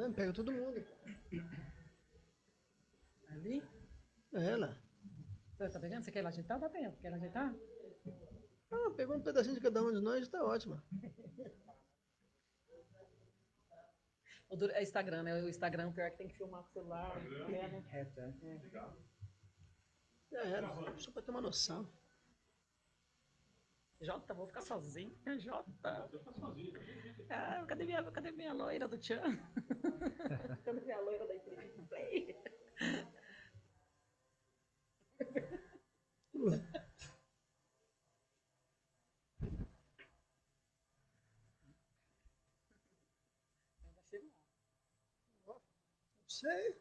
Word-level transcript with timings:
Vamos, 0.00 0.16
Pega 0.16 0.32
todo 0.32 0.50
mundo. 0.50 0.82
Ali? 3.28 3.62
É. 4.32 4.56
Você 5.58 5.70
tá 5.70 5.78
pegando? 5.78 6.02
Você 6.02 6.10
quer 6.10 6.20
ir 6.20 6.22
lá 6.22 6.30
ajeitar? 6.30 6.58
Dá 6.58 6.70
tempo. 6.70 6.96
Quer 7.02 7.12
ajeitar? 7.12 7.54
Ah, 8.72 8.90
pegou 8.96 9.16
um 9.16 9.22
pedacinho 9.22 9.56
de 9.56 9.60
cada 9.60 9.82
um 9.82 9.92
de 9.92 10.00
nós, 10.00 10.26
tá 10.26 10.42
ótimo. 10.42 10.82
É 14.72 14.82
Instagram, 14.82 15.22
né? 15.22 15.34
O 15.42 15.48
Instagram, 15.50 15.92
pior 15.92 16.10
que 16.12 16.16
tem 16.16 16.28
que 16.28 16.34
filmar 16.34 16.62
com 16.62 16.70
o 16.70 16.72
celular. 16.72 17.16
É, 17.52 17.68
né? 17.68 17.84
É. 17.92 18.06
Já 20.32 20.40
era. 20.44 20.98
Só 20.98 21.10
pra 21.12 21.20
ter 21.20 21.30
uma 21.30 21.42
noção. 21.42 21.92
Jota, 24.00 24.34
vou 24.34 24.46
ficar 24.46 24.62
sozinho. 24.62 25.14
Jota. 25.38 26.10
Ah, 27.28 27.64
cadê, 27.66 27.84
minha, 27.84 28.02
cadê 28.10 28.32
minha 28.32 28.52
loira 28.52 28.88
do 28.88 28.98
Tchan? 28.98 29.38
cadê 30.64 30.80
minha 30.80 31.00
loira 31.00 31.26
da 31.26 31.34
Infinity 31.34 31.82
Play? 31.82 32.36
Lá. 36.34 36.56
Sei. 46.26 46.72
Ainda 46.72 46.80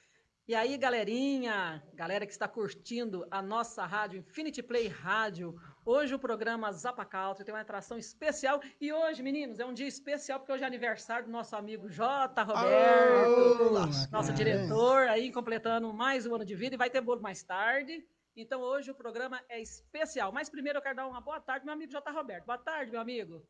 chego 0.00 0.30
lá. 0.30 0.37
E 0.48 0.54
aí, 0.54 0.78
galerinha, 0.78 1.82
galera 1.92 2.24
que 2.24 2.32
está 2.32 2.48
curtindo 2.48 3.26
a 3.30 3.42
nossa 3.42 3.84
rádio 3.84 4.20
Infinity 4.20 4.62
Play 4.62 4.88
Rádio. 4.88 5.54
Hoje 5.84 6.14
o 6.14 6.18
programa 6.18 6.72
Zapa 6.72 7.04
Country 7.04 7.44
tem 7.44 7.54
uma 7.54 7.60
atração 7.60 7.98
especial. 7.98 8.58
E 8.80 8.90
hoje, 8.90 9.22
meninos, 9.22 9.60
é 9.60 9.66
um 9.66 9.74
dia 9.74 9.86
especial 9.86 10.38
porque 10.40 10.50
hoje 10.50 10.64
é 10.64 10.66
aniversário 10.66 11.26
do 11.26 11.30
nosso 11.30 11.54
amigo 11.54 11.90
J. 11.90 12.42
Roberto, 12.44 13.74
Alô, 13.74 13.86
nosso 14.10 14.32
diretor, 14.32 15.06
aí 15.08 15.30
completando 15.30 15.92
mais 15.92 16.24
um 16.24 16.34
ano 16.34 16.46
de 16.46 16.54
vida 16.54 16.76
e 16.76 16.78
vai 16.78 16.88
ter 16.88 17.02
bolo 17.02 17.20
mais 17.20 17.42
tarde. 17.42 18.02
Então 18.34 18.62
hoje 18.62 18.90
o 18.90 18.94
programa 18.94 19.42
é 19.50 19.60
especial. 19.60 20.32
Mas 20.32 20.48
primeiro 20.48 20.78
eu 20.78 20.82
quero 20.82 20.96
dar 20.96 21.06
uma 21.06 21.20
boa 21.20 21.42
tarde, 21.42 21.66
meu 21.66 21.74
amigo 21.74 21.92
J. 21.92 22.10
Roberto. 22.10 22.46
Boa 22.46 22.56
tarde, 22.56 22.90
meu 22.90 23.02
amigo. 23.02 23.42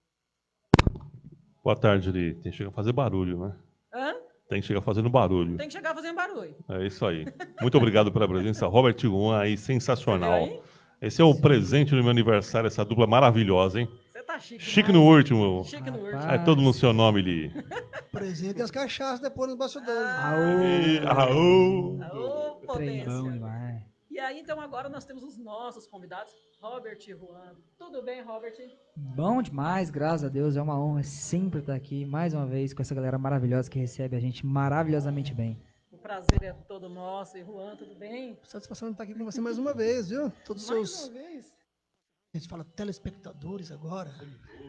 Boa 1.62 1.76
tarde, 1.76 2.10
Li. 2.10 2.34
Tem 2.42 2.50
que 2.50 2.64
a 2.64 2.72
fazer 2.72 2.92
barulho, 2.92 3.38
né? 3.38 3.56
Hã? 3.94 4.27
Tem 4.48 4.60
que 4.62 4.66
chegar 4.66 4.80
fazendo 4.80 5.10
barulho. 5.10 5.58
Tem 5.58 5.68
que 5.68 5.74
chegar 5.74 5.94
fazendo 5.94 6.16
barulho. 6.16 6.54
É 6.70 6.86
isso 6.86 7.04
aí. 7.06 7.26
Muito 7.60 7.76
obrigado 7.76 8.10
pela 8.10 8.26
presença. 8.26 8.66
Robert 8.68 8.96
Juan 8.98 9.38
aí, 9.38 9.58
sensacional. 9.58 10.44
Aí? 10.44 10.60
Esse 11.02 11.20
é 11.20 11.24
o 11.24 11.34
presente 11.34 11.90
do 11.90 12.02
meu 12.02 12.10
aniversário, 12.10 12.66
essa 12.66 12.84
dupla 12.84 13.06
maravilhosa, 13.06 13.80
hein? 13.80 13.88
Você 14.12 14.22
tá 14.22 14.38
chique. 14.40 14.64
Chique 14.64 14.90
demais. 14.90 15.06
no 15.06 15.16
último. 15.16 15.64
Chique 15.64 15.90
no 15.90 15.98
último. 15.98 16.22
É 16.22 16.38
todo 16.38 16.62
no 16.62 16.72
seu 16.72 16.92
nome, 16.92 17.20
Li. 17.22 17.52
Presente 18.10 18.58
e 18.58 18.62
as 18.62 18.70
cachaças 18.70 19.20
depois 19.20 19.50
nos 19.50 19.58
bastidores. 19.58 20.08
Aô! 21.06 21.30
Aô! 21.30 21.98
Ô, 22.66 22.72
Trem 22.72 23.04
bom 23.04 23.04
potência. 23.04 23.67
E 24.18 24.20
aí, 24.20 24.40
então, 24.40 24.60
agora 24.60 24.88
nós 24.88 25.04
temos 25.04 25.22
os 25.22 25.38
nossos 25.38 25.86
convidados, 25.86 26.34
Robert 26.60 26.98
e 27.06 27.14
Juan. 27.14 27.54
Tudo 27.76 28.02
bem, 28.02 28.20
Robert? 28.20 28.52
Bom 28.96 29.40
demais, 29.40 29.90
graças 29.90 30.24
a 30.24 30.28
Deus. 30.28 30.56
É 30.56 30.60
uma 30.60 30.76
honra 30.76 31.04
sempre 31.04 31.60
estar 31.60 31.76
aqui 31.76 32.04
mais 32.04 32.34
uma 32.34 32.44
vez 32.44 32.74
com 32.74 32.82
essa 32.82 32.96
galera 32.96 33.16
maravilhosa 33.16 33.70
que 33.70 33.78
recebe 33.78 34.16
a 34.16 34.18
gente 34.18 34.44
maravilhosamente 34.44 35.32
bem. 35.32 35.56
O 35.92 35.98
prazer 35.98 36.42
é 36.42 36.52
todo 36.52 36.88
nosso. 36.88 37.38
E 37.38 37.44
Juan, 37.44 37.76
tudo 37.76 37.94
bem? 37.94 38.36
Satisfação 38.42 38.88
de 38.88 38.94
estar 38.94 39.04
aqui 39.04 39.14
com 39.14 39.24
você 39.24 39.40
mais 39.40 39.56
uma 39.56 39.72
vez, 39.72 40.08
viu? 40.08 40.32
Todos 40.44 40.64
os 40.64 40.68
Mais 40.68 40.90
seus. 40.90 41.08
uma 41.10 41.12
vez. 41.22 41.54
A 42.34 42.38
gente 42.38 42.48
fala 42.48 42.64
telespectadores 42.64 43.70
agora. 43.70 44.12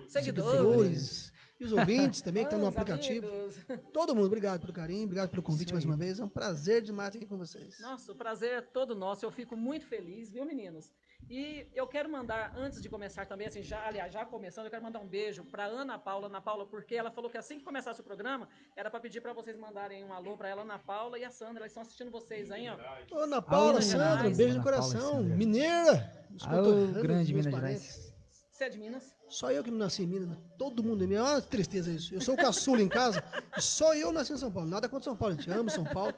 Seguidores. 0.08 1.29
E 1.60 1.66
os 1.66 1.74
ouvintes 1.74 2.22
também 2.22 2.44
que 2.44 2.48
estão 2.48 2.60
no 2.60 2.70
Os 2.70 2.78
aplicativo. 2.78 3.28
amigos. 3.28 3.58
Todo 3.92 4.16
mundo, 4.16 4.28
obrigado 4.28 4.62
pelo 4.62 4.72
carinho, 4.72 5.04
obrigado 5.04 5.30
pelo 5.30 5.44
convite 5.44 5.74
mais 5.74 5.84
uma 5.84 5.98
vez. 5.98 6.18
É 6.20 6.24
um 6.24 6.30
prazer 6.30 6.82
demais 6.82 7.10
estar 7.10 7.20
aqui 7.20 7.28
com 7.28 7.38
vocês. 7.38 7.78
Nossa, 7.82 8.12
o 8.14 8.16
prazer 8.16 8.54
é 8.54 8.62
todo 8.62 8.96
nosso. 8.96 9.26
Eu 9.26 9.32
fico 9.32 9.58
muito 9.58 9.86
feliz, 9.86 10.30
viu, 10.30 10.46
meninos? 10.46 10.90
E 11.30 11.68
eu 11.76 11.86
quero 11.86 12.10
mandar, 12.10 12.54
antes 12.56 12.82
de 12.82 12.88
começar 12.88 13.26
também, 13.26 13.46
assim, 13.46 13.62
já, 13.62 13.86
aliás, 13.86 14.12
já 14.14 14.26
começando, 14.26 14.66
eu 14.66 14.72
quero 14.72 14.82
mandar 14.82 15.00
um 15.00 15.08
beijo 15.08 15.44
para 15.44 15.66
Ana 15.66 16.00
Paula. 16.00 16.28
Ana 16.28 16.40
Paula, 16.40 16.66
porque 16.66 16.96
ela 16.96 17.12
falou 17.12 17.30
que 17.30 17.38
assim 17.38 17.60
que 17.60 17.66
começasse 17.66 18.00
o 18.00 18.04
programa, 18.06 18.48
era 18.76 18.90
para 18.90 19.02
pedir 19.02 19.20
para 19.20 19.34
vocês 19.34 19.58
mandarem 19.58 20.06
um 20.06 20.14
alô 20.14 20.38
para 20.38 20.48
ela, 20.48 20.62
Ana 20.62 20.80
Paula 20.80 21.20
e 21.20 21.26
a 21.26 21.30
Sandra. 21.30 21.60
Elas 21.60 21.72
estão 21.72 21.84
assistindo 21.84 22.10
vocês 22.10 22.50
aí, 22.50 22.70
ó. 22.70 22.78
Ana 23.22 23.42
Paula, 23.42 23.82
Sandra, 23.82 24.30
um 24.30 24.36
beijo 24.36 24.56
no 24.58 24.62
Ana 24.62 24.62
e 24.62 24.64
coração. 24.64 25.24
Mineira. 25.24 26.26
Alô, 26.48 26.88
grande 27.02 27.34
Minas. 27.34 27.54
Gerais. 27.54 28.14
Você 28.50 28.64
é 28.64 28.70
de 28.70 28.78
Minas? 28.78 29.19
Só 29.30 29.52
eu 29.52 29.64
que 29.64 29.70
não 29.72 29.78
nasci 29.78 30.04
em 30.04 30.08
Minas, 30.08 30.30
né? 30.30 30.38
todo 30.58 30.84
mundo 30.84 31.04
em 31.04 31.08
Minas. 31.08 31.30
Olha 31.30 31.42
que 31.42 31.48
tristeza 31.48 31.92
isso. 31.92 32.14
Eu 32.14 32.22
sou 32.22 32.34
o 32.34 32.38
caçula 32.38 32.82
em 32.82 32.90
casa 32.90 33.24
e 33.56 33.62
só 33.62 33.94
eu 33.94 34.12
nasci 34.12 34.34
em 34.34 34.38
São 34.38 34.52
Paulo. 34.52 34.70
Nada 34.70 34.90
contra 34.90 35.06
São 35.06 35.16
Paulo, 35.16 35.36
a 35.36 35.38
gente 35.38 35.52
ama 35.52 35.70
São 35.70 35.86
Paulo. 35.86 36.14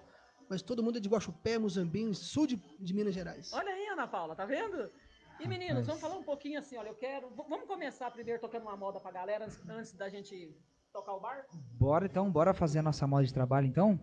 Mas 0.50 0.62
todo 0.62 0.84
mundo 0.84 0.98
é 0.98 1.02
de 1.02 1.08
Guaxupé, 1.08 1.58
Muzambinho, 1.58 2.14
sul 2.14 2.46
de, 2.46 2.56
de 2.80 2.94
Minas 2.94 3.14
Gerais. 3.14 3.54
Olha 3.54 3.72
aí, 3.72 3.88
Ana 3.88 4.08
Paula, 4.08 4.36
tá 4.36 4.46
vendo? 4.46 4.92
E 5.40 5.48
meninos, 5.48 5.88
vamos 5.88 6.02
falar 6.02 6.18
um 6.18 6.24
pouquinho 6.24 6.60
assim, 6.60 6.78
olha, 6.78 6.90
eu 6.90 6.96
quero. 6.96 7.30
Vamos 7.50 7.66
começar 7.66 8.12
primeiro 8.12 8.40
tocando 8.40 8.64
uma 8.64 8.78
moda 8.78 9.00
pra 9.00 9.12
galera 9.12 9.46
antes, 9.46 9.70
antes 9.70 9.94
da 9.94 10.10
gente 10.10 10.56
tocar 10.92 11.14
o 11.14 11.20
barco? 11.20 11.58
Bora 11.80 12.06
então, 12.06 12.30
bora 12.30 12.54
fazer 12.54 12.80
a 12.80 12.84
nossa 12.84 13.08
moda 13.08 13.26
de 13.26 13.34
trabalho 13.34 13.66
então? 13.66 14.00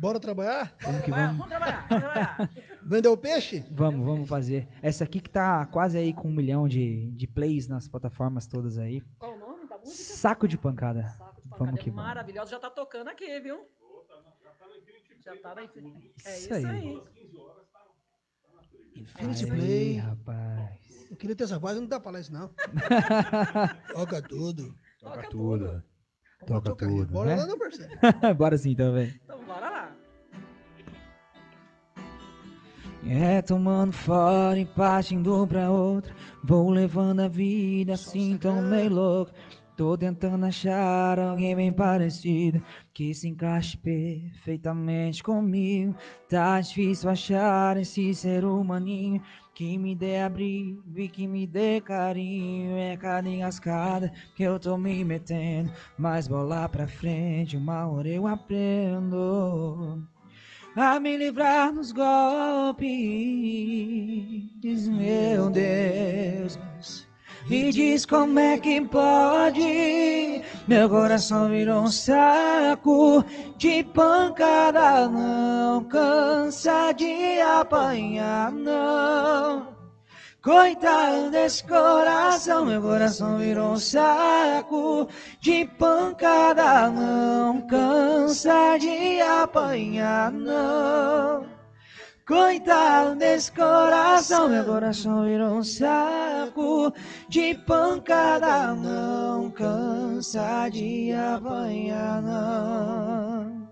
Bora 0.00 0.18
trabalhar? 0.18 0.74
Vamos 0.82 1.02
que 1.02 1.10
vamos. 1.10 1.26
vamos 1.36 1.48
trabalhar, 1.48 1.86
vamos 1.88 2.04
trabalhar. 2.04 2.50
Vender 2.82 3.08
o 3.08 3.16
peixe? 3.16 3.64
Vamos, 3.70 4.04
vamos 4.04 4.28
fazer. 4.28 4.66
Essa 4.82 5.04
aqui 5.04 5.20
que 5.20 5.30
tá 5.30 5.66
quase 5.66 5.96
aí 5.98 6.12
com 6.12 6.28
um 6.28 6.32
milhão 6.32 6.66
de, 6.66 7.10
de 7.12 7.26
plays 7.26 7.68
nas 7.68 7.86
plataformas 7.88 8.46
todas 8.46 8.78
aí. 8.78 9.00
Qual 9.18 9.34
o 9.34 9.38
nome 9.38 9.68
da 9.68 9.78
música? 9.78 9.94
Saco 10.14 10.48
de 10.48 10.56
pancada. 10.58 11.08
Saco 11.08 11.40
de 11.42 11.48
Vamos 11.48 11.58
pancada, 11.58 11.78
que 11.78 11.88
é 11.88 11.92
vamos. 11.92 12.04
maravilhosa, 12.06 12.50
já 12.52 12.58
tá 12.58 12.70
tocando 12.70 13.08
aqui, 13.08 13.38
viu? 13.40 13.60
Já 15.24 15.36
tá 15.36 15.54
na 15.54 15.62
Infinity. 15.64 16.12
É 16.24 16.36
isso 16.38 16.44
Isso 16.46 16.54
aí. 16.54 16.66
aí. 16.66 17.02
Infinity 18.96 19.44
Aí, 19.44 19.50
Play. 19.50 19.96
rapaz. 19.98 21.06
Eu 21.10 21.16
queria 21.16 21.36
ter 21.36 21.44
essa 21.44 21.58
voz, 21.58 21.76
não 21.76 21.86
dá 21.86 22.00
pra 22.00 22.04
falar 22.10 22.20
isso 22.20 22.32
não. 22.32 22.48
Toca 23.94 24.20
tudo. 24.22 24.74
Toca 24.98 25.22
tudo. 25.28 25.66
tudo. 25.68 25.84
Toca 26.46 26.74
tudo, 26.74 27.12
Bora 27.12 27.30
né? 27.30 27.36
lá, 27.36 27.46
não, 27.46 27.58
parceiro. 27.58 27.92
Bora 28.36 28.58
sim 28.58 28.70
então, 28.70 28.92
velho. 28.92 29.14
Então 29.24 29.38
bora 29.44 29.70
lá. 29.70 29.96
É 33.06 33.42
tomando 33.42 33.92
fora 33.92 34.58
e 34.58 34.64
partindo 34.64 35.46
pra 35.46 35.70
outra. 35.70 36.14
Vou 36.44 36.70
levando 36.70 37.20
a 37.20 37.28
vida 37.28 37.94
assim 37.94 38.36
tão 38.38 38.62
meio 38.62 38.90
louco. 38.92 39.32
Tô 39.76 39.96
tentando 39.96 40.44
achar 40.46 41.18
alguém 41.18 41.56
bem 41.56 41.72
parecido 41.72 42.62
que 42.92 43.12
se 43.14 43.26
encaixe 43.26 43.76
perfeitamente 43.78 45.22
comigo. 45.22 45.96
Tá 46.28 46.60
difícil 46.60 47.08
achar 47.10 47.76
esse 47.78 48.14
ser 48.14 48.44
humaninho 48.44 49.20
que 49.54 49.76
me 49.78 49.94
dê 49.94 50.18
abrigo 50.20 50.82
e 50.96 51.08
que 51.08 51.26
me 51.26 51.46
dê 51.46 51.80
carinho. 51.80 52.76
É 52.76 52.96
cada 52.96 53.28
engascada 53.28 54.12
que 54.34 54.42
eu 54.42 54.58
tô 54.58 54.76
me 54.76 55.04
metendo, 55.04 55.72
mas 55.98 56.26
bola 56.26 56.68
pra 56.68 56.86
frente, 56.86 57.56
uma 57.56 57.86
hora 57.86 58.08
eu 58.08 58.26
aprendo 58.26 60.02
a 60.74 60.98
me 60.98 61.16
livrar 61.16 61.72
dos 61.72 61.92
golpes, 61.92 62.88
meu 64.88 65.50
Deus. 65.50 66.58
E 67.50 67.70
diz 67.70 68.06
como 68.06 68.38
é 68.38 68.56
que 68.56 68.80
pode, 68.80 70.42
meu 70.68 70.88
coração 70.88 71.48
virou 71.48 71.82
um 71.82 71.90
saco 71.90 73.24
de 73.58 73.82
pancada, 73.82 75.08
não 75.08 75.82
cansa 75.84 76.92
de 76.92 77.40
apanhar, 77.40 78.52
não. 78.52 79.72
Coitado 80.40 81.30
desse 81.30 81.62
coração, 81.64 82.64
meu 82.64 82.80
coração 82.80 83.38
virou 83.38 83.72
um 83.72 83.76
saco 83.76 85.08
de 85.40 85.64
pancada, 85.78 86.90
não 86.90 87.60
cansa 87.66 88.76
de 88.78 89.20
apanhar, 89.20 90.32
não. 90.32 91.51
Coitado 92.26 93.16
desse 93.16 93.50
coração, 93.50 94.48
meu 94.48 94.64
coração 94.64 95.24
virou 95.24 95.56
um 95.56 95.64
saco 95.64 96.92
de 97.28 97.52
pancada, 97.66 98.74
não 98.74 99.50
cansa 99.50 100.68
de 100.70 101.12
apanhar, 101.12 102.22
não. 102.22 103.68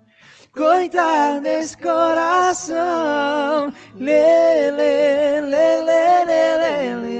Coitado 0.52 1.42
desse 1.42 1.78
coração, 1.78 3.72
lê, 3.94 4.72
lê, 4.72 5.40
lê, 5.42 5.82
lê, 5.82 6.24
lê, 6.24 6.56
lê, 6.56 6.96
lê. 6.96 7.10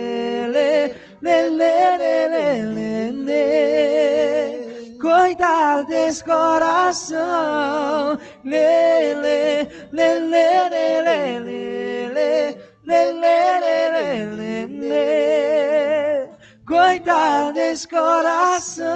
Coitado 5.00 5.87
desse 5.87 6.25
coração, 6.25 8.19
lê, 8.44 9.15
lê, 9.15 9.65
lê, 9.92 10.19
lê, 10.19 10.69
lê, 10.69 11.02
lê, 11.02 11.38
lê, 11.40 12.08
lê, 12.08 12.56
lê, 12.84 13.12
lê, 13.12 13.60
lê, 13.60 13.90
lê, 13.90 14.26
lê, 14.26 14.66
lê. 14.66 16.28
Coitado 16.66 17.52
desse 17.52 17.88
coração. 17.88 18.88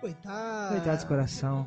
Coitado. 0.00 0.68
Coitado 0.68 0.96
desse 0.96 1.06
coração. 1.06 1.66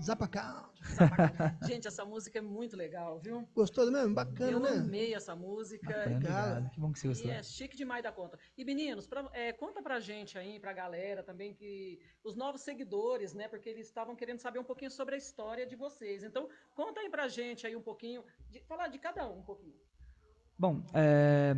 Zapacão. 0.00 0.69
Gente, 1.66 1.86
essa 1.88 2.04
música 2.04 2.38
é 2.38 2.42
muito 2.42 2.76
legal, 2.76 3.18
viu? 3.20 3.48
Gostou 3.54 3.90
mesmo? 3.90 4.14
Bacana, 4.14 4.50
Eu 4.52 4.60
né? 4.60 4.70
amei 4.70 5.14
essa 5.14 5.34
música. 5.36 5.86
Bacana, 5.86 6.16
obrigado. 6.16 6.70
Que 6.70 6.80
bom 6.80 6.92
que 6.92 6.98
você 6.98 7.06
E 7.06 7.08
gostou. 7.10 7.30
é 7.30 7.42
chique 7.42 7.76
demais 7.76 8.02
da 8.02 8.12
conta. 8.12 8.38
E 8.56 8.64
meninos, 8.64 9.06
pra- 9.06 9.28
é, 9.32 9.52
conta 9.52 9.82
pra 9.82 10.00
gente 10.00 10.38
aí, 10.38 10.58
pra 10.60 10.72
galera 10.72 11.22
também, 11.22 11.54
que 11.54 11.98
os 12.24 12.36
novos 12.36 12.62
seguidores, 12.62 13.34
né? 13.34 13.48
Porque 13.48 13.68
eles 13.68 13.86
estavam 13.86 14.14
querendo 14.16 14.38
saber 14.38 14.58
um 14.58 14.64
pouquinho 14.64 14.90
sobre 14.90 15.14
a 15.14 15.18
história 15.18 15.66
de 15.66 15.76
vocês. 15.76 16.22
Então, 16.22 16.48
conta 16.74 17.00
aí 17.00 17.08
pra 17.10 17.28
gente 17.28 17.66
aí 17.66 17.74
um 17.76 17.82
pouquinho, 17.82 18.24
de, 18.50 18.60
falar 18.64 18.88
de 18.88 18.98
cada 18.98 19.28
um 19.28 19.38
um 19.38 19.42
pouquinho. 19.42 19.74
Bom, 20.58 20.82
é, 20.92 21.54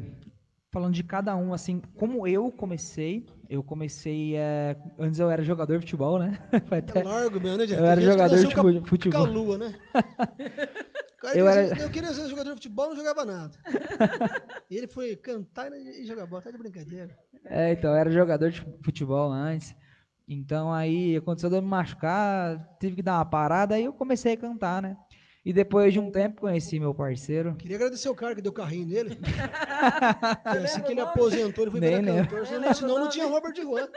falando 0.71 0.95
de 0.95 1.03
cada 1.03 1.35
um, 1.37 1.53
assim, 1.53 1.81
como 1.99 2.27
eu 2.27 2.51
comecei, 2.53 3.27
eu 3.53 3.63
comecei. 3.63 4.35
é, 4.37 4.77
antes 4.99 5.21
eu 5.21 5.31
era 5.31 5.43
jogador 5.43 5.75
de 5.75 5.81
futebol, 5.81 6.19
né? 6.19 6.39
Foi 6.69 6.79
É 6.79 6.81
até- 6.81 7.03
largo 7.03 7.41
mesmo, 7.41 7.59
né, 7.59 7.67
gente? 7.67 7.79
Eu 7.79 7.85
era 7.87 8.01
jogador 8.01 8.37
de 8.37 8.55
com 8.55 8.69
a- 8.69 8.87
futebol. 8.87 9.25
lua, 9.27 9.59
né? 9.59 9.75
Eu, 11.35 11.47
era- 11.47 11.81
eu 11.81 11.89
queria 11.89 12.13
ser 12.13 12.29
jogador 12.29 12.49
de 12.51 12.57
futebol, 12.57 12.89
não 12.89 12.97
jogava 12.97 13.25
nada. 13.25 13.53
E 14.69 14.77
ele 14.77 14.89
foi 14.89 15.15
cantar 15.15 15.71
e 15.73 16.05
jogar 16.05 16.27
bola, 16.27 16.43
tá 16.43 16.51
de 16.51 16.59
brincadeira. 16.59 17.17
É, 17.45 17.71
então, 17.71 17.91
eu 17.93 17.97
era 17.97 18.11
jogador 18.11 18.51
de 18.51 18.61
futebol 18.83 19.31
antes. 19.31 19.73
Então 20.27 20.73
aí 20.73 21.17
aconteceu 21.17 21.49
de 21.49 21.55
eu 21.57 21.63
me 21.63 21.69
machucar, 21.69 22.77
tive 22.81 22.97
que 22.97 23.03
dar 23.03 23.19
uma 23.19 23.25
parada, 23.25 23.77
aí 23.77 23.85
eu 23.85 23.93
comecei 23.93 24.33
a 24.33 24.37
cantar, 24.37 24.83
né? 24.83 24.97
E 25.45 25.53
depois 25.53 25.93
de 25.93 25.99
um 25.99 26.11
tempo 26.11 26.43
conheci 26.43 26.79
meu 26.79 26.95
parceiro. 26.95 27.57
Queria 27.57 27.77
agradecer 27.77 28.09
o 28.09 28.15
cara 28.15 28.35
que 28.35 28.41
deu 28.41 28.53
carrinho 28.53 28.87
nele. 28.87 29.11
Lembra 29.11 30.81
que 30.87 30.93
ele 30.93 31.01
aposentou, 31.01 31.65
ele 31.65 31.71
foi 31.73 31.81
Nem 31.81 32.01
virar 32.01 32.23
cantor. 32.23 32.39
Nem 32.39 32.47
Senão, 32.47 32.75
senão 32.75 32.99
não 33.01 33.09
tinha 33.09 33.27
Robert 33.27 33.55
Juan. 33.57 33.89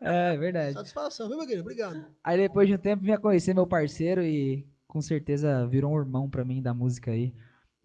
É, 0.00 0.36
verdade. 0.36 0.72
Satisfação, 0.72 1.28
viu, 1.28 1.36
meu 1.36 1.46
querido? 1.46 1.62
Obrigado. 1.62 2.04
Aí 2.24 2.36
depois 2.36 2.66
de 2.66 2.74
um 2.74 2.78
tempo 2.78 3.04
vinha 3.04 3.18
conhecer 3.18 3.54
meu 3.54 3.68
parceiro 3.68 4.20
e 4.20 4.66
com 4.88 5.00
certeza 5.00 5.64
virou 5.68 5.92
um 5.92 5.98
irmão 5.98 6.28
pra 6.28 6.44
mim 6.44 6.60
da 6.60 6.74
música 6.74 7.12
aí. 7.12 7.32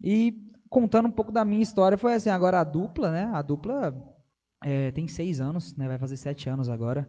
E 0.02 0.36
contando 0.68 1.06
um 1.06 1.12
pouco 1.12 1.30
da 1.30 1.44
minha 1.44 1.62
história, 1.62 1.96
foi 1.96 2.14
assim, 2.14 2.30
agora 2.30 2.58
a 2.58 2.64
dupla, 2.64 3.12
né? 3.12 3.30
A 3.32 3.40
dupla 3.40 3.94
é, 4.64 4.90
tem 4.90 5.06
seis 5.06 5.40
anos, 5.40 5.76
né? 5.76 5.86
Vai 5.86 5.98
fazer 5.98 6.16
sete 6.16 6.48
anos 6.48 6.68
agora. 6.68 7.08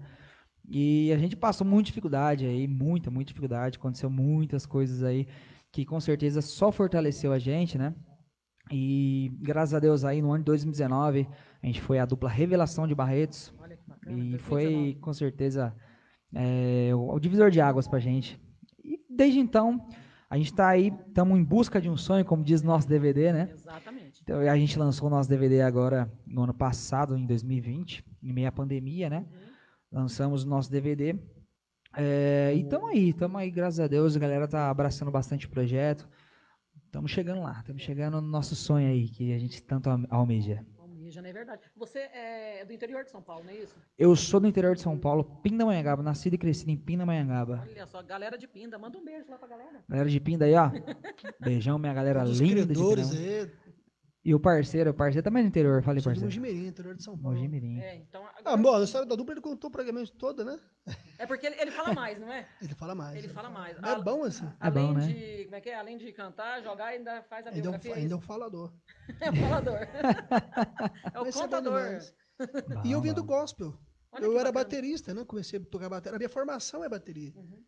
E 0.69 1.11
a 1.11 1.17
gente 1.17 1.35
passou 1.35 1.65
muita 1.65 1.88
dificuldade 1.88 2.45
aí, 2.45 2.67
muita, 2.67 3.09
muita 3.09 3.29
dificuldade. 3.29 3.79
Aconteceu 3.79 4.11
muitas 4.11 4.65
coisas 4.65 5.01
aí 5.01 5.27
que 5.72 5.86
com 5.86 6.00
certeza 6.00 6.42
só 6.42 6.72
fortaleceu 6.72 7.31
a 7.34 7.40
gente, 7.40 7.78
né? 7.78 7.94
E 8.72 9.31
graças 9.40 9.74
a 9.74 9.80
Deus 9.80 10.04
aí 10.04 10.22
no 10.22 10.31
ano 10.31 10.40
de 10.40 10.46
2019 10.46 11.28
a 11.62 11.66
gente 11.66 11.81
foi 11.81 12.00
a 12.00 12.06
dupla 12.06 12.30
Revelação 12.30 12.88
de 12.88 12.96
Barretos. 12.96 13.54
Bacana. 13.88 14.14
E 14.14 14.31
2019. 14.31 14.44
foi, 14.44 14.98
com 15.02 15.14
certeza, 15.14 15.75
é, 16.34 16.92
o, 16.94 17.14
o 17.14 17.19
divisor 17.19 17.50
de 17.50 17.62
águas 17.62 17.88
pra 17.88 18.00
gente. 18.00 18.40
E 18.84 19.00
desde 19.10 19.40
então, 19.40 19.88
a 20.30 20.38
gente 20.38 20.54
tá 20.54 20.68
aí, 20.68 20.94
estamos 21.08 21.38
em 21.38 21.44
busca 21.44 21.80
de 21.80 21.90
um 21.90 21.98
sonho, 21.98 22.25
como 22.25 22.44
diz 22.44 22.62
nosso 22.62 22.88
DVD, 22.88 23.31
né? 23.31 23.50
Exatamente. 23.54 24.22
Então, 24.22 24.40
a 24.42 24.58
gente 24.58 24.78
lançou 24.78 25.08
o 25.08 25.12
nosso 25.12 25.30
DVD 25.30 25.62
agora 25.62 26.12
no 26.25 26.44
ano 26.44 26.54
passado, 26.54 27.18
em 27.18 27.25
2020, 27.25 28.06
em 28.22 28.34
meio 28.34 28.48
à 28.48 28.52
pandemia, 28.52 29.10
né? 29.10 29.25
Lançamos 29.92 30.44
o 30.44 30.50
nosso 30.50 30.69
DVD. 30.69 31.18
É, 31.99 32.53
e 32.55 32.61
estamos 32.61 32.89
aí, 32.91 33.09
estamos 33.09 33.41
aí, 33.41 33.49
graças 33.49 33.79
a 33.79 33.88
Deus, 33.88 34.15
a 34.15 34.19
galera 34.19 34.47
tá 34.47 34.69
abraçando 34.69 35.09
bastante 35.09 35.47
o 35.47 35.49
projeto. 35.49 36.07
Estamos 36.85 37.09
chegando 37.11 37.41
lá, 37.41 37.57
estamos 37.59 37.81
chegando 37.81 38.21
no 38.21 38.27
nosso 38.27 38.55
sonho 38.55 38.88
aí, 38.88 39.09
que 39.09 39.33
a 39.33 39.39
gente 39.39 39.61
tanto 39.63 39.89
alme- 39.89 40.07
almeja. 40.09 40.63
Almeja, 40.77 41.21
não 41.21 41.29
é 41.29 41.33
verdade. 41.33 41.61
Você 41.75 41.99
é 41.99 42.63
do 42.65 42.71
interior 42.71 43.03
de 43.03 43.09
São 43.09 43.21
Paulo, 43.21 43.44
não 43.44 43.51
é 43.51 43.55
isso? 43.57 43.75
Eu 43.97 44.15
sou 44.15 44.39
do 44.39 44.47
interior 44.47 44.75
de 44.75 44.81
São 44.81 44.97
Paulo, 44.97 45.23
Pindamonhangaba, 45.41 46.03
nascido 46.03 46.35
e 46.35 46.38
crescido 46.38 46.69
em 46.71 46.77
Pindamonhangaba. 46.77 47.63
Olha 47.67 47.85
só, 47.88 48.01
galera 48.03 48.38
de 48.38 48.47
Pinda, 48.47 48.77
manda 48.77 48.97
um 48.97 49.03
beijo 49.03 49.25
lá 49.29 49.38
pra 49.38 49.47
galera. 49.47 49.83
Galera 49.89 50.09
de 50.09 50.19
Pinda 50.19 50.45
aí, 50.45 50.53
ó. 50.55 50.69
Beijão, 51.41 51.77
minha 51.79 51.94
galera 51.94 52.23
linda 52.23 52.61
de 52.65 52.73
credores 52.73 53.11
aí. 53.11 53.51
E 54.27 54.35
o 54.35 54.39
parceiro, 54.41 54.89
o 54.91 54.94
parceiro 54.94 55.24
também 55.24 55.39
é 55.39 55.44
do 55.45 55.47
interior, 55.47 55.81
falei 55.81 56.03
parceiro. 56.03 56.25
Mojimirim, 56.25 56.68
interior 56.68 56.94
de 56.95 57.01
São 57.01 57.18
Paulo. 57.18 57.38
Mojimirim. 57.38 57.79
É, 57.79 57.95
então. 57.95 58.25
Ah, 58.25 58.33
agora- 58.39 58.57
bom, 58.57 58.75
a 58.75 58.83
história 58.83 59.07
da 59.07 59.15
dupla 59.15 59.33
ele 59.33 59.39
contou 59.39 59.71
praticamente 59.71 60.12
toda, 60.12 60.44
né? 60.44 60.59
é 61.18 61.25
porque 61.25 61.47
ele, 61.47 61.56
ele 61.62 61.71
fala 61.71 61.94
mais, 61.94 62.19
não 62.19 62.29
é? 62.29 62.45
Ele 62.62 62.75
fala 62.75 62.94
mais. 62.94 63.15
Ele 63.15 63.29
fala 63.29 63.50
mais. 63.50 63.77
É 63.81 64.01
bom 64.03 64.25
assim. 64.25 64.45
É 64.59 64.69
bom, 64.69 64.79
Além 64.89 64.94
né? 64.95 65.07
de. 65.07 65.44
Como 65.45 65.56
é 65.56 65.62
que 65.62 65.69
é? 65.69 65.75
Além 65.79 65.97
de 65.97 66.12
cantar, 66.12 66.62
jogar, 66.62 66.88
ainda 66.88 67.24
faz 67.29 67.47
a 67.47 67.51
Ainda 67.51 67.59
é, 67.59 67.62
um, 67.69 67.71
biografia. 67.71 67.95
ainda 67.95 68.13
é 68.13 68.18
um 68.18 68.21
falador. 68.21 68.74
É 69.21 69.29
o 69.31 69.35
falador. 69.38 69.79
é 71.13 71.19
o 71.19 71.23
Mas 71.23 71.35
é 71.35 71.39
bom 71.39 71.41
contador. 71.44 71.81
Bom, 72.68 72.81
E 72.83 72.91
eu 72.91 73.00
vim 73.01 73.09
bom. 73.09 73.15
do 73.15 73.23
gospel. 73.23 73.73
Olha 74.12 74.25
eu 74.25 74.31
era 74.33 74.51
bacana. 74.51 74.65
baterista, 74.65 75.13
né? 75.13 75.23
Comecei 75.25 75.57
a 75.57 75.63
tocar 75.63 75.88
bateria. 75.88 76.18
A 76.18 76.19
minha 76.19 76.30
formação 76.30 76.83
é 76.83 76.89
bateria. 76.89 77.31
Uhum. 77.33 77.63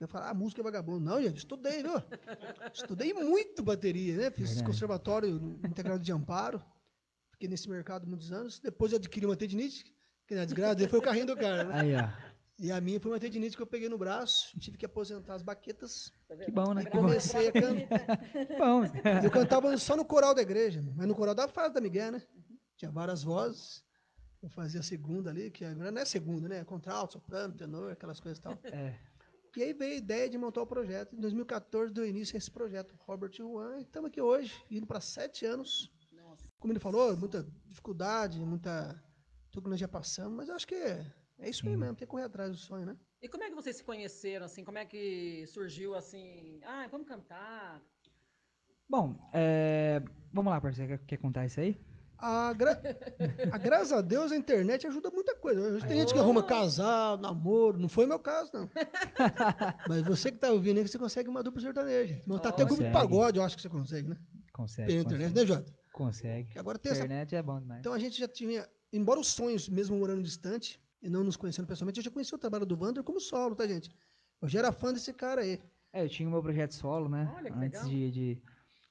Eu 0.00 0.08
falo, 0.08 0.26
ah, 0.26 0.34
música 0.34 0.60
é 0.60 0.64
vagabundo. 0.64 1.04
Não, 1.04 1.22
gente, 1.22 1.38
estudei, 1.38 1.82
viu? 1.82 1.94
estudei 2.72 3.12
muito 3.14 3.62
bateria, 3.62 4.16
né? 4.16 4.30
Fiz 4.30 4.48
Verdade. 4.48 4.66
conservatório 4.66 5.58
integrado 5.64 6.02
de 6.02 6.12
Amparo. 6.12 6.62
Fiquei 7.32 7.48
nesse 7.48 7.68
mercado 7.68 8.06
muitos 8.06 8.32
anos. 8.32 8.58
Depois 8.58 8.92
eu 8.92 8.98
adquiri 8.98 9.26
uma 9.26 9.36
tendinite, 9.36 9.84
que 10.26 10.34
na 10.34 10.44
desgraça 10.44 10.74
dele 10.74 10.90
foi 10.90 10.98
o 10.98 11.02
carrinho 11.02 11.26
do 11.26 11.36
cara, 11.36 11.64
né? 11.64 11.80
Aí, 11.80 11.94
ó. 11.94 12.34
E 12.58 12.70
a 12.70 12.80
minha 12.80 13.00
foi 13.00 13.10
uma 13.10 13.18
tendinite 13.18 13.56
que 13.56 13.62
eu 13.62 13.66
peguei 13.66 13.88
no 13.88 13.98
braço. 13.98 14.58
Tive 14.60 14.78
que 14.78 14.86
aposentar 14.86 15.34
as 15.34 15.42
baquetas. 15.42 16.12
Tá? 16.28 16.36
Que 16.36 16.52
bom, 16.52 16.72
né? 16.72 16.84
Que 16.84 16.90
bom. 16.90 17.02
comecei 17.02 17.48
a 17.48 17.52
cantar. 17.52 18.16
Que 18.46 18.56
bom. 18.56 18.84
Eu 19.24 19.30
cantava 19.30 19.76
só 19.76 19.96
no 19.96 20.04
coral 20.04 20.34
da 20.34 20.42
igreja, 20.42 20.80
mas 20.96 21.06
no 21.06 21.14
coral 21.14 21.34
da 21.34 21.48
fase 21.48 21.74
da 21.74 21.80
Miguel, 21.80 22.12
né? 22.12 22.22
Tinha 22.76 22.90
várias 22.90 23.24
vozes. 23.24 23.82
Eu 24.40 24.48
fazia 24.50 24.80
a 24.80 24.82
segunda 24.82 25.30
ali, 25.30 25.50
que 25.50 25.64
agora 25.64 25.90
não 25.90 26.02
é 26.02 26.04
segunda, 26.04 26.48
né? 26.48 26.58
É 26.58 26.64
contralto, 26.64 27.14
soprano, 27.14 27.54
tenor, 27.54 27.90
aquelas 27.90 28.20
coisas 28.20 28.38
e 28.38 28.42
tal. 28.42 28.58
É. 28.64 28.94
E 29.56 29.62
aí 29.62 29.72
veio 29.72 29.92
a 29.92 29.96
ideia 29.96 30.28
de 30.28 30.36
montar 30.36 30.62
o 30.62 30.66
projeto. 30.66 31.14
Em 31.14 31.20
2014 31.20 31.92
deu 31.92 32.06
início 32.06 32.36
a 32.36 32.38
esse 32.38 32.50
projeto, 32.50 32.94
Robert 33.00 33.32
Juan. 33.32 33.78
E 33.78 33.82
estamos 33.82 34.08
aqui 34.08 34.20
hoje, 34.20 34.52
indo 34.70 34.86
para 34.86 35.00
sete 35.00 35.46
anos. 35.46 35.92
Nossa. 36.12 36.44
Como 36.58 36.72
ele 36.72 36.80
falou, 36.80 37.16
muita 37.16 37.46
dificuldade, 37.66 38.40
muita. 38.40 39.00
Tudo 39.50 39.64
que 39.64 39.70
nós 39.70 39.78
já 39.78 39.86
passamos, 39.86 40.36
mas 40.36 40.48
eu 40.48 40.56
acho 40.56 40.66
que 40.66 40.74
é, 40.74 41.06
é 41.38 41.48
isso 41.48 41.64
aí 41.64 41.72
Sim. 41.72 41.78
mesmo, 41.78 41.94
tem 41.94 42.06
que 42.06 42.10
correr 42.10 42.24
atrás 42.24 42.50
do 42.50 42.56
sonho, 42.56 42.86
né? 42.86 42.96
E 43.22 43.28
como 43.28 43.44
é 43.44 43.48
que 43.48 43.54
vocês 43.54 43.76
se 43.76 43.84
conheceram, 43.84 44.46
assim? 44.46 44.64
Como 44.64 44.78
é 44.78 44.84
que 44.84 45.46
surgiu, 45.46 45.94
assim? 45.94 46.60
Ah, 46.64 46.88
vamos 46.90 47.06
cantar. 47.06 47.80
Bom, 48.88 49.16
é, 49.32 50.02
vamos 50.32 50.52
lá, 50.52 50.60
parceiro. 50.60 50.98
Quer, 50.98 51.06
quer 51.06 51.16
contar 51.16 51.46
isso 51.46 51.60
aí? 51.60 51.80
A, 52.18 52.52
gra... 52.52 52.80
a 53.52 53.58
graças 53.58 53.92
a 53.92 54.00
Deus 54.00 54.32
a 54.32 54.36
internet 54.36 54.86
ajuda 54.86 55.10
muita 55.10 55.34
coisa. 55.34 55.78
Tem 55.86 55.98
gente 55.98 56.12
que 56.12 56.18
arruma 56.18 56.42
casal, 56.42 57.18
namoro, 57.18 57.78
não 57.78 57.88
foi 57.88 58.06
meu 58.06 58.18
caso, 58.18 58.50
não. 58.52 58.70
Mas 59.88 60.02
você 60.02 60.32
que 60.32 60.38
tá 60.38 60.50
ouvindo 60.50 60.78
aí, 60.78 60.88
você 60.88 60.98
consegue 60.98 61.28
uma 61.28 61.42
dupla 61.42 61.60
sertaneja. 61.60 62.20
Montar 62.26 62.50
até 62.50 62.64
grupo 62.64 62.82
de 62.82 62.88
Consegue. 62.88 63.08
pagode, 63.08 63.38
eu 63.38 63.44
acho 63.44 63.56
que 63.56 63.62
você 63.62 63.68
consegue, 63.68 64.08
né? 64.08 64.16
Consegue. 64.52 64.88
Pela 64.88 65.00
internet, 65.00 65.28
consegue. 65.32 65.50
né, 65.50 65.56
Jota? 65.56 65.74
Consegue. 65.92 66.58
Agora 66.58 66.78
tem 66.78 66.92
essa 66.92 67.04
Internet 67.04 67.36
é 67.36 67.42
bom 67.42 67.60
demais. 67.60 67.80
Então 67.80 67.92
a 67.92 67.98
gente 67.98 68.18
já 68.18 68.26
tinha, 68.26 68.68
embora 68.92 69.20
os 69.20 69.28
sonhos, 69.28 69.68
mesmo 69.68 69.96
morando 69.96 70.22
distante 70.22 70.80
e 71.02 71.08
não 71.08 71.22
nos 71.22 71.36
conhecendo 71.36 71.66
pessoalmente, 71.66 71.98
eu 72.00 72.04
já 72.04 72.10
conheci 72.10 72.34
o 72.34 72.38
trabalho 72.38 72.66
do 72.66 72.76
Wander 72.76 73.04
como 73.04 73.20
solo, 73.20 73.54
tá, 73.54 73.66
gente? 73.66 73.90
Eu 74.40 74.48
já 74.48 74.58
era 74.58 74.72
fã 74.72 74.92
desse 74.92 75.12
cara 75.12 75.42
aí. 75.42 75.60
É, 75.92 76.04
eu 76.04 76.08
tinha 76.08 76.28
o 76.28 76.32
meu 76.32 76.42
projeto 76.42 76.74
solo, 76.74 77.08
né? 77.08 77.32
Olha 77.36 77.50
que 77.50 77.58
Antes 77.58 77.82
legal. 77.82 77.84
de, 77.84 78.10
de, 78.10 78.42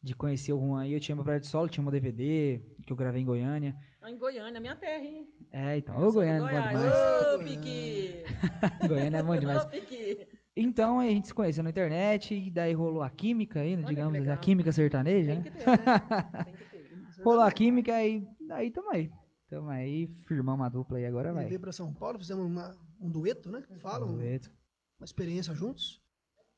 de 0.03 0.13
conhecer 0.13 0.51
o 0.53 0.60
Juan 0.60 0.81
aí, 0.81 0.93
eu 0.93 1.00
tinha 1.00 1.15
meu 1.15 1.24
projeto 1.24 1.48
solo, 1.48 1.69
tinha 1.69 1.81
meu 1.81 1.91
DVD 1.91 2.62
que 2.86 2.91
eu 2.91 2.98
gravei 2.98 3.22
em 3.22 3.25
Goiânia. 3.25 3.75
Ah, 4.01 4.12
Em 4.12 4.17
Goiânia, 4.17 4.60
minha 4.60 4.75
terra, 4.75 5.01
hein? 5.03 5.27
É, 5.51 5.77
então, 5.77 5.98
ô 5.98 6.07
de 6.07 6.13
Goiânia, 6.15 6.41
bom 6.41 6.48
demais. 6.48 6.77
Ô, 6.77 7.38
Goiânia. 7.38 7.62
Pique! 7.62 8.24
Goiânia 8.88 9.17
é 9.19 9.24
bom 9.24 9.38
demais. 9.38 9.63
Ô, 9.63 9.69
Pique! 9.69 10.27
Então 10.55 11.00
a 11.00 11.05
gente 11.07 11.27
se 11.27 11.33
conheceu 11.33 11.63
na 11.63 11.69
internet 11.69 12.36
e 12.36 12.51
daí 12.51 12.74
rolou 12.74 13.01
a 13.01 13.10
química 13.10 13.62
aí, 13.62 13.75
né, 13.75 13.83
Olha 13.86 13.89
digamos, 13.89 14.27
a 14.27 14.38
química 14.38 14.72
sertaneja, 14.72 15.31
Tem 15.31 15.38
né? 15.41 15.43
que 15.43 15.51
ter, 15.51 15.65
né? 15.65 16.43
Tem 16.43 16.53
que 16.53 16.63
ter. 16.65 16.83
Rolou 17.24 17.41
a 17.41 17.51
química 17.51 18.05
e 18.05 18.27
daí 18.48 18.69
tamo 18.69 18.89
aí. 18.91 19.10
Tamo 19.50 19.69
aí, 19.69 20.07
firmamos 20.27 20.65
a 20.65 20.69
dupla 20.69 20.98
aí, 20.98 21.05
agora 21.05 21.31
vai. 21.33 21.45
veio 21.48 21.60
pra 21.60 21.72
São 21.72 21.93
Paulo, 21.93 22.19
fizemos 22.19 22.45
uma- 22.45 22.75
um 23.00 23.10
dueto, 23.10 23.50
né? 23.50 23.63
Fala, 23.79 24.05
um- 24.05 24.13
Dueto. 24.15 24.51
uma 25.00 25.05
experiência 25.05 25.53
juntos. 25.55 26.01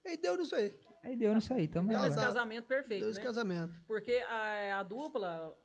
E 0.04 0.18
deu 0.18 0.38
nisso 0.38 0.56
aí. 0.56 0.74
Aí 1.06 1.16
deu 1.16 1.36
nisso 1.36 1.54
aí, 1.54 1.68
tamo 1.68 1.88
Deu 1.88 2.04
esse 2.04 2.16
casamento 2.16 2.66
perfeito, 2.66 3.02
Deu 3.02 3.12
esse 3.12 3.20
né? 3.20 3.26
casamento. 3.26 3.74
Porque 3.88 4.24
a, 4.28 4.80
a 4.80 4.84
dupla, 4.84 5.56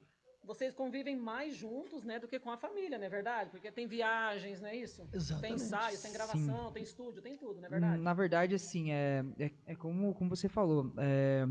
vocês 0.45 0.75
convivem 0.75 1.17
mais 1.17 1.57
juntos, 1.57 2.05
né, 2.05 2.19
do 2.19 2.29
que 2.29 2.39
com 2.39 2.51
a 2.51 2.59
família, 2.59 2.99
não 2.99 3.07
é 3.07 3.09
verdade? 3.09 3.49
Porque 3.51 3.73
tem 3.73 3.87
viagens, 3.87 4.61
não 4.61 4.69
é 4.69 4.77
isso? 4.77 5.03
Tem 5.07 5.19
Exatamente. 5.19 5.63
ensaios, 5.63 6.03
tem 6.03 6.13
gravação, 6.13 6.71
tem 6.73 6.83
estúdio, 6.83 7.23
tem 7.23 7.39
tudo, 7.39 7.59
não 7.59 7.67
é 7.67 7.71
verdade? 7.71 8.03
Na 8.03 8.13
verdade, 8.13 8.55
assim, 8.55 8.93
é, 8.93 9.25
é, 9.39 9.51
é 9.67 9.75
como, 9.75 10.15
como 10.15 10.29
você 10.29 10.49
falou. 10.49 10.93
é, 10.99 11.47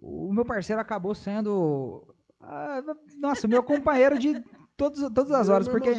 o 0.00 0.32
meu 0.32 0.44
parceiro 0.44 0.80
acabou 0.80 1.12
sendo. 1.12 2.14
ah, 2.40 2.80
nossa, 3.18 3.48
meu 3.48 3.64
companheiro 3.64 4.16
de 4.16 4.40
todos, 4.78 5.00
todas 5.12 5.30
as 5.32 5.48
horas. 5.50 5.68
Porque. 5.68 5.90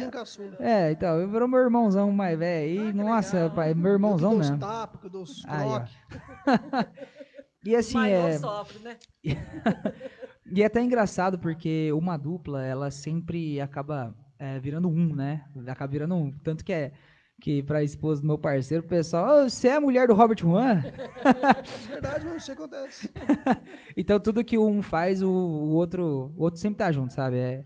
É, 0.58 0.90
então, 0.90 1.20
eu 1.20 1.28
virou 1.30 1.46
meu 1.46 1.60
irmãozão 1.60 2.10
mais 2.10 2.36
velho. 2.36 2.80
Ah, 2.80 2.84
E, 2.88 2.92
que 2.92 2.98
nossa, 2.98 3.36
legal. 3.36 3.50
pai, 3.54 3.74
meu 3.74 3.86
Eu 3.90 3.92
irmãozão 3.92 4.32
os 4.32 4.38
mesmo. 4.38 4.58
tapas, 4.58 5.00
que 5.00 5.06
eu 5.06 5.10
dou 5.10 5.22
os 5.22 5.44
Aí. 5.46 5.68
E 7.62 7.76
assim, 7.76 7.98
Maior 7.98 8.30
é. 8.30 8.38
sofre, 8.38 8.78
né? 8.78 8.96
E 10.52 10.62
é 10.62 10.66
até 10.66 10.80
engraçado 10.82 11.38
porque 11.38 11.92
uma 11.92 12.16
dupla, 12.16 12.64
ela 12.64 12.90
sempre 12.90 13.60
acaba 13.60 14.12
é, 14.38 14.58
virando 14.58 14.88
um, 14.88 15.14
né? 15.14 15.44
Acaba 15.68 15.92
virando 15.92 16.14
um. 16.16 16.32
Tanto 16.42 16.64
que 16.64 16.72
é 16.72 16.92
que 17.40 17.62
pra 17.62 17.82
esposa 17.84 18.20
do 18.22 18.26
meu 18.26 18.36
parceiro, 18.38 18.82
o 18.84 18.88
pessoal, 18.88 19.44
"Ô, 19.44 19.48
você 19.48 19.68
é 19.68 19.76
a 19.76 19.80
mulher 19.80 20.08
do 20.08 20.14
Robert 20.14 20.38
Juan? 20.40 20.82
É 20.82 20.82
verdade, 21.92 22.24
mas 22.24 22.42
isso 22.42 22.52
acontece. 22.52 23.10
Então 23.96 24.18
tudo 24.18 24.42
que 24.42 24.58
um 24.58 24.82
faz, 24.82 25.22
o, 25.22 25.28
o 25.30 25.70
outro, 25.74 26.32
o 26.36 26.42
outro 26.42 26.58
sempre 26.58 26.78
tá 26.78 26.90
junto, 26.90 27.12
sabe? 27.12 27.36
É, 27.36 27.64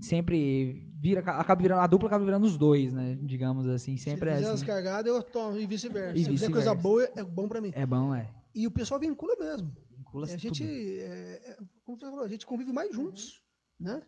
sempre 0.00 0.90
vira, 1.00 1.20
acaba 1.20 1.60
virando, 1.60 1.80
a 1.80 1.86
dupla 1.86 2.08
acaba 2.08 2.24
virando 2.24 2.44
os 2.44 2.56
dois, 2.56 2.92
né? 2.92 3.18
Digamos 3.22 3.66
assim, 3.68 3.96
sempre 3.96 4.36
Se 4.36 4.44
é 4.44 4.48
assim. 4.48 4.66
cargadas, 4.66 5.12
eu 5.12 5.22
tomo, 5.22 5.58
e 5.58 5.66
vice-versa. 5.66 6.16
Se 6.16 6.24
fizer 6.24 6.50
coisa 6.50 6.74
boa, 6.74 7.04
é 7.16 7.22
bom 7.22 7.48
pra 7.48 7.60
mim. 7.60 7.70
É 7.74 7.86
bom, 7.86 8.14
é. 8.14 8.30
E 8.54 8.66
o 8.66 8.70
pessoal 8.70 9.00
vincula 9.00 9.34
mesmo. 9.38 9.74
Vincula 9.96 10.26
a 10.26 10.36
gente, 10.36 10.64
é, 10.64 11.40
é, 11.50 11.56
como 11.84 11.98
você 11.98 12.06
falou, 12.06 12.24
a 12.24 12.28
gente 12.28 12.46
convive 12.46 12.72
mais 12.72 12.94
juntos, 12.94 13.42
né? 13.78 14.02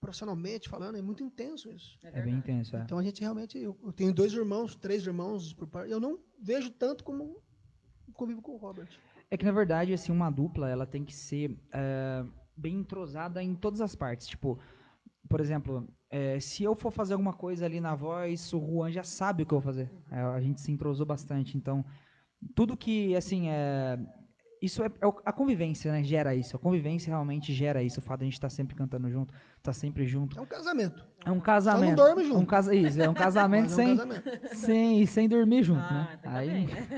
Profissionalmente 0.00 0.68
falando, 0.68 0.96
é 0.96 1.02
muito 1.02 1.22
intenso 1.22 1.70
isso. 1.70 1.96
É, 2.02 2.18
É 2.18 2.22
bem 2.22 2.34
intenso, 2.34 2.76
é. 2.76 2.82
Então 2.82 2.98
a 2.98 3.02
gente 3.02 3.20
realmente, 3.20 3.58
eu, 3.58 3.78
eu 3.84 3.92
tenho 3.92 4.12
dois 4.12 4.32
irmãos, 4.32 4.74
três 4.74 5.06
irmãos 5.06 5.52
por 5.52 5.68
parte, 5.68 5.92
eu 5.92 6.00
não 6.00 6.18
vejo 6.40 6.70
tanto 6.70 7.04
como 7.04 7.40
convivo 8.12 8.42
com 8.42 8.52
o 8.52 8.56
Robert. 8.56 8.88
É 9.30 9.36
que, 9.36 9.44
na 9.44 9.52
verdade, 9.52 9.92
assim, 9.94 10.12
uma 10.12 10.28
dupla, 10.28 10.68
ela 10.68 10.86
tem 10.86 11.04
que 11.04 11.14
ser 11.14 11.56
é, 11.72 12.24
bem 12.56 12.80
entrosada 12.80 13.42
em 13.42 13.54
todas 13.54 13.80
as 13.80 13.94
partes. 13.94 14.26
Tipo, 14.26 14.58
por 15.28 15.40
exemplo, 15.40 15.88
é, 16.10 16.38
se 16.40 16.62
eu 16.64 16.74
for 16.74 16.90
fazer 16.90 17.14
alguma 17.14 17.32
coisa 17.32 17.64
ali 17.64 17.80
na 17.80 17.94
voz, 17.94 18.52
o 18.52 18.60
Juan 18.60 18.90
já 18.90 19.02
sabe 19.04 19.42
o 19.42 19.46
que 19.46 19.52
eu 19.54 19.60
vou 19.60 19.64
fazer. 19.72 19.90
É, 20.10 20.20
a 20.20 20.40
gente 20.40 20.60
se 20.60 20.70
entrosou 20.70 21.06
bastante. 21.06 21.56
Então, 21.56 21.84
tudo 22.54 22.76
que, 22.76 23.14
assim, 23.16 23.48
é... 23.48 23.98
Isso 24.60 24.80
é, 24.84 24.86
é 24.86 25.06
a 25.24 25.32
convivência, 25.32 25.90
né? 25.90 26.04
Gera 26.04 26.36
isso. 26.36 26.54
A 26.54 26.58
convivência 26.58 27.10
realmente 27.10 27.52
gera 27.52 27.82
isso. 27.82 27.98
O 27.98 28.02
fato 28.02 28.20
de 28.20 28.24
a 28.24 28.26
gente 28.26 28.34
estar 28.34 28.48
sempre 28.48 28.76
cantando 28.76 29.10
junto, 29.10 29.34
estar 29.58 29.72
sempre 29.72 30.06
junto. 30.06 30.38
É 30.38 30.40
um 30.40 30.46
casamento. 30.46 31.04
É 31.26 31.30
um 31.32 31.40
casamento. 31.40 31.96
dorme 31.96 32.22
É 32.22 32.26
junto. 32.26 32.38
um 32.38 32.46
casa, 32.46 32.72
isso, 32.72 33.02
é 33.02 33.08
um 33.08 33.14
casamento 33.14 33.70
é 33.70 33.72
um 33.72 33.74
sem, 33.74 33.96
casamento. 33.96 34.30
sem, 34.54 35.06
sem 35.06 35.28
dormir 35.28 35.64
junto, 35.64 35.80
Ah, 35.80 35.92
né? 36.12 36.18
tá 36.22 36.30
Aí, 36.36 36.48
bem, 36.48 36.66
né? 36.68 36.88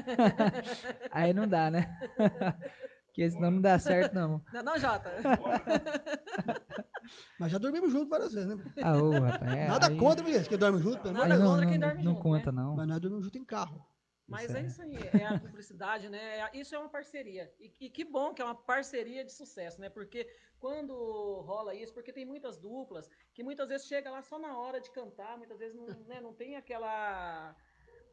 aí 1.11 1.33
não 1.33 1.49
dá, 1.49 1.71
né? 1.71 1.99
Porque 3.15 3.31
senão 3.31 3.49
não 3.53 3.61
dá 3.61 3.79
certo, 3.79 4.13
não. 4.13 4.43
Não, 4.53 4.63
não, 4.65 4.77
Jota. 4.77 5.09
Mas 7.39 7.53
já 7.53 7.59
dormimos 7.59 7.93
juntos 7.93 8.09
várias 8.09 8.33
vezes, 8.33 8.49
né? 8.57 8.65
Ah, 8.83 8.97
ô, 8.97 9.11
rapaz. 9.13 9.53
é, 9.55 9.69
Nada 9.69 9.87
aí- 9.87 9.97
contra, 9.97 10.27
gente, 10.27 10.49
que 10.49 10.57
dorme 10.57 10.81
junto, 10.81 11.01
pelo 11.01 11.15
Nada 11.15 11.37
não, 11.39 11.53
contra 11.53 11.67
quem 11.67 11.79
não, 11.79 11.89
dorme 11.89 12.03
não 12.03 12.13
junto, 12.15 12.23
conta, 12.23 12.51
né? 12.51 12.63
não. 12.63 12.75
Mas 12.75 12.89
nós 12.89 13.01
dormimos 13.01 13.25
junto 13.27 13.39
em 13.39 13.45
carro. 13.45 13.87
Mas 14.27 14.47
Isso 14.47 14.57
é 14.57 14.61
é. 14.61 14.65
isso 14.65 14.83
aí, 14.83 14.97
é 15.21 15.27
a 15.27 15.39
cumplicidade, 15.39 16.09
né? 16.09 16.39
É- 16.41 16.51
Isso 16.59 16.75
é 16.75 16.79
uma 16.79 16.89
parceria. 16.89 17.53
E, 17.61 17.71
e 17.79 17.91
que 17.91 18.05
bom 18.05 18.33
que 18.35 18.41
é 18.43 18.45
uma 18.45 18.55
parceria 18.55 19.23
de 19.25 19.31
sucesso, 19.33 19.79
né? 19.81 19.89
Porque 19.91 20.27
quando 20.59 20.95
rola 21.43 21.75
isso, 21.75 21.93
porque 21.93 22.11
tem 22.13 22.25
muitas 22.25 22.57
duplas 22.57 23.09
que 23.35 23.45
muitas 23.45 23.69
vezes 23.69 23.87
chega 23.87 24.11
lá 24.11 24.23
só 24.23 24.39
na 24.39 24.59
hora 24.59 24.81
de 24.81 24.91
cantar, 24.91 25.37
muitas 25.37 25.59
vezes 25.59 25.77
não, 25.77 25.87
né, 26.09 26.21
não 26.23 26.33
tem 26.33 26.57
aquela. 26.57 27.55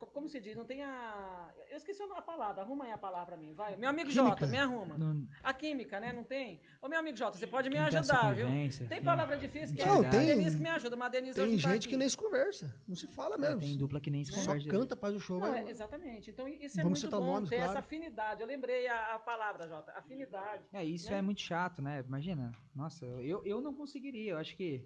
Co- 0.01 0.07
Como 0.07 0.27
se 0.27 0.39
diz? 0.39 0.55
Não 0.57 0.65
tem 0.65 0.83
a. 0.83 1.49
Eu 1.69 1.77
esqueci 1.77 2.01
a 2.01 2.21
palavra, 2.21 2.61
arruma 2.63 2.85
aí 2.85 2.91
a 2.91 2.97
palavra 2.97 3.27
pra 3.27 3.37
mim, 3.37 3.53
vai. 3.53 3.75
Meu 3.77 3.89
amigo 3.89 4.09
Química. 4.09 4.29
Jota, 4.29 4.47
me 4.47 4.57
arruma. 4.57 4.97
Não, 4.97 5.27
A 5.43 5.53
química, 5.53 5.99
né? 5.99 6.11
Não 6.11 6.23
tem? 6.23 6.59
Ô, 6.81 6.87
meu 6.89 6.99
amigo 6.99 7.15
Jota, 7.17 7.37
você 7.37 7.45
pode 7.47 7.69
me 7.69 7.77
essa 7.77 7.99
ajudar, 7.99 8.33
viu? 8.33 8.47
Tem 8.89 9.01
palavra 9.03 9.37
difícil 9.37 9.75
que 9.75 9.85
Não, 9.85 10.03
é 10.03 10.09
tem- 10.09 10.19
a 10.19 10.35
Denise 10.35 10.57
que 10.57 10.63
me 10.63 10.69
ajuda, 10.69 10.95
mas 10.95 11.05
a 11.07 11.09
Denise 11.09 11.35
Tem 11.39 11.51
tá 11.51 11.69
gente 11.69 11.87
que 11.87 11.93
aqui. 11.93 11.97
nem 11.97 12.09
se 12.09 12.17
conversa, 12.17 12.75
não 12.87 12.95
se 12.95 13.07
fala 13.07 13.35
é, 13.35 13.37
mesmo. 13.37 13.61
tem 13.61 13.77
dupla 13.77 14.01
que 14.01 14.09
nem 14.09 14.23
se 14.25 14.31
Só 14.31 14.41
conversa. 14.41 14.69
canta, 14.69 14.95
faz 14.95 15.15
o 15.15 15.19
show. 15.19 15.39
Não, 15.39 15.47
vai- 15.51 15.63
é, 15.65 15.69
exatamente. 15.69 16.31
Então, 16.31 16.47
isso 16.47 16.79
é 16.79 16.83
Vamos 16.83 17.01
muito 17.03 17.15
bom 17.19 17.25
nomes, 17.25 17.49
ter 17.49 17.57
claro. 17.57 17.71
essa 17.71 17.79
afinidade. 17.79 18.41
Eu 18.41 18.47
lembrei 18.47 18.87
a, 18.87 19.15
a 19.15 19.19
palavra, 19.19 19.67
Jota. 19.67 19.91
Afinidade. 19.93 20.63
É, 20.73 20.83
isso 20.83 21.11
né? 21.11 21.19
é 21.19 21.21
muito 21.21 21.41
chato, 21.41 21.81
né? 21.81 22.03
Imagina. 22.07 22.51
Nossa, 22.75 23.05
eu, 23.05 23.43
eu 23.45 23.61
não 23.61 23.73
conseguiria. 23.73 24.31
Eu 24.33 24.37
acho 24.37 24.55
que 24.57 24.83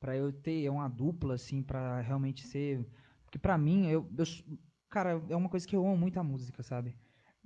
pra 0.00 0.16
eu 0.16 0.32
ter 0.32 0.68
uma 0.68 0.88
dupla, 0.88 1.34
assim, 1.34 1.62
pra 1.62 2.00
realmente 2.00 2.46
ser. 2.46 2.84
Porque 3.28 3.38
pra 3.38 3.58
mim, 3.58 3.88
eu, 3.88 4.10
eu 4.16 4.24
Cara, 4.88 5.22
é 5.28 5.36
uma 5.36 5.50
coisa 5.50 5.68
que 5.68 5.76
eu 5.76 5.84
amo 5.86 5.98
muito 5.98 6.18
a 6.18 6.24
música, 6.24 6.62
sabe? 6.62 6.96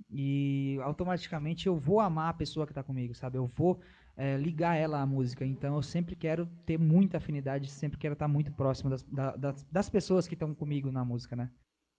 E 0.09 0.77
automaticamente 0.81 1.67
eu 1.67 1.75
vou 1.77 1.99
amar 1.99 2.29
a 2.29 2.33
pessoa 2.33 2.65
que 2.65 2.73
tá 2.73 2.81
comigo, 2.81 3.13
sabe? 3.13 3.37
Eu 3.37 3.47
vou 3.47 3.81
é, 4.15 4.37
ligar 4.37 4.75
ela 4.77 5.01
à 5.01 5.05
música. 5.05 5.45
Então 5.45 5.75
eu 5.75 5.81
sempre 5.81 6.15
quero 6.15 6.45
ter 6.65 6.77
muita 6.79 7.17
afinidade, 7.17 7.69
sempre 7.69 7.97
quero 7.99 8.13
estar 8.13 8.29
muito 8.29 8.53
próximo 8.53 8.89
das, 8.89 9.03
da- 9.03 9.35
das, 9.35 9.63
das 9.65 9.89
pessoas 9.89 10.25
que 10.25 10.35
estão 10.35 10.55
comigo 10.55 10.89
na 10.89 11.03
música, 11.03 11.35
né? 11.35 11.51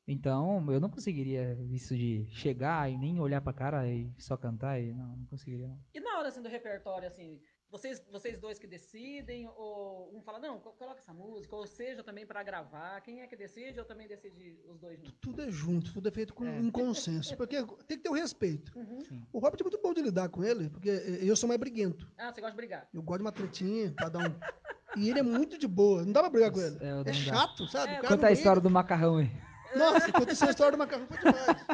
Então 0.08 0.70
eu 0.72 0.80
não 0.80 0.88
conseguiria 0.88 1.58
isso 1.70 1.94
de 1.94 2.26
chegar 2.30 2.90
e 2.90 2.96
nem 2.96 3.20
olhar 3.20 3.42
pra 3.42 3.52
cara 3.52 3.86
e 3.86 4.10
só 4.18 4.36
cantar. 4.36 4.80
E, 4.80 4.94
não, 4.94 5.16
não 5.16 5.26
conseguiria, 5.26 5.68
não. 5.68 5.78
E 5.92 6.00
na 6.00 6.18
hora 6.18 6.28
assim, 6.28 6.42
do 6.42 6.48
repertório, 6.48 7.06
assim, 7.06 7.38
vocês, 7.74 8.00
vocês 8.10 8.38
dois 8.38 8.56
que 8.58 8.66
decidem, 8.68 9.48
ou 9.56 10.10
um 10.16 10.20
fala, 10.22 10.38
não, 10.38 10.60
co- 10.60 10.70
coloca 10.72 11.00
essa 11.00 11.12
música, 11.12 11.56
ou 11.56 11.66
seja, 11.66 12.04
também 12.04 12.24
para 12.24 12.40
gravar. 12.42 13.00
Quem 13.00 13.20
é 13.20 13.26
que 13.26 13.34
decide 13.34 13.80
ou 13.80 13.84
também 13.84 14.06
decide 14.06 14.56
os 14.68 14.78
dois 14.78 14.96
juntos? 14.98 15.14
Tudo 15.20 15.42
é 15.42 15.50
junto, 15.50 15.92
tudo 15.92 16.08
é 16.08 16.12
feito 16.12 16.32
com 16.32 16.46
É. 16.46 16.50
um 16.50 16.70
consenso. 16.70 17.36
Porque 17.36 17.56
tem 17.88 17.96
que 17.96 18.02
ter 18.04 18.08
o 18.08 18.12
respeito. 18.12 18.70
Uhum. 18.78 19.02
O 19.32 19.38
Robert 19.40 19.58
é 19.60 19.64
muito 19.64 19.80
bom 19.82 19.92
de 19.92 20.02
lidar 20.02 20.28
com 20.28 20.44
ele, 20.44 20.70
porque 20.70 20.88
eu 20.88 21.34
sou 21.34 21.48
mais 21.48 21.58
briguento. 21.58 22.08
Ah, 22.16 22.32
você 22.32 22.40
gosta 22.40 22.52
de 22.52 22.56
brigar. 22.56 22.88
Eu 22.94 23.02
gosto 23.02 23.18
de 23.18 23.24
uma 23.24 23.32
tretinha, 23.32 23.92
pra 23.92 24.08
dar 24.08 24.20
um. 24.20 24.22
E 24.96 25.10
ele 25.10 25.18
é 25.18 25.22
muito 25.24 25.58
de 25.58 25.66
boa, 25.66 26.04
não 26.04 26.12
dá 26.12 26.20
pra 26.20 26.30
brigar 26.30 26.52
com 26.52 26.60
ele. 26.60 26.78
É, 26.80 27.10
É 27.10 27.12
chato, 27.12 27.66
sabe? 27.66 27.94
É, 27.94 28.00
Conta 28.00 28.28
a 28.28 28.30
história 28.30 28.62
do 28.62 28.70
macarrão 28.70 29.16
aí. 29.16 29.28
Nossa, 29.76 30.12
conta 30.12 30.30
essa 30.30 30.48
história 30.48 30.70
do 30.70 30.78
macarrão 30.78 31.04
foi 31.08 31.18
demais. 31.18 31.66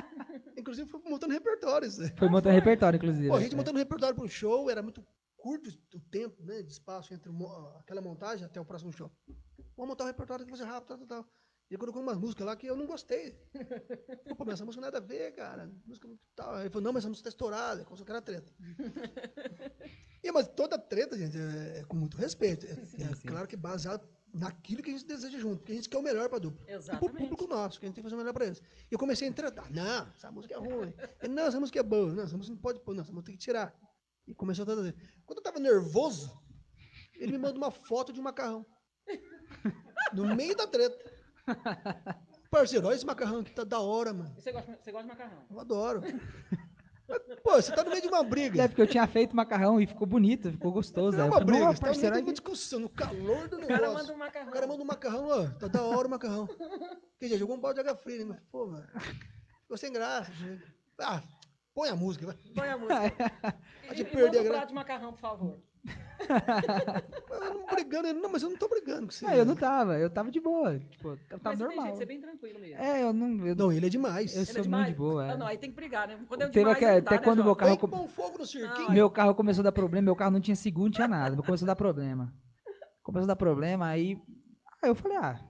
Inclusive, 0.56 0.88
foi 0.88 1.00
montando 1.04 1.34
repertório 1.34 1.86
isso 1.86 2.00
aí. 2.00 2.10
Foi 2.16 2.30
montando 2.30 2.54
repertório, 2.54 2.96
inclusive. 2.96 3.28
Pô, 3.28 3.34
a 3.34 3.40
gente 3.40 3.52
É. 3.52 3.56
montando 3.58 3.78
repertório 3.78 4.16
pro 4.16 4.26
show, 4.26 4.70
era 4.70 4.82
muito 4.82 5.04
curto 5.40 5.70
o 5.94 6.00
tempo, 6.00 6.42
né, 6.44 6.62
de 6.62 6.70
espaço 6.72 7.14
entre 7.14 7.30
o 7.30 7.78
aquela 7.78 8.00
montagem 8.00 8.44
até 8.44 8.60
o 8.60 8.64
próximo 8.64 8.92
show. 8.92 9.10
Vamos 9.76 9.90
montar 9.90 10.04
o 10.04 10.06
repertório 10.06 10.44
que 10.44 10.50
vai 10.50 10.58
ser 10.58 10.66
rápido, 10.66 10.88
tal, 10.88 10.98
tal, 10.98 11.06
tal. 11.06 11.32
E 11.70 11.74
ele 11.74 11.78
colocou 11.78 12.02
umas 12.02 12.18
músicas 12.18 12.44
lá 12.44 12.56
que 12.56 12.66
eu 12.66 12.76
não 12.76 12.84
gostei. 12.84 13.38
Pô, 14.36 14.44
mas 14.44 14.54
essa 14.54 14.64
música 14.64 14.80
nada 14.82 14.98
a 14.98 15.00
ver, 15.00 15.32
cara. 15.36 15.70
Música 15.86 16.08
muito 16.08 16.20
tal. 16.34 16.54
Aí 16.56 16.62
ele 16.62 16.70
falou, 16.70 16.82
não, 16.82 16.92
mas 16.92 17.02
essa 17.02 17.08
música 17.08 17.24
tá 17.24 17.28
estourada, 17.28 17.84
como 17.84 17.96
se 17.96 18.02
fosse 18.02 18.10
era 18.10 18.20
treta. 18.20 18.52
e, 20.22 20.32
mas 20.32 20.48
toda 20.48 20.76
treta, 20.76 21.16
gente, 21.16 21.38
é, 21.38 21.78
é 21.78 21.84
com 21.84 21.96
muito 21.96 22.16
respeito. 22.16 22.66
É, 22.66 22.72
é 22.72 23.14
sim. 23.14 23.28
claro 23.28 23.46
que 23.46 23.56
baseado 23.56 24.06
naquilo 24.34 24.82
que 24.82 24.90
a 24.90 24.92
gente 24.92 25.06
deseja 25.06 25.38
junto, 25.38 25.58
porque 25.58 25.72
a 25.72 25.74
gente 25.76 25.88
quer 25.88 25.98
o 25.98 26.02
melhor 26.02 26.28
pra 26.28 26.38
dupla. 26.38 26.60
E 26.62 26.66
pro 26.66 26.74
Exatamente. 26.74 27.18
público 27.18 27.46
nosso, 27.46 27.78
que 27.78 27.86
a 27.86 27.88
gente 27.88 27.94
tem 27.94 28.02
que 28.02 28.10
fazer 28.10 28.16
o 28.16 28.18
melhor 28.18 28.32
pra 28.32 28.46
eles. 28.46 28.60
E 28.90 28.94
eu 28.94 28.98
comecei 28.98 29.28
a 29.28 29.30
entretar. 29.30 29.70
Não, 29.70 30.08
essa 30.08 30.30
música 30.30 30.54
é 30.54 30.58
ruim. 30.58 30.92
Não, 31.28 31.44
essa 31.44 31.60
música 31.60 31.78
é 31.78 31.82
boa. 31.84 32.12
Não, 32.12 32.24
essa 32.24 32.36
música 32.36 32.54
não 32.54 32.60
pode 32.60 32.80
pôr. 32.80 32.94
Não, 32.94 33.02
essa 33.02 33.12
música 33.12 33.26
tem 33.26 33.36
que 33.36 33.44
tirar. 33.44 33.72
E 34.26 34.34
começou 34.34 34.62
a 34.62 34.66
trazer. 34.66 34.94
Quando 35.26 35.38
eu 35.38 35.42
tava 35.42 35.58
nervoso, 35.58 36.30
ele 37.16 37.32
me 37.32 37.38
manda 37.38 37.56
uma 37.58 37.70
foto 37.70 38.12
de 38.12 38.20
um 38.20 38.24
macarrão. 38.24 38.64
No 40.12 40.34
meio 40.34 40.56
da 40.56 40.66
treta. 40.66 40.98
Parceiro, 42.50 42.86
olha 42.86 42.94
esse 42.96 43.06
macarrão 43.06 43.40
aqui, 43.40 43.52
tá 43.52 43.64
da 43.64 43.80
hora, 43.80 44.12
mano. 44.12 44.34
Você 44.34 44.52
gosta, 44.52 44.76
você 44.80 44.90
gosta 44.92 45.08
de 45.08 45.14
macarrão? 45.16 45.44
Eu 45.50 45.60
adoro. 45.60 46.02
Pô, 47.42 47.52
você 47.60 47.72
tá 47.74 47.82
no 47.82 47.90
meio 47.90 48.02
de 48.02 48.08
uma 48.08 48.22
briga. 48.22 48.62
É 48.62 48.68
porque 48.68 48.82
eu 48.82 48.86
tinha 48.86 49.04
feito 49.06 49.34
macarrão 49.34 49.80
e 49.80 49.86
ficou 49.86 50.06
bonito, 50.06 50.50
ficou 50.52 50.70
gostoso. 50.72 51.16
É 51.16 51.22
eu 51.22 51.24
uma 51.26 51.32
falei, 51.32 51.46
briga, 51.46 51.64
"Não, 51.64 51.72
você 51.72 51.80
tá 51.80 51.88
no 51.92 51.98
meio 52.00 52.12
de 52.12 52.20
uma 52.22 52.32
discussão, 52.32 52.78
no 52.80 52.88
calor 52.88 53.48
do 53.48 53.56
O 53.56 53.58
negócio. 53.60 53.80
cara 53.80 53.92
manda 53.92 54.12
um 54.12 54.16
macarrão. 54.16 54.48
O 54.48 54.52
cara 54.52 54.66
manda 54.68 54.82
um 54.82 54.86
macarrão, 54.86 55.28
ó, 55.28 55.46
tá 55.58 55.66
da 55.66 55.82
hora 55.82 56.06
o 56.06 56.10
macarrão. 56.10 56.46
Quer 57.18 57.26
dizer, 57.26 57.38
jogou 57.38 57.56
um 57.56 57.60
balde 57.60 57.82
de 57.82 57.88
água 57.88 58.00
fria, 58.00 58.24
né? 58.24 58.40
Pô, 58.52 58.66
mano, 58.68 58.86
ficou 59.62 59.76
sem 59.76 59.92
graça. 59.92 60.30
Ah, 61.00 61.20
põe 61.74 61.88
a 61.88 61.96
música, 61.96 62.26
vai. 62.26 62.36
Põe 62.54 62.68
a 62.68 62.78
música. 62.78 63.06
E, 63.06 63.86
Pode 63.88 64.02
e, 64.02 64.04
perder 64.04 64.22
manda 64.24 64.38
a 64.38 64.40
um 64.40 64.44
gra- 64.44 64.52
prato 64.54 64.68
de 64.68 64.74
macarrão, 64.74 65.12
por 65.12 65.20
favor. 65.20 65.58
Eu 67.30 67.54
não 67.54 67.66
brigando, 67.66 68.12
não, 68.14 68.30
mas 68.30 68.42
eu 68.42 68.50
não 68.50 68.56
tô 68.58 68.68
brigando 68.68 69.06
com 69.06 69.12
você. 69.12 69.24
Ah, 69.24 69.34
eu 69.36 69.46
não 69.46 69.56
tava, 69.56 69.98
eu 69.98 70.10
tava 70.10 70.30
de 70.30 70.38
boa. 70.40 70.78
Tipo, 70.78 71.18
eu 71.30 71.38
tava 71.40 71.56
Mas 71.56 71.58
você 71.58 71.64
tem 71.64 71.68
jeito 71.68 71.76
normal. 71.76 71.92
de 71.92 71.98
ser 71.98 72.06
bem 72.06 72.20
tranquilo 72.20 72.60
mesmo. 72.60 72.82
É, 72.82 73.02
eu 73.02 73.12
não. 73.14 73.46
Eu, 73.46 73.56
Não, 73.56 73.72
ele 73.72 73.86
é 73.86 73.88
demais. 73.88 74.34
Eu 74.34 74.42
Ele 74.42 74.50
é 74.50 74.52
sou 74.52 74.62
demais? 74.62 74.84
muito 74.84 74.96
de 74.96 74.98
boa. 74.98 75.26
é. 75.26 75.30
Ah, 75.30 75.36
não, 75.38 75.46
aí 75.46 75.56
tem 75.56 75.70
que 75.70 75.76
brigar, 75.76 76.06
né? 76.06 76.20
Quando 76.28 76.42
é 76.42 76.48
Teve 76.48 76.58
demais, 76.74 76.80
não 76.80 76.88
dá, 76.90 76.96
até 76.98 77.10
né, 77.16 77.18
quando 77.22 77.36
Jota? 77.38 77.46
meu 77.46 77.56
carro 77.56 77.78
com- 77.78 78.08
fogo 78.08 78.38
no. 78.38 78.60
Não, 78.60 78.90
Meu 78.92 79.10
carro 79.10 79.34
começou 79.34 79.62
a 79.62 79.64
dar 79.64 79.72
problema, 79.72 80.04
meu 80.04 80.16
carro 80.16 80.30
não 80.32 80.40
tinha 80.40 80.54
seguro, 80.56 80.84
não 80.86 80.92
tinha 80.92 81.08
nada. 81.08 81.36
Começou 81.42 81.64
a 81.64 81.68
dar 81.68 81.76
problema. 81.76 82.34
Começou 83.02 83.24
a 83.24 83.28
dar 83.28 83.36
problema, 83.36 83.86
aí. 83.86 84.20
Aí 84.82 84.90
eu 84.90 84.94
falei, 84.94 85.16
ah, 85.16 85.40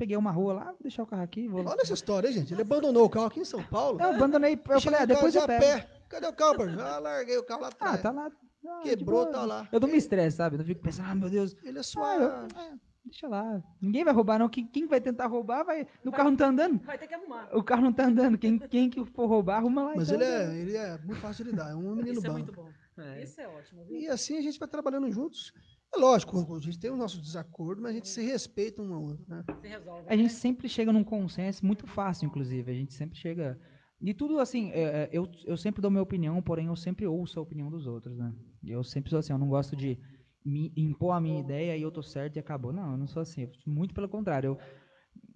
peguei 0.00 0.16
uma 0.16 0.30
rua 0.30 0.54
lá, 0.54 0.64
vou 0.64 0.78
deixar 0.80 1.02
o 1.02 1.06
carro 1.06 1.22
aqui, 1.22 1.46
vou 1.46 1.62
lá. 1.62 1.72
Olha 1.72 1.82
essa 1.82 1.92
história 1.92 2.32
gente. 2.32 2.54
Ele 2.54 2.62
abandonou 2.62 3.04
o 3.04 3.10
carro 3.10 3.26
aqui 3.26 3.40
em 3.40 3.44
São 3.44 3.62
Paulo. 3.62 4.00
Eu 4.00 4.10
abandonei, 4.14 4.54
eu 4.54 4.58
chegou 4.58 4.80
falei, 4.80 5.00
ah, 5.00 5.04
depois 5.04 5.34
eu 5.34 5.46
pego. 5.46 5.60
pé. 5.62 5.90
Cadê 6.08 6.26
o 6.26 6.32
carro, 6.32 6.56
parceiro? 6.56 6.82
Ah, 6.82 6.98
larguei 6.98 7.36
o 7.36 7.44
carro 7.44 7.60
lá 7.60 7.68
Ah, 7.68 7.70
atrás. 7.70 8.02
tá 8.02 8.10
lá. 8.10 8.30
Ah, 8.66 8.80
Quebrou, 8.82 9.26
tá 9.26 9.44
lá. 9.44 9.68
Eu 9.70 9.78
não 9.78 9.88
me 9.88 9.96
estresse, 9.98 10.36
sabe? 10.38 10.54
Eu 10.54 10.58
não 10.58 10.64
fico 10.64 10.80
pensando, 10.82 11.08
ah, 11.10 11.14
meu 11.14 11.28
Deus. 11.30 11.54
Ele 11.62 11.76
é 11.76 11.80
Ah, 11.80 11.84
suave. 11.84 12.24
eu- 12.24 12.30
ah, 12.30 12.74
deixa 13.04 13.28
lá. 13.28 13.62
Ninguém 13.80 14.04
vai 14.04 14.12
roubar, 14.14 14.38
não. 14.38 14.48
Quem, 14.48 14.66
quem 14.66 14.86
vai 14.86 15.00
tentar 15.00 15.26
roubar, 15.26 15.62
vai. 15.64 15.86
O 16.04 16.10
carro 16.10 16.30
não 16.30 16.36
tá 16.36 16.46
andando. 16.48 16.78
Vai 16.84 16.98
ter 16.98 17.06
que 17.06 17.14
arrumar. 17.14 17.48
O 17.56 17.62
carro 17.62 17.82
não 17.82 17.92
tá 17.92 18.06
andando. 18.06 18.36
Quem, 18.38 18.58
quem 18.58 18.88
que 18.90 19.04
for 19.04 19.26
roubar, 19.26 19.58
arruma 19.58 19.82
lá. 19.84 19.92
Mas 19.96 20.10
então, 20.10 20.20
ele 20.22 20.30
né? 20.30 20.44
é, 20.56 20.60
ele 20.62 20.76
é 20.76 20.98
muito 20.98 21.20
fácil 21.20 21.44
de 21.44 21.50
lidar. 21.52 21.70
É 21.70 21.74
um 21.74 21.94
menino 21.94 22.18
Isso 22.18 22.26
é 22.26 22.28
bom. 22.30 22.32
muito 22.36 22.52
bom. 22.52 22.68
É. 22.98 23.22
Isso 23.22 23.40
é 23.40 23.48
ótimo, 23.48 23.84
viu? 23.84 23.96
E 23.98 24.08
assim 24.08 24.36
a 24.38 24.42
gente 24.42 24.58
vai 24.58 24.68
trabalhando 24.68 25.10
juntos. 25.10 25.52
É 25.92 25.98
lógico, 25.98 26.56
a 26.56 26.60
gente 26.60 26.78
tem 26.78 26.90
o 26.90 26.96
nosso 26.96 27.20
desacordo, 27.20 27.82
mas 27.82 27.90
a 27.90 27.94
gente 27.94 28.08
se 28.08 28.22
respeita 28.22 28.80
um 28.80 28.94
ao 28.94 29.02
outro, 29.02 29.24
né? 29.28 29.44
Resolve. 29.62 30.06
A 30.08 30.16
gente 30.16 30.32
né? 30.32 30.38
sempre 30.38 30.68
chega 30.68 30.92
num 30.92 31.02
consenso 31.02 31.66
muito 31.66 31.86
fácil, 31.86 32.26
inclusive. 32.26 32.70
A 32.70 32.74
gente 32.74 32.94
sempre 32.94 33.18
chega. 33.18 33.58
E 34.00 34.14
tudo 34.14 34.38
assim, 34.38 34.70
é, 34.70 34.82
é, 34.82 35.08
eu, 35.12 35.28
eu 35.44 35.56
sempre 35.56 35.82
dou 35.82 35.90
minha 35.90 36.02
opinião, 36.02 36.40
porém 36.40 36.66
eu 36.66 36.76
sempre 36.76 37.06
ouço 37.06 37.38
a 37.38 37.42
opinião 37.42 37.70
dos 37.70 37.86
outros, 37.86 38.16
né? 38.16 38.32
Eu 38.64 38.84
sempre 38.84 39.10
sou 39.10 39.18
assim, 39.18 39.32
eu 39.32 39.38
não 39.38 39.48
gosto 39.48 39.74
de 39.74 39.98
me 40.44 40.72
impor 40.76 41.12
a 41.12 41.20
minha 41.20 41.40
ideia 41.40 41.76
e 41.76 41.82
eu 41.82 41.90
tô 41.90 42.02
certo 42.02 42.36
e 42.36 42.38
acabou. 42.38 42.72
Não, 42.72 42.92
eu 42.92 42.96
não 42.96 43.06
sou 43.06 43.20
assim. 43.20 43.48
Muito 43.66 43.92
pelo 43.92 44.08
contrário. 44.08 44.50
Eu, 44.50 44.58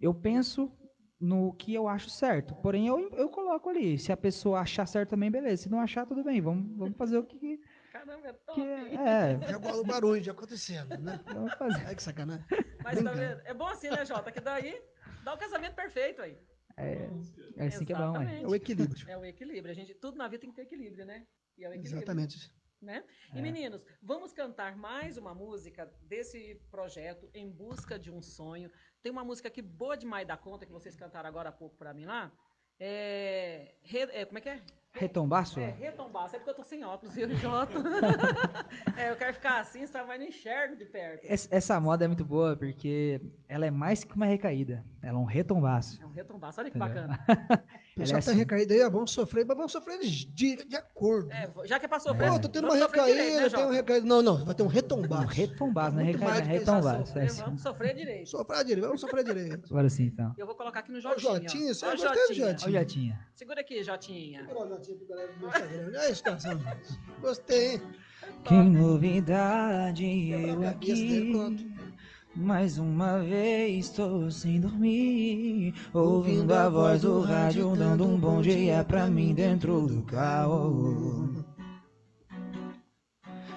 eu 0.01 0.15
penso 0.15 0.71
no 1.21 1.53
que 1.55 1.75
eu 1.75 1.89
acho 1.89 2.11
certo. 2.11 2.55
Porém, 2.57 2.87
eu, 2.87 3.11
eu 3.17 3.29
coloco 3.29 3.69
ali. 3.69 3.99
Se 3.99 4.13
a 4.13 4.17
pessoa 4.17 4.61
achar 4.61 4.87
certo 4.87 5.11
também, 5.11 5.31
beleza. 5.31 5.65
Se 5.65 5.71
não 5.71 5.81
achar, 5.81 6.07
tudo 6.07 6.23
bem. 6.23 6.41
Vamos, 6.41 6.77
vamos 6.77 6.97
fazer 6.97 7.19
o 7.19 7.25
que, 7.25 7.59
Caramba, 7.95 8.27
é 8.29 8.33
top. 8.33 8.61
que 8.61 8.67
é. 8.97 9.39
Já 9.49 9.59
gosto 9.59 9.77
do 9.77 9.85
barulho, 9.85 10.21
já 10.23 10.33
acontecendo, 10.33 10.99
né? 10.99 11.21
Vamos 11.33 11.55
fazer. 11.55 11.87
Ai, 11.87 11.95
que 11.95 12.03
sacanagem. 12.03 12.45
Mas 12.83 13.01
tá 13.03 13.13
vendo? 13.13 13.41
É 13.45 13.55
bom 13.55 13.69
assim, 13.69 13.89
né, 13.89 14.05
Jota? 14.05 14.33
Que 14.33 14.41
daí 14.41 14.83
dá 15.23 15.33
o 15.33 15.39
casamento 15.39 15.77
perfeito 15.77 16.21
aí. 16.21 16.37
É, 16.77 17.09
é 17.57 17.67
assim 17.69 17.85
que 17.85 17.93
é 17.93 17.97
bom. 17.97 18.11
Exatamente. 18.11 18.45
É 18.45 18.49
o 18.49 18.55
equilíbrio. 18.55 19.09
É 19.09 19.17
o 19.17 19.25
equilíbrio. 19.25 19.71
A 19.71 19.75
gente, 19.75 19.95
tudo 19.95 20.19
na 20.19 20.27
vida 20.27 20.41
tem 20.41 20.51
que 20.51 20.57
ter 20.57 20.63
equilíbrio, 20.63 21.07
né? 21.07 21.25
E 21.57 21.65
é 21.65 21.69
o 21.69 21.73
equilíbrio. 21.73 21.99
Exatamente. 21.99 22.53
né? 22.83 23.05
E 23.33 23.39
É. 23.39 23.41
meninos, 23.41 23.81
vamos 24.03 24.33
cantar 24.33 24.77
mais 24.77 25.17
uma 25.17 25.33
música 25.33 25.89
desse 26.03 26.61
projeto 26.73 27.31
Em 27.33 27.49
Busca 27.49 27.97
de 27.97 28.11
um 28.11 28.21
Sonho. 28.21 28.71
Tem 29.03 29.13
uma 29.13 29.25
música 29.25 29.47
aqui 29.49 29.63
boa 29.63 29.97
demais 29.97 30.27
da 30.27 30.37
conta 30.37 30.67
que 30.67 30.73
vocês 30.73 30.97
cantaram 30.97 31.29
agora 31.29 31.49
há 31.51 31.53
pouco 31.53 31.77
para 31.77 31.95
mim 31.95 32.07
lá. 32.07 32.33
É, 32.81 33.75
re- 33.83 34.11
é, 34.13 34.25
como 34.25 34.39
é 34.39 34.41
que 34.41 34.49
é? 34.49 34.61
Retombaço? 34.93 35.59
É, 35.59 35.71
retombar. 35.71 36.29
Sabe 36.29 36.45
porque 36.45 36.51
eu 36.51 36.55
tô 36.55 36.63
sem 36.63 36.85
óculos, 36.85 37.15
viu, 37.15 37.29
Jota? 37.37 37.73
é, 38.97 39.11
eu 39.11 39.17
quero 39.17 39.35
ficar 39.35 39.59
assim, 39.61 39.85
senão 39.87 40.07
vai 40.07 40.19
não 40.19 40.27
enxergo 40.27 40.77
de 40.77 40.85
perto. 40.85 41.25
Essa, 41.25 41.81
moda 41.81 42.05
é 42.05 42.09
muito 42.09 42.25
boa 42.25 42.57
porque 42.57 43.21
ela 43.49 43.67
é 43.67 43.73
mais 43.73 44.05
que 44.05 44.15
uma 44.15 44.27
recaída. 44.27 44.85
Ela 45.03 45.19
é 45.19 45.21
um 45.21 45.25
retombaço. 45.25 46.01
É 46.01 46.07
um 46.07 46.13
retombar, 46.13 46.55
olha 46.57 46.71
que 46.71 46.79
Entendeu? 46.79 47.09
bacana. 47.09 47.19
O 47.97 48.01
pessoal 48.01 48.19
é 48.19 48.23
tá 48.23 48.31
assim. 48.33 48.39
recaído 48.41 48.73
aí, 48.75 48.83
ó, 48.83 48.91
vamos 48.91 49.13
sofrer, 49.13 49.45
mas 49.47 49.57
vamos 49.57 49.71
sofrer 49.71 50.01
de, 50.01 50.27
de 50.67 50.77
acordo. 50.77 51.31
É, 51.31 51.49
já 51.65 51.79
que 51.79 51.85
é 51.87 51.89
pra 51.89 52.01
sofrer, 52.01 52.29
Pô, 52.29 52.41
tô 52.41 52.49
tendo 52.49 52.65
uma 52.67 52.77
sofrer 52.77 53.05
direito, 53.05 53.23
recaída, 53.23 53.41
né, 53.43 53.49
tem 53.51 53.59
um 53.59 53.63
Jota? 53.63 53.73
recaída. 53.75 54.07
Não, 54.07 54.23
não, 54.23 54.45
vai 54.45 54.55
ter 54.55 54.63
um 54.65 54.67
Um 54.67 54.69
retombar. 54.69 55.27
retombaço, 55.29 55.93
não 55.95 56.01
é 56.01 56.05
Muito 56.07 56.19
mais 56.19 56.39
recaída, 56.41 56.73
é. 56.73 57.05
Sofrer, 57.05 57.23
É 57.23 57.27
assim. 57.27 57.43
vamos 57.43 57.63
sofrer 57.63 57.95
direito. 57.95 58.29
Sofrer 58.31 58.65
direito, 58.65 58.85
vamos 58.87 59.01
sofrer 59.01 59.25
direito. 59.25 59.67
Agora 59.71 59.89
sim, 59.89 60.05
então. 60.07 60.35
Eu 60.37 60.47
vou 60.47 60.57
colocar 60.57 60.81
aqui 60.81 60.91
no 60.91 60.99
Ô, 60.99 61.01
Jotinha. 61.01 61.33
Jotinha, 61.41 61.71
ó. 61.71 61.75
você 61.75 61.87
Ó, 61.87 61.91
gostei 61.93 62.09
do 62.11 62.15
Jotinha. 62.35 62.49
Jotinha. 62.51 62.67
Olha, 62.67 62.73
já 62.81 62.85
tinha. 62.85 63.27
Segura 63.37 63.61
aqui, 63.61 63.83
Jotinha. 63.85 64.47
Olha 64.51 64.65
o 64.65 64.69
Jotinha 64.71 64.97
pro 64.99 65.07
galera 65.07 65.33
do 65.33 65.39
meu 65.39 65.49
Instagram. 65.49 65.87
Olha 65.87 66.01
a 66.01 66.15
situação. 66.15 66.61
Gostei, 67.21 67.73
hein? 67.75 67.83
Que 68.43 68.55
novidade 68.55 70.31
eu 70.31 70.67
aqui. 70.67 71.33
Mais 72.37 72.79
uma 72.79 73.21
vez 73.21 73.87
estou 73.87 74.29
sem 74.29 74.61
dormir, 74.61 75.73
ouvindo 75.93 76.53
a 76.53 76.69
voz 76.69 77.03
do 77.03 77.21
rádio 77.21 77.77
dando 77.77 78.05
um 78.05 78.19
bom 78.19 78.41
dia 78.41 78.83
pra 78.83 79.07
mim 79.07 79.33
dentro 79.33 79.87
do 79.87 80.03
carro. 80.03 81.44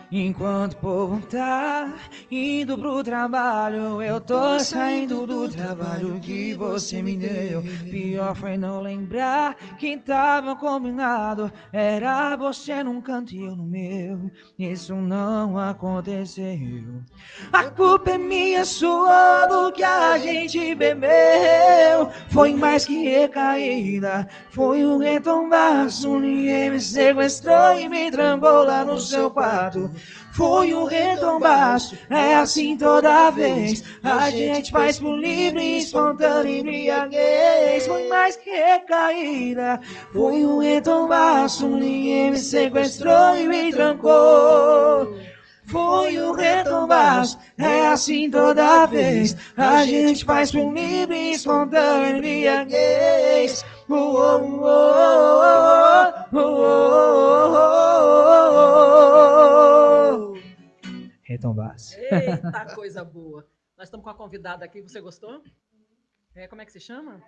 Enquanto 0.09 0.73
o 0.73 0.77
povo 0.77 1.27
tá 1.27 1.93
indo 2.31 2.77
pro 2.77 3.03
trabalho, 3.03 4.01
eu 4.01 4.21
tô 4.21 4.57
saindo 4.57 5.27
do 5.27 5.49
trabalho 5.49 6.17
que 6.21 6.53
você 6.53 7.01
me 7.01 7.17
deu. 7.17 7.61
Pior 7.89 8.33
foi 8.33 8.55
não 8.55 8.79
lembrar 8.79 9.55
que 9.77 9.97
tava 9.97 10.55
combinado, 10.55 11.51
era 11.73 12.37
você 12.37 12.81
num 12.83 13.01
canto 13.01 13.35
e 13.35 13.43
eu 13.43 13.53
no 13.53 13.65
meu. 13.65 14.31
Isso 14.57 14.95
não 14.95 15.59
aconteceu. 15.59 17.03
A 17.51 17.65
culpa 17.65 18.11
é 18.11 18.17
minha, 18.17 18.63
sua 18.63 19.45
do 19.47 19.73
que 19.73 19.83
a 19.83 20.17
gente 20.17 20.73
bebeu. 20.73 22.09
Foi 22.29 22.53
mais 22.53 22.85
que 22.85 23.09
recaída, 23.09 24.25
foi 24.51 24.85
um 24.85 24.99
retombaço. 24.99 26.17
Ninguém 26.17 26.71
me 26.71 26.79
sequestrou 26.79 27.77
e 27.77 27.89
me 27.89 28.09
trancou 28.09 28.63
lá 28.63 28.85
no 28.85 28.97
seu 28.97 29.29
quarto. 29.29 29.96
Foi 30.33 30.73
um 30.73 30.83
retombaço, 30.83 31.97
é 32.09 32.35
assim 32.35 32.77
toda 32.77 33.31
vez. 33.31 33.83
A 34.03 34.29
gente 34.29 34.71
faz 34.71 34.99
por 34.99 35.17
livre 35.17 35.59
e 35.59 35.79
espontânea 35.79 36.59
embriaguez. 36.59 37.87
Foi 37.87 38.07
mais 38.07 38.35
que 38.35 38.51
recaída, 38.51 39.79
foi 40.13 40.45
um 40.45 40.59
retombaço. 40.59 41.67
Ninguém 41.67 42.31
me 42.31 42.37
sequestrou 42.37 43.35
e 43.35 43.47
me 43.47 43.71
trancou. 43.71 45.17
Foi 45.65 46.17
um 46.17 46.31
retombaço, 46.31 47.37
é 47.57 47.87
assim 47.87 48.29
toda 48.29 48.85
vez. 48.85 49.35
A 49.57 49.83
gente 49.85 50.23
faz 50.23 50.51
por 50.51 50.71
livre 50.71 51.15
e 51.15 51.33
espontânea 51.33 52.11
embriaguez. 52.15 53.65
Oh, 53.89 53.95
oh, 53.95 54.61
oh, 54.63 55.33
oh, 56.31 56.37
oh, 56.37 56.47
oh, 57.39 57.83
oh. 58.53 59.26
Retombaço. 61.37 61.95
Eita, 61.99 62.65
coisa 62.75 63.05
boa. 63.05 63.47
Nós 63.77 63.87
estamos 63.87 64.03
com 64.03 64.09
a 64.09 64.15
convidada 64.15 64.65
aqui, 64.65 64.81
você 64.81 64.99
gostou? 64.99 65.43
É, 66.33 66.47
como 66.47 66.61
é 66.61 66.65
que 66.65 66.71
se 66.71 66.79
chama? 66.79 67.21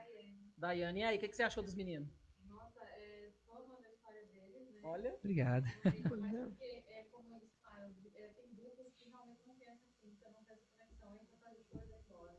Daiane. 0.58 1.02
E 1.02 1.04
aí, 1.04 1.18
o 1.18 1.20
que, 1.20 1.28
que 1.30 1.36
você 1.36 1.44
achou 1.44 1.64
dos 1.64 1.76
meninos? 1.76 2.10
Nossa, 2.46 2.84
é, 2.86 3.30
tô 3.46 3.52
amando 3.54 3.86
a 3.86 3.90
história 3.90 4.26
deles, 4.26 4.68
né? 4.74 4.82
Olha. 4.84 5.14
Obrigado. 5.20 5.66
Mas 5.86 6.02
porque, 6.02 6.84
é, 6.90 7.04
como 7.12 7.36
eles 7.36 7.52
falam, 7.62 7.94
é, 8.16 8.28
tem 8.30 8.50
grupos 8.56 8.94
que 8.96 9.08
realmente 9.10 9.42
não 9.48 9.56
pensam 9.56 9.90
assim, 9.92 10.10
então 10.18 10.32
não 10.32 10.44
tem 10.44 10.56
essa 10.56 10.66
conexão 10.76 11.14
entre 11.22 11.38
fazer 11.38 11.64
coisa 11.70 11.94
embora. 12.04 12.36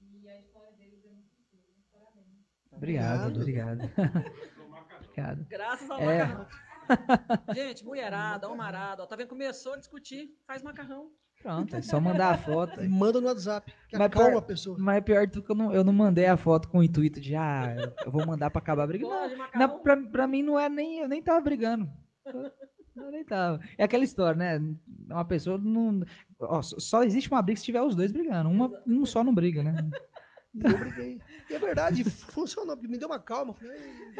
E 0.00 0.28
a 0.28 0.38
história 0.40 0.72
deles 0.76 1.04
é 1.04 1.08
muito 1.08 1.34
incrível. 1.40 1.74
Parabéns. 1.92 2.46
Obrigado, 2.70 3.36
Obrigado. 3.36 3.82
obrigado. 3.84 4.30
Obrigado. 5.02 5.44
Graças 5.48 5.90
ao 5.90 6.00
É. 6.00 6.24
macarrão. 6.24 6.69
Gente, 7.54 7.84
mulherada, 7.84 8.48
homarada, 8.48 9.02
ó, 9.02 9.06
tá 9.06 9.16
vendo? 9.16 9.28
Começou 9.28 9.74
a 9.74 9.76
discutir, 9.76 10.30
faz 10.46 10.62
macarrão. 10.62 11.10
Pronto, 11.42 11.74
é 11.74 11.80
só 11.82 12.00
mandar 12.00 12.34
a 12.34 12.38
foto. 12.38 12.82
Manda 12.88 13.20
no 13.20 13.26
WhatsApp, 13.28 13.72
que 13.88 13.96
Mas 13.96 14.06
acalma 14.06 14.28
pior- 14.30 14.38
a 14.38 14.42
pessoa. 14.42 14.76
Mas 14.78 15.02
pior 15.04 15.26
do 15.26 15.42
que 15.42 15.50
eu 15.50 15.56
não, 15.56 15.72
eu 15.72 15.82
não 15.84 15.92
mandei 15.92 16.26
a 16.26 16.36
foto 16.36 16.68
com 16.68 16.78
o 16.78 16.82
intuito 16.82 17.20
de, 17.20 17.34
ah, 17.34 17.74
eu- 18.04 18.12
vou 18.12 18.26
mandar 18.26 18.50
pra 18.50 18.60
acabar 18.60 18.84
a 18.84 18.86
briga. 18.86 19.06
Não, 19.08 19.36
macarrão? 19.38 19.78
pra, 19.80 19.96
pra 19.96 20.26
mim 20.26 20.42
não 20.42 20.58
é 20.58 20.68
nem. 20.68 20.98
Eu 21.00 21.08
nem 21.08 21.22
tava 21.22 21.40
brigando. 21.40 21.88
Eu, 22.26 22.50
eu 23.04 23.10
nem 23.10 23.24
tava. 23.24 23.60
É 23.78 23.84
aquela 23.84 24.04
história, 24.04 24.36
né? 24.36 24.74
Uma 25.08 25.24
pessoa 25.24 25.56
não. 25.56 26.02
ó, 26.40 26.60
só- 26.60 26.78
só 26.78 27.02
existe 27.04 27.30
uma 27.30 27.40
briga 27.40 27.58
se 27.58 27.64
tiver 27.64 27.80
os 27.82 27.94
dois 27.96 28.12
brigando. 28.12 28.50
Uma, 28.50 28.70
um 28.86 29.06
só 29.06 29.24
não 29.24 29.34
briga, 29.34 29.62
né? 29.62 29.74
E 30.52 30.66
eu 30.66 30.78
briguei. 30.78 31.20
E 31.48 31.54
é 31.54 31.58
verdade, 31.60 32.02
funcionou, 32.04 32.76
porque 32.76 32.88
me 32.90 32.98
deu 32.98 33.06
uma 33.08 33.20
calma. 33.20 33.54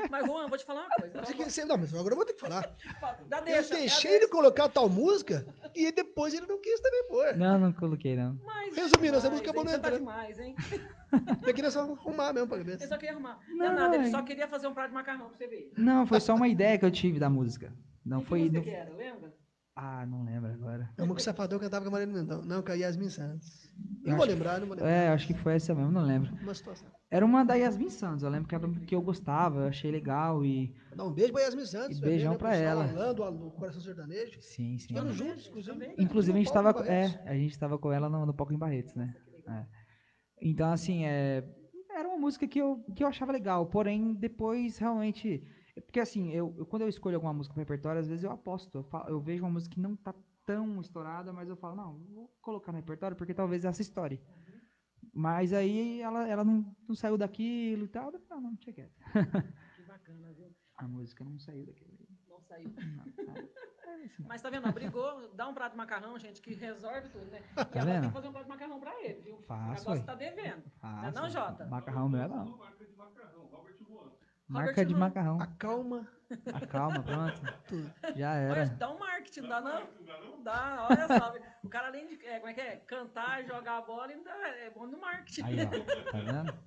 Mas, 0.09 0.25
Juan, 0.27 0.47
vou 0.47 0.57
te 0.57 0.65
falar 0.65 0.83
uma 0.87 0.91
coisa. 0.97 1.21
"Você 1.27 1.35
quer 1.35 1.51
ser-" 1.51 1.65
não, 1.65 1.77
mas 1.77 1.93
agora 1.93 2.13
eu 2.13 2.17
vou 2.17 2.25
ter 2.25 2.35
que 2.35 2.41
falar. 2.41 2.63
Dá 3.29 3.39
Eu 3.39 3.45
deixa. 3.45 3.75
deixei 3.75 4.15
ele 4.17 4.29
colocar 4.29 4.69
tal 4.69 4.89
música 4.89 5.45
e 5.75 5.91
depois 5.91 6.33
ele 6.33 6.47
não 6.47 6.61
quis 6.61 6.81
também 6.81 7.05
pôr. 7.09 7.37
Não, 7.37 7.59
não 7.59 7.73
coloquei, 7.73 8.15
não. 8.17 8.39
Mas, 8.45 8.77
Resumindo, 8.77 9.17
essa 9.17 9.29
música 9.29 9.51
é 9.51 9.57
hein? 9.57 9.65
não 9.65 9.71
Você 9.73 9.79
tá 9.81 9.91
demais, 9.91 10.39
hein? 10.39 10.55
Eu 11.45 11.53
queria 11.55 11.71
só 11.73 11.81
arrumar 11.81 12.33
mesmo 12.33 12.47
pra 12.49 12.59
Ele 12.59 12.65
cabeça. 12.71 12.87
só 12.87 12.97
queria 12.97 13.13
arrumar. 13.15 13.41
Não, 13.49 13.57
Não, 13.57 13.65
é 13.67 13.75
nada, 13.75 13.97
ele 13.97 14.07
é. 14.07 14.11
só 14.11 14.23
queria 14.23 14.47
fazer 14.47 14.69
um 14.69 14.75
prato 14.75 14.89
de 14.91 14.95
macarrão 14.95 15.27
pra 15.29 15.37
você 15.37 15.49
ver. 15.49 15.73
Não, 15.77 16.07
foi 16.07 16.21
só 16.21 16.35
uma 16.37 16.47
ideia 16.47 16.79
que 16.79 16.85
eu 16.85 16.91
tive 16.93 17.19
da 17.19 17.29
música. 17.29 17.73
Não 18.07 18.21
E 18.21 18.23
que 18.23 18.29
foi. 18.29 18.39
música 18.41 18.57
não- 18.59 18.63
que 18.65 18.71
era, 18.71 18.95
lembra? 18.95 19.35
Ah, 19.83 20.05
não 20.05 20.25
lembro 20.25 20.53
agora. 20.53 20.91
É 20.99 21.03
uma 21.03 21.15
que 21.15 21.23
o 21.23 21.25
Safadão 21.25 21.59
cantava 21.59 21.83
com 21.83 21.89
a 21.89 21.93
Maria 21.93 22.07
Mendonça. 22.07 22.47
Não, 22.47 22.63
com 22.63 22.71
a 22.71 22.75
Yasmin 22.75 23.09
Santos. 23.09 23.73
Eu 24.05 24.11
Não 24.11 24.19
vou 24.19 24.27
lembrar, 24.27 24.61
não 24.61 24.67
vou 24.67 24.77
lembrar. 24.77 24.91
É, 24.91 25.09
acho 25.09 25.27
que 25.27 25.33
foi 25.33 25.55
essa 25.55 25.75
mesmo, 25.75 25.91
não 25.91 26.03
lembro. 26.03 26.31
Uma 26.43 26.53
situação. 26.53 26.87
Era 27.11 27.25
uma 27.25 27.43
da 27.47 27.55
Yasmin 27.55 27.89
Santos, 27.89 28.23
eu 28.23 28.29
lembro 28.29 28.47
que 28.47 28.55
era 28.55 28.69
que 28.87 28.95
eu 28.95 29.01
gostava, 29.01 29.61
eu 29.61 29.69
achei 29.69 29.91
legal 29.91 30.45
e. 30.45 30.75
Dá 30.95 31.03
um 31.03 31.11
beijo 31.11 31.33
pra 31.33 31.41
Yasmin 31.41 31.65
Santos. 31.65 31.97
E 31.97 32.01
beijão 32.03 32.33
né, 32.33 32.39
pra 32.39 32.55
ela. 32.55 32.85
Rolando, 32.85 33.47
o 33.47 33.51
Coração 33.53 33.81
Sertanejo. 33.81 34.43
Sim, 34.43 34.53
sim. 34.53 34.75
Estiveram 34.75 35.13
juntos, 35.15 35.47
inclusive. 35.47 35.95
Inclusive, 35.97 36.39
a 36.39 36.43
gente 36.43 36.53
tava, 36.53 36.87
é, 36.87 37.23
a 37.25 37.35
gente 37.35 37.59
tava 37.59 37.79
com 37.79 37.91
ela 37.91 38.11
no, 38.11 38.27
no 38.27 38.35
palco 38.35 38.53
em 38.53 38.59
Barretos, 38.59 38.95
né? 38.95 39.15
É. 39.49 39.65
Então, 40.43 40.71
assim, 40.71 41.07
é, 41.07 41.43
era 41.91 42.07
uma 42.07 42.19
música 42.19 42.47
que 42.47 42.59
eu, 42.59 42.85
que 42.95 43.03
eu 43.03 43.09
achava 43.09 43.33
legal, 43.33 43.65
porém, 43.65 44.13
depois, 44.13 44.77
realmente... 44.77 45.43
Porque, 45.75 46.01
assim, 46.01 46.31
eu, 46.33 46.55
eu- 46.59 46.67
quando 46.67 46.83
eu 46.83 46.89
escolho 46.89 47.17
alguma 47.17 47.33
música 47.33 47.53
pro 47.55 47.61
repertório, 47.63 48.01
às 48.01 48.09
vezes 48.09 48.25
eu 48.25 48.31
aposto. 48.31 48.79
Eu, 48.79 48.83
falo- 48.85 49.09
eu 49.09 49.21
vejo 49.21 49.45
uma 49.45 49.51
música 49.51 49.75
que 49.75 49.81
não 49.81 49.95
tá 49.97 50.15
tão 50.45 50.81
estourada, 50.81 51.33
mas 51.33 51.49
eu 51.49 51.57
falo, 51.57 51.77
não, 51.77 51.99
vou 52.13 52.29
colocar 52.41 52.73
no 52.73 52.79
repertório 52.79 53.17
porque 53.17 53.35
talvez 53.35 53.65
essa 53.65 53.81
estoure. 53.83 54.21
Mas 55.13 55.53
aí 55.53 56.01
ela, 56.01 56.29
ela 56.29 56.45
não, 56.45 56.75
não 56.89 56.95
saiu 56.95 57.17
daquilo 57.19 57.85
e 57.85 57.89
tal. 57.89 58.11
Eu 58.13 58.21
falei, 58.21 58.43
não, 58.43 58.51
não, 58.51 58.57
tinha 58.57 58.73
quieto. 58.75 58.93
Que 59.77 59.83
bacana, 59.83 60.33
viu? 60.33 60.49
A 60.77 60.87
música 60.89 61.25
não 61.25 61.39
saiu 61.39 61.67
daquilo. 61.67 61.91
Não 62.29 62.41
saiu. 62.43 62.71
Não, 62.71 63.35
é, 63.35 63.41
é. 63.41 64.11
Mas 64.27 64.41
tá 64.41 64.49
vendo? 64.51 64.69
ó, 64.69 64.73
Brigou, 64.73 65.29
dá 65.35 65.49
um 65.49 65.55
prato 65.55 65.73
de 65.73 65.79
macarrão, 65.79 66.19
gente, 66.19 66.41
que 66.41 66.55
resolve 66.55 67.09
tudo, 67.11 67.25
né? 67.27 67.43
E 67.51 67.55
Tá 67.55 67.63
agora 67.63 68.01
tem 68.01 68.09
que 68.09 68.15
fazer 68.15 68.29
um 68.29 68.33
prato 68.33 68.45
de 68.45 68.51
macarrão 68.51 68.81
pra 68.81 69.05
ele, 69.05 69.21
viu? 69.21 69.39
Faço, 69.43 69.63
o 69.63 69.91
negócio 69.91 69.93
ué. 69.93 70.01
tá 70.07 70.15
devendo. 70.15 70.63
Fácil. 70.81 71.21
não, 71.21 71.29
Jota? 71.29 71.67
Macarrão 71.67 72.09
não 72.09 72.19
é 72.23 72.29
não. 72.29 72.59
Robert 74.51 74.67
Marca 74.67 74.85
de 74.85 74.95
macarrão. 74.95 75.41
Acalma 75.41 76.09
Acalma, 76.53 77.03
pronto. 77.03 77.41
Já 78.17 78.31
Mas 78.31 78.59
era. 78.59 78.67
dá 78.77 78.93
um 78.93 78.99
marketing, 78.99 79.41
não 79.41 79.49
dá 79.49 79.61
não? 79.61 80.31
Não 80.31 80.43
dá, 80.43 80.89
olha 80.89 81.07
só. 81.19 81.35
O 81.65 81.69
cara 81.69 81.89
além 81.89 82.07
de, 82.07 82.25
é, 82.25 82.39
como 82.39 82.51
é 82.51 82.55
que 82.55 82.61
é? 82.61 82.77
Cantar, 82.77 83.45
jogar 83.45 83.79
a 83.79 83.83
bola, 83.83 84.07
ainda 84.07 84.31
é 84.31 84.71
bom 84.71 84.87
no 84.87 84.99
marketing. 84.99 85.43
Aí, 85.43 85.57
ó. 85.61 86.13
Tá 86.13 86.21
vendo? 86.21 86.59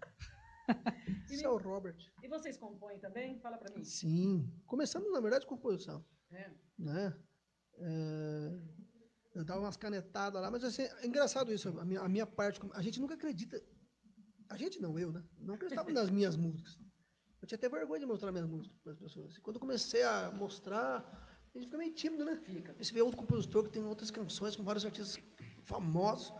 Esse 1.31 1.45
é 1.45 1.49
o 1.49 1.57
Robert. 1.57 1.95
E 2.21 2.27
vocês 2.27 2.57
compõem 2.57 2.99
também? 2.99 3.39
Fala 3.39 3.57
pra 3.57 3.73
mim. 3.73 3.83
Sim. 3.83 4.51
Começamos, 4.65 5.11
na 5.11 5.19
verdade, 5.19 5.45
com 5.45 5.55
composição. 5.55 6.05
É. 6.31 6.49
Né? 6.77 7.13
É, 7.79 8.59
Eu 9.35 9.43
dava 9.45 9.61
umas 9.61 9.77
canetadas 9.77 10.41
lá, 10.41 10.51
mas 10.51 10.63
assim, 10.63 10.83
é 10.83 11.07
engraçado 11.07 11.53
isso, 11.53 11.69
a 11.79 11.85
minha, 11.85 12.01
a 12.01 12.09
minha 12.09 12.25
parte, 12.27 12.59
a 12.73 12.81
gente 12.81 12.99
nunca 12.99 13.15
acredita, 13.15 13.61
a 14.49 14.57
gente 14.57 14.79
não, 14.79 14.97
eu, 14.99 15.11
né? 15.11 15.23
Não 15.39 15.55
acreditava 15.55 15.91
nas 15.91 16.09
minhas 16.09 16.35
músicas. 16.35 16.77
Eu 17.43 17.47
tinha 17.47 17.57
até 17.57 17.67
vergonha 17.67 17.99
de 17.99 18.05
mostrar 18.05 18.31
minhas 18.31 18.47
músicas 18.47 18.79
para 18.81 18.93
as 18.93 18.97
pessoas. 18.97 19.35
E 19.35 19.41
quando 19.41 19.57
eu 19.57 19.59
comecei 19.59 20.01
a 20.01 20.31
mostrar, 20.31 21.03
a 21.53 21.57
gente 21.57 21.65
fica 21.65 21.77
meio 21.77 21.93
tímido, 21.93 22.23
né? 22.23 22.37
Fica. 22.37 22.73
Você 22.79 22.93
vê 22.93 23.01
outro 23.01 23.17
compositor 23.17 23.65
que 23.65 23.69
tem 23.69 23.83
outras 23.83 24.09
canções 24.09 24.55
com 24.55 24.63
vários 24.63 24.85
artistas 24.85 25.21
famosos. 25.65 26.33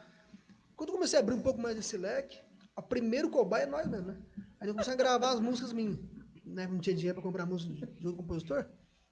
Quando 0.78 0.92
eu 0.92 0.96
comecei 0.96 1.20
a 1.20 1.22
abrir 1.22 1.36
um 1.36 1.42
pouco 1.42 1.60
mais 1.60 1.78
esse 1.78 1.98
leque, 1.98 2.40
a 2.74 2.82
primeiro 2.82 3.30
cobaia 3.30 3.64
é 3.64 3.66
nós 3.66 3.86
mesmo, 3.86 4.14
né? 4.14 4.18
Aí 4.62 4.70
eu 4.70 4.74
comecei 4.74 4.94
a 4.94 4.96
gravar 4.96 5.32
as 5.32 5.42
músicas 5.42 5.74
minhas. 5.74 6.00
Né? 6.46 6.68
Não 6.68 6.80
tinha 6.80 6.96
dinheiro 6.96 7.16
para 7.16 7.24
comprar 7.30 7.46
música 7.46 7.86
de 7.86 8.08
outro 8.08 8.24
compositor. 8.24 8.66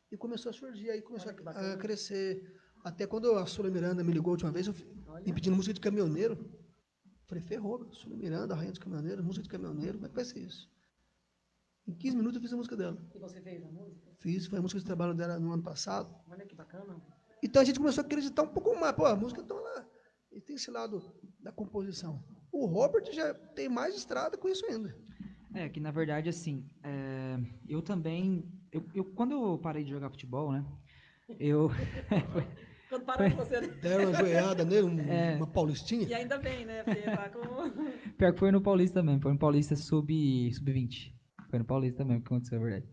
E 0.09 0.15
começou 0.15 0.49
a 0.49 0.53
surgir, 0.53 0.91
aí 0.91 1.01
começou 1.01 1.33
a, 1.45 1.73
a 1.73 1.77
crescer. 1.77 2.57
Até 2.85 3.05
quando 3.05 3.33
a 3.33 3.45
Sula 3.45 3.69
Miranda 3.69 4.01
me 4.01 4.13
ligou 4.13 4.29
a 4.29 4.35
última 4.35 4.51
vez, 4.53 4.65
eu 4.65 4.73
me 5.25 5.33
pedindo 5.33 5.57
música 5.57 5.73
de 5.73 5.81
caminhoneiro. 5.81 6.37
Falei, 7.27 7.43
ferrou. 7.43 7.85
Sula 7.91 8.15
Miranda, 8.15 8.55
Rainha 8.55 8.71
dos 8.71 8.79
Caminhoneiros, 8.79 9.25
música 9.25 9.43
de 9.43 9.49
caminhoneiro, 9.49 9.95
como 9.95 10.05
é 10.05 10.09
que 10.09 10.15
vai 10.15 10.23
ser 10.23 10.39
isso? 10.39 10.71
Em 11.91 11.95
15 11.95 12.15
minutos 12.17 12.35
eu 12.37 12.41
fiz 12.41 12.53
a 12.53 12.57
música 12.57 12.75
dela. 12.77 12.97
E 13.13 13.19
você 13.19 13.41
fez 13.41 13.63
a 13.63 13.67
música? 13.67 14.07
Fiz, 14.19 14.45
foi 14.47 14.59
a 14.59 14.61
música 14.61 14.79
de 14.79 14.85
trabalho 14.85 15.13
dela 15.13 15.37
no 15.39 15.51
ano 15.51 15.61
passado. 15.63 16.13
Olha 16.29 16.45
que 16.45 16.55
bacana. 16.55 16.95
Então 17.43 17.61
a 17.61 17.65
gente 17.65 17.79
começou 17.79 18.01
a 18.01 18.05
acreditar 18.05 18.43
um 18.43 18.47
pouco 18.47 18.79
mais. 18.79 18.95
Pô, 18.95 19.05
a 19.05 19.15
música 19.15 19.41
então 19.41 19.57
ela, 19.57 19.89
ele 20.31 20.41
tem 20.41 20.55
esse 20.55 20.71
lado 20.71 21.01
da 21.39 21.51
composição. 21.51 22.23
O 22.51 22.65
Robert 22.65 23.03
já 23.11 23.33
tem 23.33 23.67
mais 23.67 23.95
estrada 23.95 24.37
com 24.37 24.47
isso 24.47 24.65
ainda. 24.67 24.95
É, 25.53 25.67
que 25.67 25.79
na 25.81 25.91
verdade, 25.91 26.29
assim, 26.29 26.65
é, 26.83 27.37
eu 27.67 27.81
também. 27.81 28.49
Eu, 28.71 28.85
eu- 28.95 29.05
quando 29.05 29.31
eu 29.33 29.57
parei 29.57 29.83
de 29.83 29.89
jogar 29.89 30.09
futebol, 30.09 30.51
né? 30.51 30.65
Eu. 31.39 31.69
Quando 32.89 33.05
para 33.05 33.29
com 33.31 33.37
você. 33.37 33.61
Deram 33.67 34.09
uma 34.09 34.17
joelhada 34.17 34.65
nele, 34.65 34.85
um- 34.87 34.99
É. 34.99 35.35
uma 35.37 35.47
paulistinha. 35.47 36.05
E 36.07 36.13
ainda 36.13 36.37
bem, 36.37 36.65
né? 36.65 36.83
Porque 36.83 37.01
tá 37.01 37.29
com. 37.29 37.39
Pior 38.17 38.33
que 38.33 38.39
foi 38.39 38.51
no 38.51 38.61
Paulista 38.61 38.99
também, 38.99 39.17
foi 39.19 39.31
no 39.31 39.39
Paulista 39.39 39.75
sub- 39.77 40.53
sub-20. 40.53 41.13
Foi 41.51 41.59
no 41.59 41.65
Paulista 41.65 41.99
também 41.99 42.19
que 42.19 42.27
aconteceu, 42.27 42.57
é 42.57 42.63
verdade. 42.63 42.87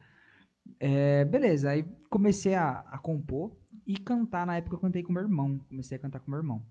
É, 0.78 1.24
beleza, 1.24 1.70
aí 1.70 1.84
comecei 2.10 2.54
a, 2.54 2.80
a 2.80 2.98
compor 2.98 3.56
e 3.86 3.96
cantar. 3.96 4.46
Na 4.46 4.56
época 4.56 4.76
eu 4.76 4.80
cantei 4.80 5.02
com 5.02 5.12
meu 5.12 5.22
irmão. 5.22 5.58
Comecei 5.68 5.96
a 5.96 6.00
cantar 6.00 6.20
com 6.20 6.30
meu 6.30 6.38
irmão. 6.38 6.62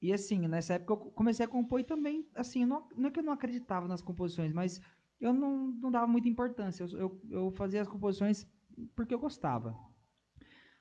E 0.00 0.12
assim, 0.12 0.46
nessa 0.48 0.74
época 0.74 0.92
eu 0.92 0.96
comecei 1.12 1.44
a 1.44 1.48
compor 1.48 1.80
e 1.80 1.84
também, 1.84 2.26
assim, 2.34 2.64
não, 2.64 2.88
não 2.96 3.08
é 3.08 3.10
que 3.10 3.18
eu 3.18 3.24
não 3.24 3.32
acreditava 3.32 3.88
nas 3.88 4.02
composições, 4.02 4.52
mas 4.52 4.80
eu 5.20 5.32
não, 5.32 5.68
não 5.68 5.90
dava 5.90 6.06
muita 6.06 6.28
importância. 6.28 6.84
Eu, 6.84 6.98
eu, 6.98 7.20
eu 7.30 7.50
fazia 7.50 7.82
as 7.82 7.88
composições 7.88 8.46
porque 8.94 9.14
eu 9.14 9.18
gostava. 9.18 9.76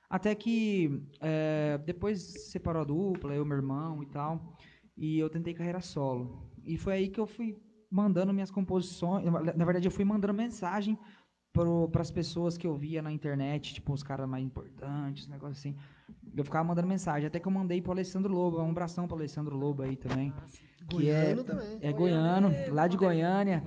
Até 0.10 0.36
que 0.36 1.02
é, 1.20 1.78
depois 1.86 2.22
separou 2.52 2.82
a 2.82 2.86
dupla, 2.86 3.34
eu, 3.34 3.46
meu 3.46 3.58
irmão 3.58 4.04
e 4.04 4.06
tal, 4.08 4.56
e 4.96 5.18
eu 5.18 5.30
tentei 5.30 5.54
carreira 5.54 5.82
solo. 5.82 6.52
E 6.64 6.78
foi 6.78 6.94
aí 6.94 7.10
que 7.10 7.20
eu 7.20 7.26
fui 7.26 7.58
mandando 7.94 8.34
minhas 8.34 8.50
composições. 8.50 9.26
Na 9.56 9.66
verdade, 9.66 9.88
eu 9.88 9.92
fui 9.92 10.04
mandando 10.04 10.34
mensagem 10.34 10.98
para 11.54 12.02
as 12.02 12.10
pessoas 12.10 12.58
que 12.58 12.66
eu 12.66 12.76
via 12.76 13.02
na 13.02 13.12
internet, 13.12 13.76
tipo, 13.76 13.94
os 13.94 14.02
caras 14.02 14.28
mais 14.28 14.44
importantes, 14.44 15.28
negócio 15.28 15.52
assim. 15.52 15.76
Eu 16.36 16.44
ficava 16.44 16.68
mandando 16.68 16.88
mensagem, 16.88 17.28
até 17.28 17.40
que 17.40 17.48
eu 17.48 17.52
mandei 17.52 17.80
pro 17.80 17.92
Alessandro 17.92 18.34
Lobo, 18.34 18.60
um 18.60 18.72
abração 18.72 19.08
pro 19.08 19.16
Alessandro 19.16 19.56
Lobo 19.56 19.84
aí 19.84 19.96
também. 19.96 20.34
Que 20.90 21.10
é, 21.10 21.36
Goiano 21.36 21.44
também. 21.44 21.78
é 21.82 21.94
goiano, 21.94 22.52
lá 22.72 22.88
de 22.88 22.98
Goiânia. 22.98 23.64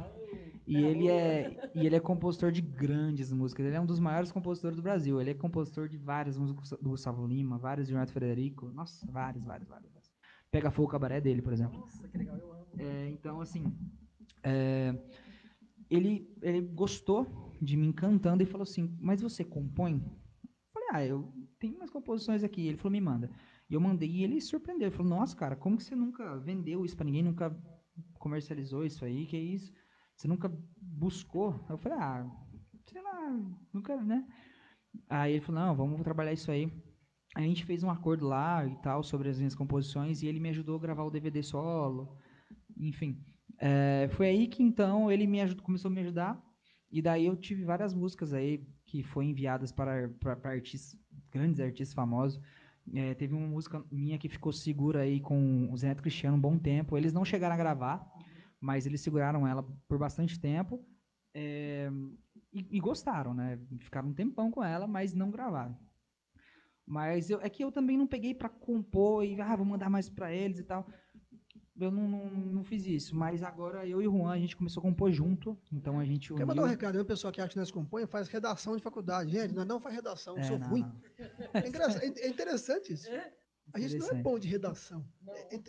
E 0.66 0.76
ele 0.76 1.08
é, 1.08 1.70
e 1.76 1.86
ele 1.86 1.94
é 1.94 2.00
compositor 2.00 2.50
de 2.50 2.60
grandes 2.60 3.32
músicas. 3.32 3.64
Ele 3.64 3.76
é 3.76 3.80
um 3.80 3.86
dos 3.86 4.00
maiores 4.00 4.32
compositores 4.32 4.76
do 4.76 4.82
Brasil. 4.82 5.20
Ele 5.20 5.30
é 5.30 5.34
compositor 5.34 5.88
de 5.88 5.96
várias 5.96 6.36
músicas 6.36 6.70
do 6.70 6.90
Gustavo 6.90 7.24
Lima, 7.24 7.56
várias 7.56 7.86
de 7.86 7.92
Renato 7.92 8.12
Frederico. 8.12 8.66
Nossa, 8.72 9.06
várias, 9.06 9.44
várias, 9.44 9.68
várias. 9.68 9.92
várias. 9.92 10.12
Pega 10.50 10.72
Fogo 10.72 10.88
Cabaré 10.88 11.20
dele, 11.20 11.40
por 11.40 11.52
exemplo. 11.52 11.78
Nossa, 11.78 12.08
que 12.08 12.18
legal, 12.18 12.36
eu 12.36 12.52
amo. 12.52 12.66
É, 12.78 13.08
então, 13.10 13.40
assim, 13.40 13.72
é, 14.42 14.94
ele, 15.90 16.28
ele 16.42 16.60
gostou 16.60 17.52
de 17.60 17.76
mim 17.76 17.92
cantando 17.92 18.42
e 18.42 18.46
falou 18.46 18.62
assim, 18.62 18.96
mas 19.00 19.20
você 19.20 19.44
compõe? 19.44 19.94
Eu 19.94 20.50
falei, 20.72 20.88
ah, 20.92 21.04
eu 21.04 21.32
tenho 21.58 21.76
umas 21.76 21.90
composições 21.90 22.44
aqui. 22.44 22.66
Ele 22.66 22.76
falou, 22.76 22.92
me 22.92 23.00
manda. 23.00 23.30
E 23.68 23.74
eu 23.74 23.80
mandei 23.80 24.08
e 24.08 24.24
ele 24.24 24.40
surpreendeu. 24.40 24.88
Ele 24.88 24.96
falou, 24.96 25.10
nossa, 25.10 25.36
cara, 25.36 25.56
como 25.56 25.76
que 25.76 25.84
você 25.84 25.96
nunca 25.96 26.38
vendeu 26.38 26.84
isso 26.84 26.96
pra 26.96 27.04
ninguém, 27.04 27.22
nunca 27.22 27.56
comercializou 28.18 28.84
isso 28.84 29.04
aí, 29.04 29.26
que 29.26 29.36
é 29.36 29.40
isso? 29.40 29.72
Você 30.16 30.28
nunca 30.28 30.50
buscou? 30.80 31.64
Eu 31.68 31.78
falei, 31.78 31.98
ah, 31.98 32.30
sei 32.86 33.02
lá, 33.02 33.30
nunca, 33.72 33.96
né? 34.02 34.26
Aí 35.08 35.32
ele 35.32 35.40
falou, 35.40 35.60
não, 35.60 35.76
vamos 35.76 36.02
trabalhar 36.02 36.32
isso 36.32 36.50
aí. 36.50 36.72
Aí 37.34 37.44
a 37.44 37.48
gente 37.48 37.66
fez 37.66 37.82
um 37.82 37.90
acordo 37.90 38.26
lá 38.26 38.64
e 38.66 38.74
tal 38.76 39.02
sobre 39.02 39.28
as 39.28 39.36
minhas 39.38 39.54
composições 39.54 40.22
e 40.22 40.26
ele 40.26 40.40
me 40.40 40.48
ajudou 40.48 40.76
a 40.76 40.80
gravar 40.80 41.04
o 41.04 41.10
DVD 41.10 41.42
solo, 41.42 42.16
enfim. 42.78 43.22
É, 43.58 44.08
foi 44.12 44.26
aí 44.28 44.46
que 44.46 44.62
então 44.62 45.10
ele 45.10 45.26
me 45.26 45.40
ajudou, 45.40 45.64
começou 45.64 45.90
a 45.90 45.94
me 45.94 46.00
ajudar 46.00 46.42
e 46.90 47.00
daí 47.00 47.26
eu 47.26 47.36
tive 47.36 47.64
várias 47.64 47.94
músicas 47.94 48.32
aí 48.32 48.66
que 48.84 49.02
foram 49.02 49.28
enviadas 49.28 49.72
para, 49.72 50.08
para, 50.20 50.36
para 50.36 50.50
artistas, 50.52 50.98
grandes 51.30 51.60
artistas 51.60 51.94
famosos. 51.94 52.40
É, 52.94 53.14
teve 53.14 53.34
uma 53.34 53.46
música 53.46 53.84
minha 53.90 54.18
que 54.18 54.28
ficou 54.28 54.52
segura 54.52 55.00
aí 55.00 55.20
com 55.20 55.68
o 55.72 55.76
Zé 55.76 55.88
Neto 55.88 56.02
Cristiano 56.02 56.36
um 56.36 56.40
bom 56.40 56.56
tempo. 56.58 56.96
Eles 56.96 57.12
não 57.12 57.24
chegaram 57.24 57.54
a 57.54 57.58
gravar, 57.58 58.06
mas 58.60 58.86
eles 58.86 59.00
seguraram 59.00 59.46
ela 59.46 59.62
por 59.88 59.98
bastante 59.98 60.38
tempo 60.38 60.84
é, 61.34 61.90
e, 62.52 62.66
e 62.70 62.80
gostaram, 62.80 63.34
né? 63.34 63.58
Ficaram 63.80 64.08
um 64.08 64.14
tempão 64.14 64.50
com 64.50 64.62
ela, 64.62 64.86
mas 64.86 65.12
não 65.12 65.30
gravaram. 65.30 65.76
Mas 66.86 67.28
eu, 67.28 67.40
é 67.40 67.50
que 67.50 67.64
eu 67.64 67.72
também 67.72 67.98
não 67.98 68.06
peguei 68.06 68.32
pra 68.32 68.48
compor 68.48 69.24
e 69.24 69.40
ah, 69.40 69.56
vou 69.56 69.66
mandar 69.66 69.90
mais 69.90 70.08
pra 70.08 70.32
eles 70.32 70.60
e 70.60 70.64
tal. 70.64 70.88
Eu 71.78 71.90
não, 71.90 72.08
não, 72.08 72.26
não 72.30 72.64
fiz 72.64 72.86
isso, 72.86 73.14
mas 73.14 73.42
agora 73.42 73.86
eu 73.86 74.00
e 74.00 74.08
o 74.08 74.12
Juan 74.12 74.32
a 74.32 74.38
gente 74.38 74.56
começou 74.56 74.80
a 74.80 74.84
compor 74.84 75.12
junto, 75.12 75.58
então 75.70 75.98
a 75.98 76.04
gente 76.06 76.28
Quer 76.28 76.34
uniu. 76.34 76.46
mandar 76.46 76.62
um 76.62 76.66
recado? 76.66 76.96
Uma 76.96 77.04
pessoa 77.04 77.30
que 77.30 77.40
acha 77.40 77.50
que 77.50 77.58
nós 77.58 77.70
compõe 77.70 78.06
faz 78.06 78.28
redação 78.28 78.74
de 78.76 78.82
faculdade. 78.82 79.30
Gente, 79.30 79.54
nós 79.54 79.66
não 79.66 79.78
faz 79.78 79.94
redação, 79.94 80.36
eu 80.36 80.40
É, 80.40 80.44
sou 80.44 80.58
não, 80.58 80.68
ruim. 80.68 80.84
É, 81.18 81.24
é- 81.58 82.24
é 82.24 82.28
interessante 82.28 82.94
isso. 82.94 83.08
É? 83.10 83.32
A 83.74 83.78
gente 83.80 83.98
não 83.98 84.08
é 84.08 84.14
bom 84.22 84.38
de 84.38 84.48
redação. 84.48 85.04
É- 85.28 85.54
é- 85.56 85.60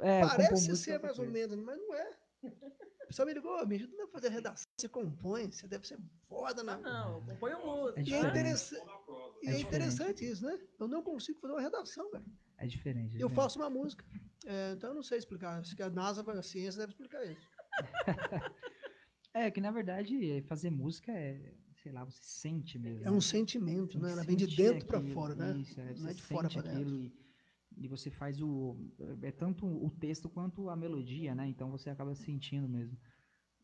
é, 0.00 0.20
parece 0.26 0.76
ser 0.76 1.00
mais 1.00 1.18
ou 1.18 1.26
menos, 1.26 1.56
mas 1.64 1.78
não 1.78 1.94
é. 1.94 2.10
O 2.44 3.06
pessoal 3.06 3.26
me 3.26 3.34
ligou, 3.34 3.66
me 3.66 3.76
ajuda 3.76 4.02
a 4.04 4.08
fazer 4.08 4.28
redação. 4.30 4.64
Você 4.78 4.88
compõe, 4.88 5.50
você 5.50 5.66
deve 5.66 5.86
ser 5.86 5.98
foda 6.28 6.62
na. 6.62 6.74
Ah, 6.74 6.78
não, 6.78 7.14
eu 7.14 7.20
componho 7.22 7.64
música. 7.64 8.00
É 8.00 8.02
E 8.02 8.12
é, 8.12 8.18
e 9.42 9.48
É 9.48 9.52
é 9.54 9.60
interessante 9.60 10.24
isso, 10.24 10.44
né? 10.44 10.58
Eu 10.78 10.88
não 10.88 11.02
consigo 11.02 11.40
fazer 11.40 11.54
uma 11.54 11.62
redação, 11.62 12.10
velho. 12.10 12.24
É 12.58 12.66
diferente. 12.66 13.18
Eu 13.20 13.28
faço 13.30 13.58
uma 13.58 13.70
música. 13.70 14.04
É, 14.44 14.72
então 14.72 14.90
eu 14.90 14.94
não 14.94 15.02
sei 15.02 15.18
explicar. 15.18 15.58
Acho 15.58 15.74
que 15.74 15.82
a 15.82 15.90
NASA, 15.90 16.22
a 16.30 16.42
ciência 16.42 16.80
deve 16.80 16.92
explicar 16.92 17.24
isso. 17.24 17.48
É, 19.34 19.50
que 19.50 19.60
na 19.60 19.70
verdade 19.70 20.30
é, 20.30 20.40
fazer 20.40 20.70
música 20.70 21.12
é, 21.12 21.52
sei 21.82 21.92
lá, 21.92 22.02
você 22.04 22.18
sente 22.22 22.78
mesmo. 22.78 23.02
É 23.02 23.04
né? 23.04 23.10
um 23.10 23.20
sentimento, 23.20 23.92
Tem 23.92 24.00
né? 24.00 24.12
Ela 24.12 24.24
vem 24.24 24.34
de 24.34 24.46
dentro 24.46 24.86
para 24.86 24.98
fora, 25.12 25.34
né? 25.34 25.58
Isso, 25.58 25.78
é, 25.78 25.84
Não 25.90 25.94
você 25.96 26.08
é 26.10 26.14
de 26.14 26.22
fora 26.22 26.48
pra 26.48 26.62
dentro. 26.62 26.94
e, 26.94 27.12
e 27.76 27.86
você 27.86 28.10
faz 28.10 28.40
o. 28.40 28.74
É 29.20 29.30
tanto 29.30 29.66
o 29.66 29.90
texto 29.90 30.30
quanto 30.30 30.70
a 30.70 30.74
melodia, 30.76 31.34
né? 31.34 31.46
Então 31.48 31.70
você 31.70 31.90
acaba 31.90 32.14
sentindo 32.14 32.66
mesmo. 32.66 32.96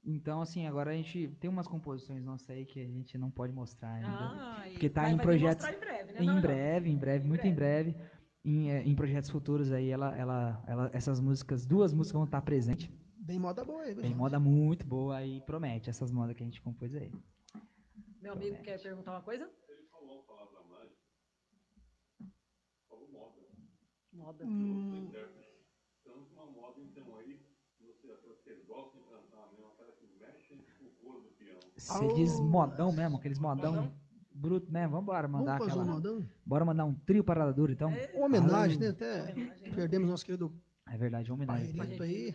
Então, 0.05 0.43
assim, 0.43 0.67
agora 0.67 0.91
a 0.91 0.95
gente 0.95 1.29
tem 1.41 1.49
umas 1.49 1.67
composições 1.67 2.23
nossas 2.23 2.51
aí 2.51 2.67
que 2.67 2.79
a 2.79 2.87
gente 2.87 3.17
não 3.17 3.31
pode 3.31 3.55
mostrar 3.55 3.93
ainda. 3.95 4.09
Ah, 4.11 4.65
Porque 4.73 4.91
tá 4.91 5.03
vai- 5.03 5.13
em 5.13 5.17
projetos- 5.17 5.65
mostrar 5.65 5.73
em 5.75 5.81
breve, 5.81 6.13
né? 6.13 6.23
em 6.23 6.27
Não, 6.27 6.35
não. 6.35 6.43
breve, 6.43 6.91
em 6.91 6.99
breve, 6.99 7.25
Em 7.25 7.29
muito 7.29 7.47
em 7.47 7.55
breve. 7.55 7.91
Em, 7.93 7.95
eh, 7.95 8.11
em 8.45 8.95
projetos 8.95 9.31
futuros 9.31 9.71
aí, 9.73 9.89
ela, 9.89 10.17
ela, 10.17 10.65
ela, 10.67 10.91
essas 10.93 11.21
músicas, 11.21 11.65
duas 11.65 11.93
músicas 11.93 12.15
vão 12.15 12.25
estar 12.25 12.43
presentes. 12.43 12.91
Bem 13.19 13.39
moda 13.39 13.65
boa 13.65 13.83
aí, 13.83 13.95
gente? 13.95 14.15
moda 14.15 14.41
muito 14.41 14.85
boa 14.85 15.25
e 15.25 15.41
promete 15.43 15.89
essas 15.89 16.11
modas 16.11 16.35
que 16.37 16.43
a 16.43 16.47
gente 16.47 16.61
compôs 16.61 16.95
aí. 16.95 17.13
Meu 18.21 18.33
amigo 18.33 18.61
quer 18.63 18.83
perguntar 18.83 19.13
uma 19.13 19.23
coisa? 19.23 19.49
Moda. 24.13 24.45
Hum, 24.45 25.11
Você 31.77 32.09
diz 32.15 32.39
modão 32.41 32.93
mesmo, 32.93 33.17
aqueles 33.17 33.39
modão 33.39 33.93
bruto 34.35 34.73
mesmo. 34.73 34.91
Vambora 34.97 35.29
vamos 35.29 35.41
mandar 35.47 35.61
um 35.61 35.65
aquela. 35.65 35.85
modão? 35.85 36.25
Bora 36.45 36.65
mandar 36.65 36.85
um 36.85 36.95
trio 36.95 37.23
para 37.25 37.51
duro, 37.53 37.73
então. 37.73 37.91
Uma 38.15 38.27
homenagem, 38.27 38.79
né? 38.79 38.89
Até 38.89 39.23
Homenagem. 39.33 39.73
perdemos 39.75 40.09
nosso 40.09 40.25
querido 40.25 40.53
É 40.89 40.97
verdade, 40.97 41.31
uma 41.31 41.37
homenagem. 41.37 41.75
Parreirito 41.75 42.03
aí. 42.03 42.35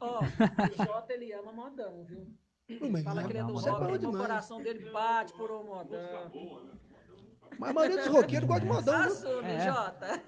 Ó, 0.00 0.20
o 0.20 0.84
Jota 0.84 1.12
ele 1.12 1.32
ama 1.32 1.52
modão, 1.52 2.04
viu? 2.04 2.26
Não, 2.80 3.02
Fala 3.02 3.24
que 3.24 3.32
ele 3.32 3.38
é 3.38 3.44
do 3.44 3.58
é 3.66 3.70
rock, 3.70 3.98
bom 3.98 4.10
o 4.10 4.18
coração 4.18 4.62
dele 4.62 4.90
bate 4.90 5.32
por 5.32 5.50
um 5.50 5.64
modão. 5.64 6.30
Mas 7.58 7.70
a 7.70 7.72
maioria 7.72 7.96
dos 7.96 8.06
roqueiros 8.08 8.46
gosta 8.46 8.60
de 8.62 8.68
modão, 8.70 9.02
viu? 9.02 9.12
Assume, 9.12 9.48
É. 9.48 9.60
Jota. 9.60 10.22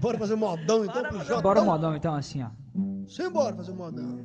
Bora 0.00 0.18
fazer 0.18 0.34
modão 0.36 0.84
então 0.84 0.94
Bora 1.02 1.08
pro 1.08 1.24
Jota. 1.24 1.42
Bora 1.42 1.62
o 1.62 1.64
modão, 1.64 1.96
então, 1.96 2.14
assim, 2.14 2.42
ó. 2.42 2.50
Simbora 3.06 3.56
fazer 3.56 3.72
modão. 3.72 4.24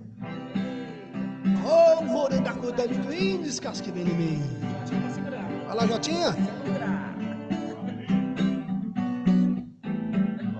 Ô, 1.66 2.00
oh, 2.00 2.04
morangaco 2.04 2.72
da 2.72 2.86
índios, 2.86 3.60
casca 3.60 3.92
vem 3.92 4.04
em 4.04 4.14
mim. 4.14 4.42
Vai 5.68 5.76
lá, 5.76 5.86
Jotinha. 5.88 6.36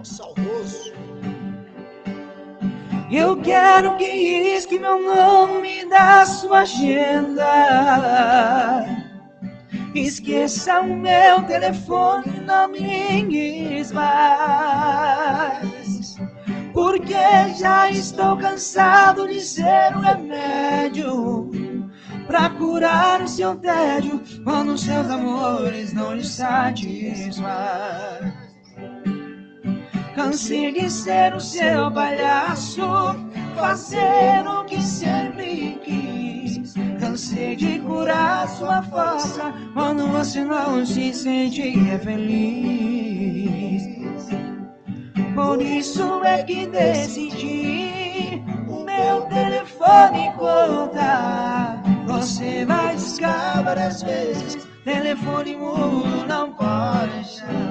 Saudoso. 0.04 0.94
Eu 3.12 3.42
quero 3.42 3.98
que 3.98 4.06
risque 4.06 4.78
meu 4.78 5.02
nome 5.02 5.86
da 5.86 6.26
sua 6.26 6.60
agenda. 6.60 7.46
Esqueça 9.96 10.82
o 10.82 10.96
meu 10.96 11.44
telefone, 11.44 12.40
não 12.46 12.68
me 12.68 12.80
já 17.60 17.92
estou 17.92 18.38
cansado 18.38 19.28
de 19.28 19.42
ser 19.42 19.94
um 19.94 20.00
remédio 20.00 21.52
pra 22.26 22.50
curar 22.52 23.22
o 23.22 23.28
seu 23.28 23.54
tédio 23.56 24.22
quando 24.46 24.78
seus 24.78 25.10
amores 25.10 25.92
não 25.92 26.16
lhe 26.16 26.24
satisfazem. 26.24 27.44
Cansei 30.16 30.72
de 30.72 30.90
ser 30.90 31.34
o 31.36 31.40
seu 31.42 31.92
palhaço, 31.92 32.82
fazer 33.56 34.48
o 34.48 34.64
que 34.64 34.82
sempre 34.82 35.78
quis. 35.84 36.74
Cansei 37.00 37.58
de 37.58 37.80
curar 37.80 38.48
sua 38.48 38.82
força 38.84 39.54
quando 39.74 40.08
você 40.08 40.46
não 40.46 40.86
se 40.86 41.14
sentia 41.14 42.00
feliz. 42.00 43.79
Por 45.40 45.62
isso 45.62 46.22
é 46.26 46.44
que 46.44 46.68
decidi 46.68 48.44
o 48.68 48.84
meu 48.84 49.22
telefone 49.28 50.34
contar. 50.34 51.82
Você 52.06 52.66
vai 52.66 52.94
discar 52.98 53.64
várias 53.64 54.04
vezes, 54.04 54.68
telefone 54.84 55.56
mudo 55.56 56.28
não 56.28 56.52
pode 56.52 57.24
chamar. 57.24 57.70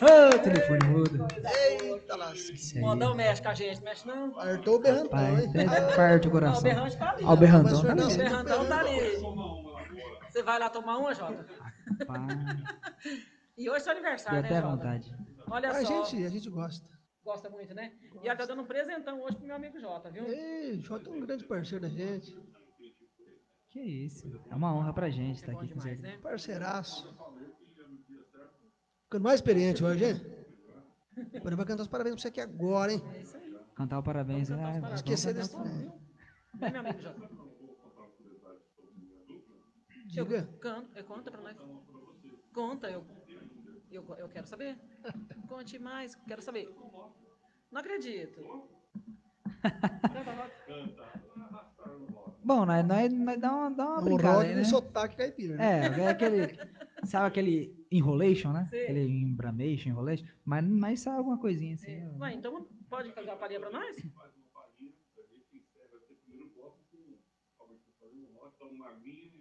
Ô, 0.00 0.38
telefone 0.38 0.84
mudo. 0.86 1.26
Eita 1.82 2.16
lasca. 2.16 2.80
Modão 2.80 3.16
mexe 3.16 3.42
com 3.42 3.48
a 3.48 3.54
gente, 3.54 3.82
mexe 3.82 4.06
não. 4.06 4.38
Apertou 4.38 4.76
o 4.76 4.78
berrantão, 4.78 5.10
Pai, 5.10 5.50
hein? 5.52 5.66
até 5.66 5.96
parte 5.96 6.28
o 6.28 6.30
Ó, 6.30 6.30
o 6.30 6.32
coração. 6.32 6.62
berrante 6.62 6.96
tá 6.96 7.10
ali. 7.10 7.24
Ó, 7.24 7.32
o 7.32 7.36
berrantão 7.36 7.82
Mas, 7.82 7.82
tá 7.82 8.14
O 8.14 8.16
berrantão 8.16 8.64
tá 8.66 8.78
ali. 8.78 9.59
Você 10.30 10.42
vai 10.42 10.58
lá 10.58 10.70
tomar 10.70 10.96
uma, 10.98 11.14
Jota? 11.14 11.44
E 13.56 13.68
hoje 13.68 13.76
é 13.76 13.80
seu 13.80 13.92
Deu 13.92 14.00
aniversário, 14.02 14.42
né, 14.42 14.48
até 14.48 14.60
Jota? 14.60 14.68
vontade. 14.76 15.16
Olha 15.48 15.70
A 15.70 15.74
só. 15.84 16.04
gente, 16.04 16.24
a 16.24 16.28
gente 16.30 16.48
gosta. 16.48 16.88
Gosta 17.24 17.50
muito, 17.50 17.74
né? 17.74 17.92
E 18.22 18.28
ela 18.28 18.36
tá 18.36 18.46
dando 18.46 18.62
um 18.62 18.66
presentão 18.66 19.20
hoje 19.22 19.36
pro 19.36 19.46
meu 19.46 19.56
amigo 19.56 19.78
Jota, 19.78 20.10
viu? 20.10 20.24
Ei, 20.26 20.80
Jota 20.80 21.10
é 21.10 21.12
um 21.12 21.20
grande 21.20 21.44
parceiro 21.44 21.82
da 21.82 21.88
gente. 21.88 22.34
Que 23.68 23.80
isso. 23.80 24.40
É 24.50 24.54
uma 24.54 24.74
honra 24.74 24.92
pra 24.92 25.10
gente 25.10 25.36
estar 25.36 25.52
Bom 25.52 25.58
aqui 25.58 25.68
com 25.68 25.78
demais, 25.78 25.96
você. 25.98 26.02
né? 26.02 26.18
Parceiraço. 26.18 27.16
Ficando 29.04 29.22
mais 29.24 29.36
experiente 29.40 29.84
hoje, 29.84 30.04
hein? 30.04 30.36
Agora 31.34 31.56
vai 31.56 31.66
cantar 31.66 31.82
os 31.82 31.88
parabéns 31.88 32.14
pra 32.14 32.22
você 32.22 32.28
aqui 32.28 32.40
agora, 32.40 32.92
hein? 32.92 33.02
É 33.14 33.20
isso 33.20 33.36
aí. 33.36 33.54
Cantar 33.74 33.98
o 33.98 34.02
parabéns. 34.02 34.48
Cantar 34.48 34.64
ah, 34.64 34.70
os 34.70 34.74
parabéns. 34.76 34.94
esquecer 35.00 35.34
desse? 35.34 35.56
Né, 35.56 36.70
meu 36.70 36.80
amigo 36.80 37.00
Jota? 37.00 37.49
Diga. 40.10 40.48
Canto, 40.60 40.90
é, 40.98 41.02
conta 41.02 41.30
pra 41.30 41.40
nós. 41.40 41.56
Conta, 42.52 42.90
eu, 42.90 43.04
eu, 43.90 44.04
eu 44.18 44.28
quero 44.28 44.46
saber. 44.46 44.76
Conte 45.48 45.78
mais, 45.78 46.14
quero 46.26 46.42
saber. 46.42 46.68
Não 47.70 47.80
acredito. 47.80 48.40
Bom, 52.42 52.66
nós, 52.66 52.86
nós, 52.86 53.12
nós 53.12 53.38
dá 53.40 53.54
uma, 53.54 53.70
dá 53.70 53.86
uma 53.86 54.00
Um 54.00 54.04
brincada 54.04 54.36
rock 54.38 54.46
aí, 54.48 54.54
né? 54.56 54.64
sotaque 54.64 55.16
caipira, 55.16 55.56
né? 55.56 55.86
É, 55.86 56.00
é 56.00 56.08
aquele. 56.08 56.58
Sabe 57.04 57.26
aquele 57.28 57.86
enrolation, 57.90 58.52
né? 58.52 58.66
Sim. 58.70 58.78
Aquele 58.82 59.06
embramation, 59.06 59.90
enrolation. 59.90 60.26
Mas, 60.44 60.64
mas 60.66 61.00
sabe 61.00 61.18
alguma 61.18 61.38
coisinha 61.38 61.74
assim. 61.74 61.92
É. 61.92 62.10
Ué, 62.18 62.34
então 62.34 62.66
pode 62.88 63.12
fazer 63.12 63.28
uma 63.30 63.36
palhinha 63.36 63.60
pra 63.60 63.70
nós? 63.70 63.96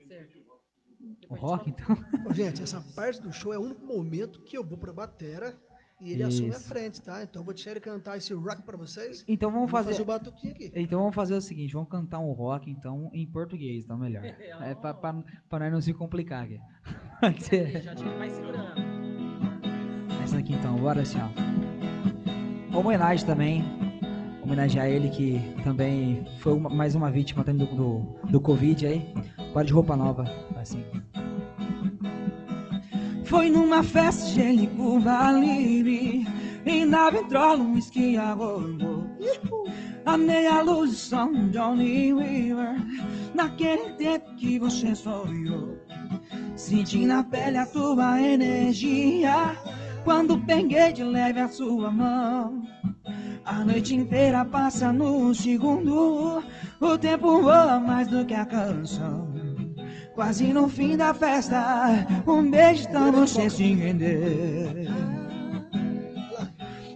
Certo. 0.08 0.59
O 1.02 1.16
Depois 1.22 1.42
rock, 1.42 1.70
então. 1.70 1.98
Gente, 2.34 2.62
essa 2.64 2.82
parte 2.96 3.22
do 3.22 3.32
show 3.32 3.54
é 3.54 3.58
o 3.58 3.62
único 3.62 3.86
momento 3.86 4.42
que 4.42 4.58
eu 4.58 4.64
vou 4.64 4.78
pra 4.78 4.92
batera 4.92 5.56
e 6.02 6.12
ele 6.14 6.24
assume 6.24 6.48
a 6.50 6.58
Isso. 6.58 6.68
frente, 6.68 7.02
tá? 7.02 7.24
Então 7.24 7.42
eu 7.42 7.46
vou 7.46 7.54
deixar 7.54 7.72
ele 7.72 7.80
cantar 7.80 8.18
esse 8.18 8.34
rock 8.34 8.62
pra 8.64 8.76
vocês. 8.78 9.24
Então 9.28 9.52
vamos 9.52 9.70
Vou 9.72 9.82
fazer. 9.84 10.02
o 10.02 10.06
batuquinho 10.06 10.54
aqui. 10.54 10.72
Então 10.76 11.00
vamos 11.00 11.16
fazer 11.16 11.36
o 11.36 11.42
seguinte, 11.42 11.74
vamos 11.74 11.90
cantar 11.90 12.20
um 12.20 12.32
rock 12.32 12.70
então 12.70 13.10
em 13.14 13.26
português, 13.26 13.84
então 13.86 13.98
melhor. 13.98 14.24
É 14.62 14.76
pra, 14.76 14.94
pra, 14.94 15.14
pra 15.50 15.60
nós 15.60 15.72
não 15.74 15.82
se 15.82 15.94
complicar 15.94 16.44
aqui. 16.46 16.60
Ser. 17.44 17.82
Já 17.82 17.96
tinha 17.96 18.18
mais 18.18 18.32
segurando. 18.34 18.82
Essa 20.24 20.38
aqui 20.38 20.54
então, 20.54 20.76
bora 20.78 21.02
assim, 21.02 21.18
ó. 21.20 22.78
Homenagem 22.78 23.26
também. 23.26 23.64
Homenagear 24.44 24.88
ele 24.88 25.10
que 25.10 25.40
também 25.64 26.26
foi 26.40 26.54
uma- 26.54 26.70
mais 26.70 26.96
uma 26.96 27.12
vítima 27.12 27.44
também 27.44 27.66
do, 27.68 27.76
do, 27.76 28.00
do 28.32 28.42
Covid 28.42 28.86
aí. 28.88 29.14
Bora 29.54 29.66
de 29.66 29.74
roupa 29.74 29.96
nova, 29.96 30.26
assim. 30.56 30.86
Foi 33.26 33.50
numa 33.50 33.84
festa 33.84 34.26
de 34.32 34.68
livre 35.40 36.28
E 36.66 36.86
na 36.86 37.10
vitrola 37.10 37.62
um 37.62 37.78
esqui 37.78 38.18
a 38.18 38.36
A 40.06 40.18
meia 40.18 40.62
luz 40.62 40.92
de 40.92 40.98
São 40.98 41.50
Johnny 41.50 42.14
River 42.14 42.76
Naquele 43.36 43.94
tempo 43.94 44.36
que 44.36 44.60
você 44.60 44.96
sorriu 44.96 45.78
Senti 46.56 47.06
na 47.06 47.24
pele 47.24 47.58
a 47.58 47.66
tua 47.68 48.22
energia 48.22 49.56
Quando 50.04 50.40
peguei 50.46 50.92
de 50.92 51.04
leve 51.04 51.40
a 51.40 51.48
sua 51.48 51.92
mão. 51.92 52.64
A 53.46 53.64
noite 53.64 53.96
inteira 53.96 54.44
passa 54.44 54.92
no 54.92 55.34
segundo 55.36 56.44
O 56.82 56.98
tempo 56.98 57.42
voa 57.44 57.80
mais 57.80 58.08
do 58.08 58.26
que 58.26 58.34
a 58.34 58.46
canção 58.46 59.38
Quase 60.19 60.51
no 60.51 60.67
fim 60.67 60.97
da 60.97 61.13
festa 61.13 62.05
Um 62.27 62.51
beijo 62.51 62.86
então 62.89 63.10
você 63.10 63.49
se 63.49 63.73
render 63.73 64.89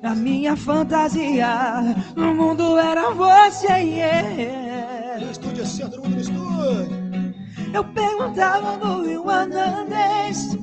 A 0.03 0.13
minha 0.13 0.57
fantasia 0.57 1.95
No 2.17 2.35
mundo 2.35 2.77
era 2.77 3.11
você 3.11 3.67
yeah. 3.67 5.19
No 5.21 5.31
estúdio 5.31 5.63
assim, 5.63 5.83
ó, 5.83 5.87
todo 5.87 6.03
mundo 6.03 6.15
no 6.15 6.19
estúdio. 6.19 7.33
Eu 7.73 7.85
perguntava 7.85 8.77
do 8.77 9.03
Rio 9.03 9.31
Hernandes 9.31 10.57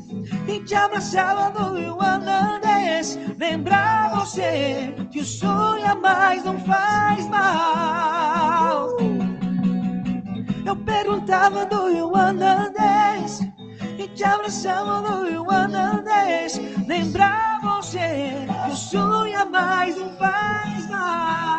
E 0.47 0.63
te 0.63 0.75
abraçava 0.75 1.59
do 1.59 1.79
Rio 1.79 1.97
Hernandes 1.97 3.19
Lembrar 3.39 4.17
você 4.17 4.95
Que 5.11 5.21
o 5.21 5.25
sonho 5.25 5.87
a 5.87 5.95
mais 5.95 6.45
não 6.45 6.59
faz 6.59 7.27
mal 7.31 8.91
Eu 10.65 10.77
perguntava 10.77 11.67
do 11.67 11.89
Rio 11.89 12.17
Hernandes 12.17 13.41
E 13.99 14.09
te 14.09 14.25
abraçava 14.25 15.01
do 15.03 15.25
Rio 15.25 15.53
Hernandes 15.53 16.61
Lembrar 16.87 17.61
você 17.63 18.47
Que 18.67 18.73
o 18.73 18.77
sonho 18.77 19.41
a 19.41 19.45
mais 19.45 19.97
não 19.97 20.17
faz 20.17 20.89
mal 20.89 21.51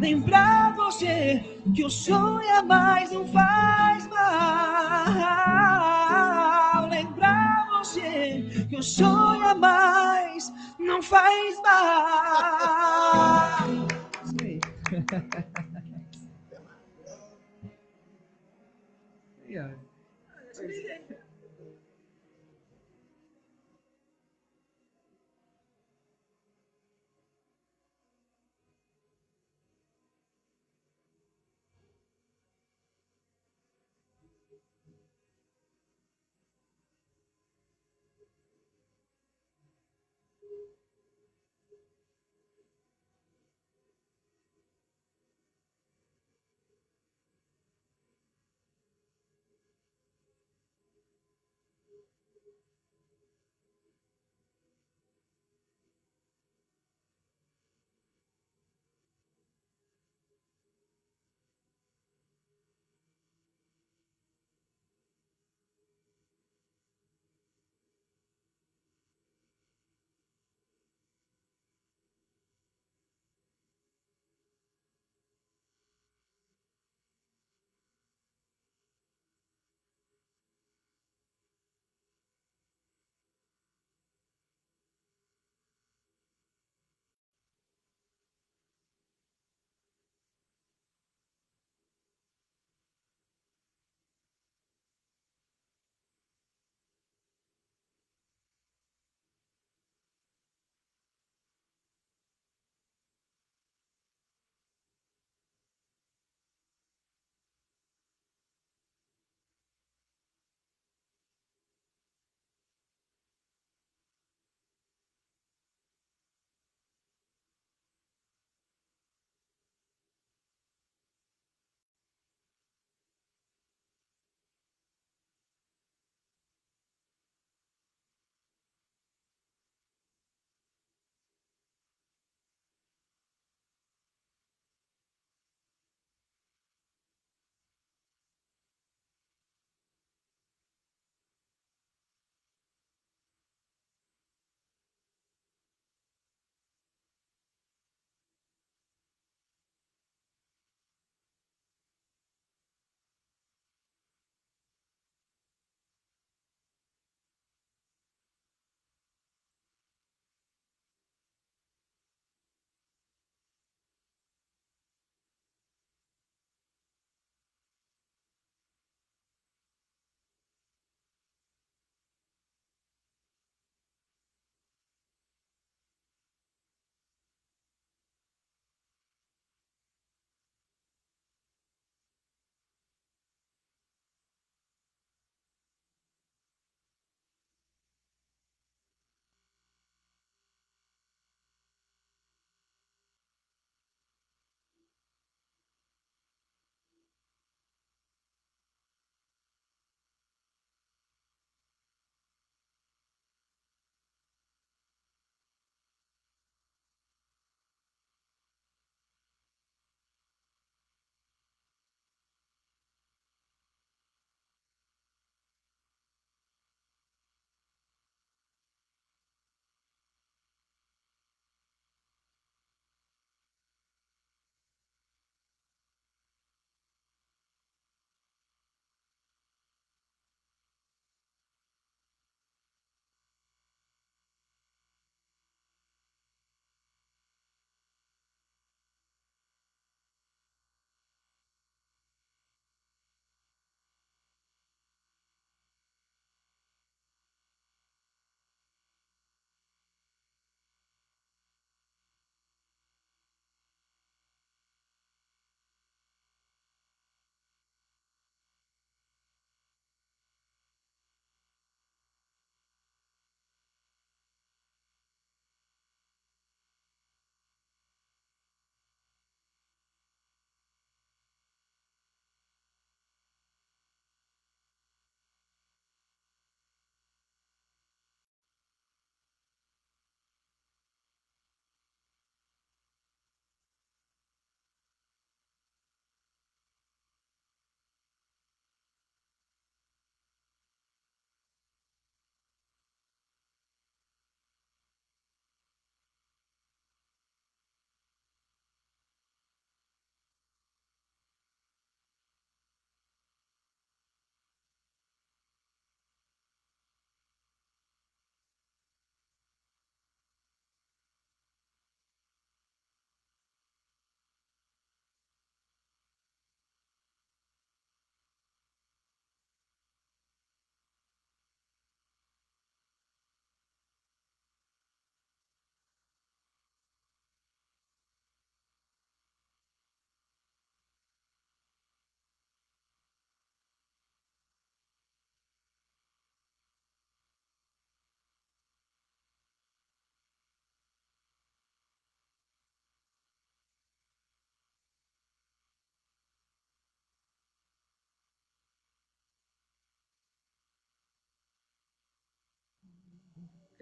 Lembrar 0.00 0.74
você 0.74 1.44
que 1.74 1.84
o 1.84 1.88
a 1.88 2.62
mais 2.62 3.12
não 3.12 3.26
faz 3.28 4.06
mal. 4.08 5.06
Lembrar 6.88 7.66
você 7.70 8.66
que 8.68 8.76
o 8.76 8.80
a 9.44 9.54
mais 9.54 10.52
não 10.78 11.02
faz 11.02 11.60
mal. 11.62 12.80
Isso 19.50 19.58
aí. 19.58 19.89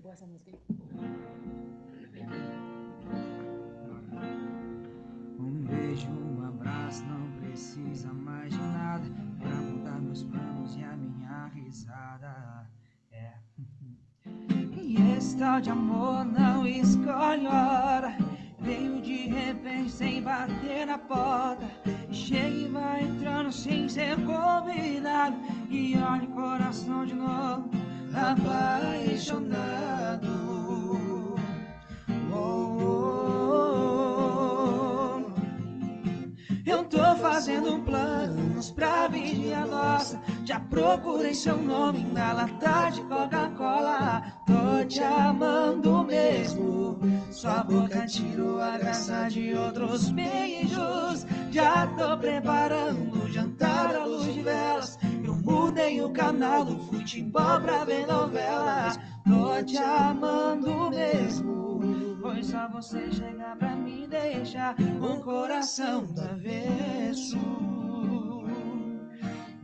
Boa 0.08 0.14
essa 0.14 0.26
música? 0.26 0.58
Um 5.38 5.62
beijo, 5.64 6.08
um 6.08 6.46
abraço, 6.46 7.04
não 7.04 7.30
precisa 7.32 8.10
mais 8.12 8.52
de 8.52 8.58
nada 8.58 9.04
pra 9.38 9.50
mudar 9.50 10.00
meus 10.00 10.22
planos 10.22 10.76
e 10.76 10.82
a 10.82 10.96
minha 10.96 11.48
risada. 11.48 12.66
É. 13.12 13.34
E 14.76 14.96
esse 15.16 15.36
tal 15.36 15.60
de 15.60 15.70
amor 15.70 16.24
não 16.24 16.66
escolhe 16.66 17.46
hora. 17.46 18.16
Veio 18.60 19.02
de 19.02 19.28
repente 19.28 19.90
sem 19.90 20.22
bater 20.22 20.86
na 20.86 20.98
porta. 20.98 21.66
Chega 22.10 22.48
e 22.48 22.68
vai 22.68 23.02
entrando 23.02 23.52
sem 23.52 23.88
ser 23.88 24.16
combinado. 24.24 25.36
E 25.68 25.96
olha 25.98 26.24
o 26.24 26.32
coração 26.32 27.04
de 27.04 27.14
novo, 27.14 27.68
apaixonado. 28.14 29.68
Oh, 32.32 32.36
oh, 32.36 32.84
oh. 33.54 35.28
Eu 36.66 36.84
tô 36.84 37.16
fazendo 37.16 37.78
planos 37.84 38.70
pra 38.70 39.08
vigia 39.08 39.64
nossa. 39.66 40.20
Já 40.44 40.60
procurei 40.60 41.34
seu 41.34 41.56
nome 41.56 42.04
na 42.12 42.32
lata 42.32 42.90
de 42.90 43.00
Coca-Cola. 43.02 44.22
Tô 44.46 44.84
te 44.86 45.02
amando 45.02 46.04
mesmo. 46.04 46.98
Sua 47.30 47.62
boca 47.64 48.06
tirou 48.06 48.60
a 48.60 48.78
graça 48.78 49.28
de 49.28 49.54
outros 49.54 50.10
beijos. 50.10 51.26
Já 51.50 51.86
tô 51.88 52.16
preparando 52.18 53.24
o 53.24 53.32
jantar 53.32 53.94
à 53.94 54.04
luz 54.04 54.32
de 54.32 54.42
velas. 54.42 54.98
Mudei 55.48 56.02
o 56.02 56.10
canal 56.12 56.62
do 56.62 56.78
futebol 56.84 57.58
pra 57.62 57.82
ver 57.86 58.06
novelas. 58.06 58.98
Tô 59.24 59.64
te 59.64 59.78
amando 59.78 60.90
mesmo. 60.90 62.18
Foi 62.20 62.42
só 62.42 62.68
você 62.68 63.10
chegar 63.10 63.56
pra 63.56 63.74
me 63.74 64.06
deixar 64.06 64.76
um 64.78 65.22
coração 65.22 66.04
do 66.04 66.20
avesso. 66.20 67.38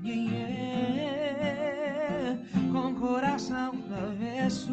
Yeah, 0.02 0.78
com 2.72 2.94
coração 2.94 3.72
do 3.72 3.94
avesso. 3.94 4.72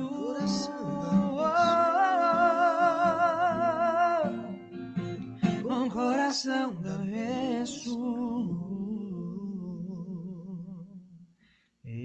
Com 5.61 5.89
coração 5.89 6.73
do 6.75 6.89
avesso. 6.89 8.60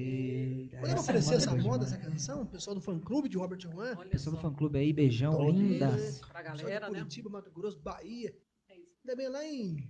Eita, 0.01 0.77
Podemos 0.79 1.03
oferecer 1.03 1.35
essa 1.35 1.51
é 1.51 1.55
moda, 1.55 1.63
demais. 1.63 1.93
essa 1.93 1.99
canção? 1.99 2.43
O 2.43 2.47
pessoal 2.47 2.75
do 2.75 2.81
fã 2.81 2.99
clube 3.01 3.29
de 3.29 3.37
Robert 3.39 3.61
Juan. 3.61 3.95
Olha 3.97 4.11
Pessoal 4.11 4.37
do 4.37 4.43
só. 4.43 4.49
fã 4.51 4.55
clube 4.55 4.79
aí, 4.79 4.93
beijão, 4.93 5.33
Top, 5.37 5.53
lindas. 5.53 6.19
Pra 6.21 6.43
Pessoal 6.43 6.57
de 6.57 6.63
galera, 6.63 6.91
né? 6.91 6.99
Curitiba, 6.99 7.31
Mato 7.31 7.51
Grosso, 7.51 7.81
Bahia. 7.81 8.37
É 8.69 8.77
isso. 8.79 8.97
Também 9.05 9.29
lá 9.29 9.45
em 9.45 9.89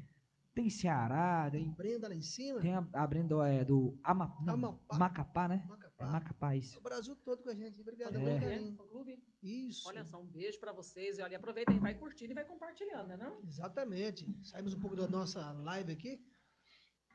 Tem 0.54 0.70
Ceará, 0.70 1.48
tem, 1.50 1.70
Brenda, 1.72 2.09
lá 2.09 2.14
em 2.14 2.22
cima. 2.22 2.61
tem 2.61 2.72
a, 2.74 2.86
a 2.92 3.07
Brenda 3.07 3.34
é, 3.48 3.64
do 3.64 3.98
Ama, 4.04 4.34
não, 4.42 4.54
Amapá. 4.54 4.98
Macapá, 4.98 5.48
né? 5.48 5.62
É 5.64 5.68
Macapá. 5.68 6.07
Macapá, 6.07 6.57
isso. 6.57 6.78
O 6.78 6.82
Brasil 6.82 7.16
todo 7.24 7.42
com 7.42 7.50
a 7.50 7.54
gente. 7.54 7.80
Obrigado, 7.80 8.16
É. 8.16 8.36
É, 8.36 8.40
carinho. 8.40 8.76
clube. 8.76 9.18
Isso. 9.42 9.88
Olha 9.88 10.04
só, 10.04 10.20
um 10.20 10.26
beijo 10.26 10.59
pra 10.61 10.72
vocês. 10.72 11.18
E 11.18 11.22
olha, 11.22 11.36
aproveitem, 11.36 11.78
vai 11.78 11.94
curtindo 11.94 12.32
e 12.32 12.34
vai 12.34 12.44
compartilhando, 12.44 13.09
né? 13.09 13.16
Não? 13.16 13.40
Exatamente. 13.44 14.26
Saímos 14.42 14.74
um 14.74 14.80
pouco 14.80 14.96
da 14.96 15.07
nossa 15.09 15.52
live 15.52 15.92
aqui. 15.92 16.20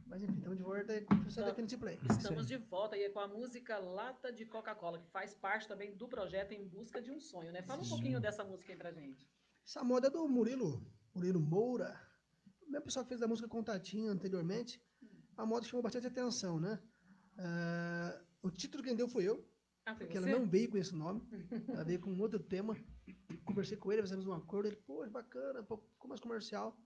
Mas 0.08 0.22
enfim, 0.24 0.36
estamos 0.36 0.58
de 0.58 0.64
volta 0.64 0.94
aí 0.94 1.02
com 1.06 1.14
o 1.16 1.24
pessoal 1.24 1.46
da 1.48 1.56
Kennedy 1.56 1.78
Play. 1.78 2.00
Estamos 2.10 2.48
de 2.48 2.58
volta 2.58 2.96
aí 2.96 3.10
com 3.10 3.20
a 3.20 3.28
música 3.28 3.78
Lata 3.80 4.32
de 4.32 4.46
Coca-Cola, 4.46 5.00
que 5.00 5.08
faz 5.10 5.34
parte 5.34 5.68
também 5.68 5.96
do 5.96 6.08
projeto 6.08 6.52
Em 6.52 6.68
Busca 6.68 7.02
de 7.02 7.12
um 7.12 7.20
Sonho, 7.20 7.52
né? 7.52 7.62
Fala 7.62 7.82
um 7.82 7.84
Sim. 7.84 7.90
pouquinho 7.92 8.20
dessa 8.20 8.44
música 8.44 8.72
aí 8.74 8.78
pra 8.78 8.92
gente. 8.92 9.30
Essa 9.66 9.84
moda 9.84 10.08
é 10.08 10.10
do 10.10 10.28
Murilo, 10.28 10.86
Murilo 11.14 11.40
Moura. 11.40 12.00
O 12.68 12.72
mesmo 12.72 12.86
pessoal 12.86 13.06
que 13.06 13.10
fez 13.10 13.22
a 13.22 13.28
música 13.28 13.48
Contatinho 13.48 14.12
anteriormente. 14.12 14.82
A 15.38 15.46
moda 15.46 15.66
chamou 15.66 15.82
bastante 15.82 16.08
atenção, 16.08 16.60
né? 16.60 16.80
Ah, 17.38 18.22
o 18.42 18.52
título 18.52 18.84
quem 18.84 18.96
deu 18.96 19.08
foi 19.08 19.24
eu, 19.24 19.48
Ah, 19.86 19.96
foi 19.96 20.06
porque 20.06 20.20
você? 20.20 20.30
ela 20.30 20.40
não 20.40 20.46
veio 20.46 20.70
com 20.70 20.78
esse 20.78 20.94
nome. 20.94 21.22
Ela 21.70 21.84
veio 21.84 22.00
com 22.02 22.18
outro 22.20 22.40
tema. 22.40 22.76
Conversei 23.46 23.78
com 23.78 23.92
ele, 23.92 24.02
fizemos 24.02 24.28
um 24.28 24.34
acordo. 24.34 24.68
Ele, 24.68 24.76
pô, 24.76 25.04
é 25.06 25.10
bacana, 25.10 25.64
pô, 25.64 25.78
ficou 25.78 26.10
mais 26.10 26.20
comercial. 26.20 26.78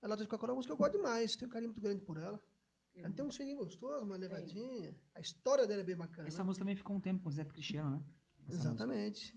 Ela 0.00 0.16
diz 0.16 0.26
que 0.26 0.34
é 0.34 0.38
uma 0.38 0.54
música 0.54 0.74
que 0.74 0.80
eu 0.80 0.84
gosto 0.84 0.96
demais, 0.96 1.34
tenho 1.34 1.48
um 1.48 1.52
carinho 1.52 1.72
muito 1.72 1.82
grande 1.82 2.00
por 2.02 2.16
ela. 2.16 2.40
Ela 3.04 3.12
tem 3.14 3.24
um 3.24 3.30
cheirinho 3.30 3.58
gostoso, 3.58 4.04
uma 4.04 4.16
levadinha. 4.16 4.94
A 5.14 5.20
história 5.20 5.66
dela 5.66 5.80
é 5.82 5.84
bem 5.84 5.96
bacana. 5.96 6.28
Essa 6.28 6.44
música 6.44 6.62
também 6.64 6.76
ficou 6.76 6.96
um 6.96 7.00
tempo 7.00 7.22
com 7.22 7.28
o 7.28 7.32
Zé 7.32 7.44
Cristiano, 7.44 7.90
né? 7.90 8.02
Essa. 8.48 8.54
Exatamente. 8.56 9.34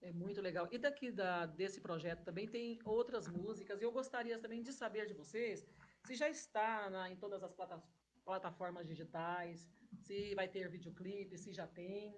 É 0.00 0.12
muito 0.12 0.40
legal. 0.40 0.68
E 0.70 0.78
daqui 0.78 1.10
da, 1.10 1.44
desse 1.46 1.80
projeto 1.80 2.22
também 2.24 2.46
tem 2.46 2.78
outras 2.84 3.26
músicas. 3.26 3.80
E 3.80 3.84
eu 3.84 3.90
gostaria 3.92 4.38
também 4.38 4.62
de 4.62 4.72
saber 4.72 5.06
de 5.06 5.12
vocês 5.14 5.66
se 6.06 6.14
já 6.14 6.28
está 6.30 6.88
na- 6.88 7.10
em 7.10 7.16
todas 7.16 7.42
as 7.42 7.52
plata- 7.52 7.82
plataformas 8.24 8.86
digitais, 8.86 9.68
se 9.96 10.34
vai 10.36 10.46
ter 10.48 10.68
videoclipe, 10.70 11.36
se 11.36 11.52
já 11.52 11.66
tem. 11.66 12.16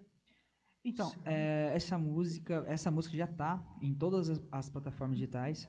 Então, 0.85 1.11
é, 1.25 1.73
essa 1.75 1.97
música, 1.99 2.65
essa 2.67 2.91
música 2.91 3.17
já 3.17 3.27
tá 3.27 3.63
em 3.81 3.95
todas 3.95 4.29
as, 4.29 4.43
as 4.53 4.69
plataformas 4.69 5.17
digitais. 5.19 5.69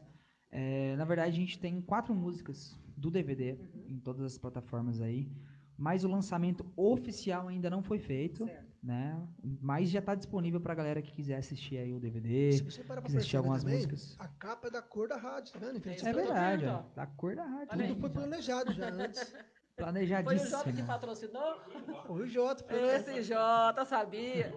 É, 0.51 0.95
na 0.97 1.05
verdade, 1.05 1.29
a 1.31 1.33
gente 1.33 1.57
tem 1.59 1.81
quatro 1.81 2.13
músicas 2.13 2.77
do 2.97 3.09
DVD 3.09 3.57
em 3.87 3.99
todas 3.99 4.21
as 4.23 4.37
plataformas 4.37 4.99
aí, 5.01 5.31
mas 5.77 6.03
o 6.03 6.09
lançamento 6.09 6.65
oficial 6.75 7.47
ainda 7.47 7.69
não 7.69 7.81
foi 7.81 7.97
feito, 7.99 8.45
Certo. 8.45 8.65
né? 8.83 9.19
Mas 9.61 9.89
já 9.89 10.01
tá 10.01 10.13
disponível 10.13 10.59
pra 10.59 10.75
galera 10.75 11.01
que 11.01 11.11
quiser 11.13 11.37
assistir 11.37 11.77
aí 11.77 11.93
o 11.93 11.99
DVD. 11.99 12.51
Se 12.51 12.63
você 12.63 12.83
quiser 12.83 13.17
assistir 13.17 13.37
algumas 13.37 13.63
também, 13.63 13.77
músicas. 13.77 14.15
a 14.19 14.27
capa 14.27 14.67
é 14.67 14.71
da 14.71 14.81
cor 14.81 15.07
da 15.07 15.17
rádio, 15.17 15.53
tá 15.53 15.59
vendo? 15.59 15.77
É 15.77 15.95
tô 15.95 16.03
verdade, 16.13 16.65
vendo, 16.65 16.75
ó. 16.75 16.83
Da 16.95 17.05
cor 17.07 17.35
da 17.35 17.45
rádio. 17.45 17.67
Aí. 17.71 17.87
Tudo 17.87 17.99
foi 18.01 18.09
planejado 18.09 18.73
já 18.73 18.89
antes. 18.89 19.33
Foi 19.73 19.85
o 19.85 19.87
Planejadíssimo. 19.87 20.49
Jota 20.51 20.73
que 20.73 20.83
patrocinou? 20.83 21.61
Foi 22.05 22.21
o 22.23 22.27
Jota. 22.27 22.63
foi 22.65 22.77
Esse 22.95 23.23
Jota, 23.23 23.85
sabia. 23.85 24.53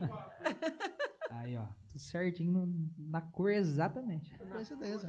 Aí, 1.30 1.56
ó. 1.56 1.66
Tudo 1.88 1.98
certinho 2.00 2.90
na 2.98 3.20
cor 3.22 3.50
exatamente. 3.50 4.36
Coincidência. 4.38 5.08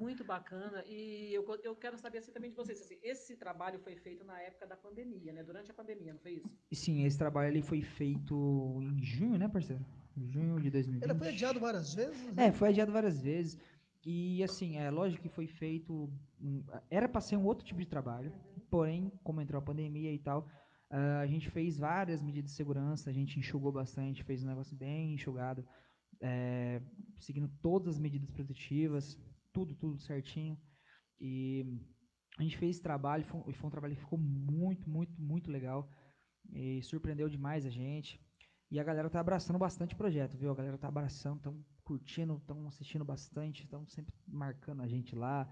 Muito 0.00 0.24
bacana. 0.24 0.84
E 0.86 1.32
eu, 1.32 1.44
eu 1.62 1.74
quero 1.76 1.96
saber 1.98 2.18
assim, 2.18 2.32
também 2.32 2.50
de 2.50 2.56
vocês. 2.56 2.80
assim, 2.80 2.98
esse 3.02 3.36
trabalho 3.36 3.78
foi 3.78 3.96
feito 3.96 4.24
na 4.24 4.40
época 4.40 4.66
da 4.66 4.76
pandemia, 4.76 5.32
né? 5.32 5.42
Durante 5.42 5.70
a 5.70 5.74
pandemia, 5.74 6.12
não 6.12 6.20
foi 6.20 6.34
isso? 6.34 6.48
Sim, 6.72 7.04
esse 7.04 7.18
trabalho 7.18 7.48
ele 7.48 7.62
foi 7.62 7.82
feito 7.82 8.78
em 8.82 9.02
junho, 9.02 9.38
né, 9.38 9.48
parceiro? 9.48 9.84
Junho 10.16 10.60
de 10.60 10.70
2020. 10.70 11.04
Ele 11.04 11.18
foi 11.18 11.28
adiado 11.28 11.60
várias 11.60 11.94
vezes. 11.94 12.34
né? 12.34 12.46
É, 12.46 12.52
foi 12.52 12.68
adiado 12.68 12.92
várias 12.92 13.20
vezes. 13.20 13.58
E 14.04 14.42
assim, 14.42 14.76
é 14.76 14.90
lógico 14.90 15.22
que 15.22 15.28
foi 15.28 15.46
feito. 15.46 16.10
era 16.90 17.08
para 17.08 17.20
ser 17.20 17.36
um 17.36 17.44
outro 17.44 17.64
tipo 17.64 17.80
de 17.80 17.86
trabalho. 17.86 18.32
Porém, 18.70 19.12
como 19.22 19.40
entrou 19.40 19.58
a 19.58 19.64
pandemia 19.64 20.12
e 20.12 20.18
tal, 20.18 20.46
ah, 20.90 21.20
a 21.20 21.26
gente 21.26 21.50
fez 21.50 21.76
várias 21.76 22.22
medidas 22.22 22.50
de 22.50 22.56
segurança, 22.56 23.10
a 23.10 23.12
gente 23.12 23.38
enxugou 23.38 23.70
bastante, 23.70 24.24
fez 24.24 24.42
um 24.42 24.46
negócio 24.46 24.76
bem 24.76 25.14
enxugado, 25.14 25.64
é, 26.20 26.80
seguindo 27.18 27.48
todas 27.60 27.94
as 27.94 28.00
medidas 28.00 28.30
protetivas, 28.30 29.18
tudo, 29.58 29.74
tudo 29.74 29.98
certinho. 29.98 30.56
E 31.20 31.64
a 32.38 32.42
gente 32.42 32.56
fez 32.56 32.76
esse 32.76 32.82
trabalho, 32.82 33.24
foi, 33.24 33.52
foi 33.52 33.66
um 33.66 33.70
trabalho 33.70 33.94
que 33.96 34.02
ficou 34.02 34.18
muito, 34.18 34.88
muito, 34.88 35.20
muito 35.20 35.50
legal. 35.50 35.90
E 36.50 36.80
surpreendeu 36.82 37.28
demais 37.28 37.66
a 37.66 37.70
gente. 37.70 38.20
E 38.70 38.78
a 38.78 38.84
galera 38.84 39.10
tá 39.10 39.18
abraçando 39.18 39.58
bastante 39.58 39.94
o 39.94 39.98
projeto, 39.98 40.36
viu? 40.36 40.50
A 40.50 40.54
galera 40.54 40.78
tá 40.78 40.88
abraçando, 40.88 41.38
estão 41.38 41.64
curtindo, 41.82 42.36
estão 42.36 42.68
assistindo 42.68 43.04
bastante, 43.04 43.64
estão 43.64 43.86
sempre 43.86 44.14
marcando 44.26 44.82
a 44.82 44.86
gente 44.86 45.16
lá. 45.16 45.50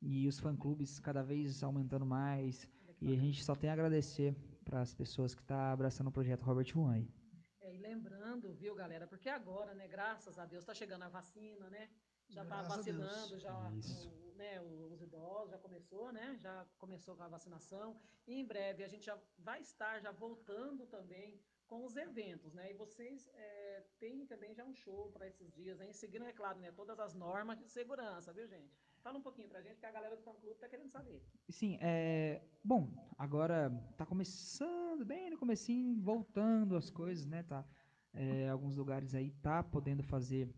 E 0.00 0.28
os 0.28 0.38
fã-clubes 0.38 1.00
cada 1.00 1.22
vez 1.22 1.62
aumentando 1.62 2.06
mais. 2.06 2.68
E 3.00 3.12
a 3.12 3.16
gente 3.16 3.42
só 3.42 3.54
tem 3.56 3.68
a 3.70 3.72
agradecer 3.72 4.36
para 4.64 4.80
as 4.80 4.94
pessoas 4.94 5.34
que 5.34 5.42
tá 5.42 5.72
abraçando 5.72 6.08
o 6.08 6.12
projeto 6.12 6.44
Robert 6.44 6.70
One. 6.76 7.12
É, 7.60 7.74
e 7.74 7.78
lembrando, 7.78 8.54
viu, 8.54 8.74
galera, 8.74 9.06
porque 9.06 9.28
agora, 9.28 9.74
né, 9.74 9.88
graças 9.88 10.38
a 10.38 10.46
Deus, 10.46 10.64
tá 10.64 10.74
chegando 10.74 11.02
a 11.02 11.08
vacina, 11.08 11.68
né? 11.70 11.88
Já 12.30 12.44
tá 12.44 12.58
a 12.58 12.62
Deus. 12.62 12.74
vacinando, 12.76 13.38
já 13.38 13.58
o- 13.58 14.32
né, 14.36 14.60
os 14.62 15.02
idosos, 15.02 15.50
já 15.50 15.58
começou, 15.58 16.12
né? 16.12 16.36
Já 16.38 16.64
começou 16.78 17.16
com 17.16 17.22
a 17.22 17.28
vacinação. 17.28 18.00
E 18.26 18.34
em 18.40 18.44
breve 18.46 18.82
a 18.84 18.88
gente 18.88 19.04
já 19.04 19.18
vai 19.38 19.60
estar 19.60 20.00
já 20.00 20.10
voltando 20.12 20.86
também 20.86 21.40
com 21.66 21.84
os 21.84 21.96
eventos, 21.96 22.52
né? 22.54 22.70
E 22.70 22.74
vocês 22.74 23.28
é, 23.34 23.84
têm 23.98 24.26
também 24.26 24.54
já 24.54 24.64
um 24.64 24.74
show 24.74 25.10
para 25.12 25.28
esses 25.28 25.52
dias, 25.52 25.80
hein? 25.80 25.92
Seguindo, 25.92 26.24
é 26.24 26.32
claro, 26.32 26.58
né? 26.58 26.72
Todas 26.72 26.98
as 26.98 27.14
normas 27.14 27.58
de 27.58 27.68
segurança, 27.68 28.32
viu, 28.32 28.46
gente? 28.46 28.72
Fala 29.02 29.18
um 29.18 29.22
pouquinho 29.22 29.48
pra 29.48 29.62
gente, 29.62 29.78
que 29.80 29.86
a 29.86 29.90
galera 29.92 30.16
do 30.16 30.22
fã 30.22 30.34
clube 30.34 30.58
tá 30.58 30.68
querendo 30.68 30.90
saber. 30.90 31.22
Sim, 31.48 31.78
é. 31.80 32.42
Bom, 32.62 32.90
agora 33.16 33.70
tá 33.96 34.04
começando, 34.04 35.04
bem 35.04 35.30
no 35.30 35.38
comecinho, 35.38 36.00
voltando 36.02 36.76
as 36.76 36.90
coisas, 36.90 37.26
né? 37.26 37.42
Tá. 37.42 37.64
é, 38.12 38.48
alguns 38.48 38.74
lugares 38.76 39.14
aí 39.14 39.30
tá 39.30 39.62
podendo 39.62 40.02
fazer 40.02 40.52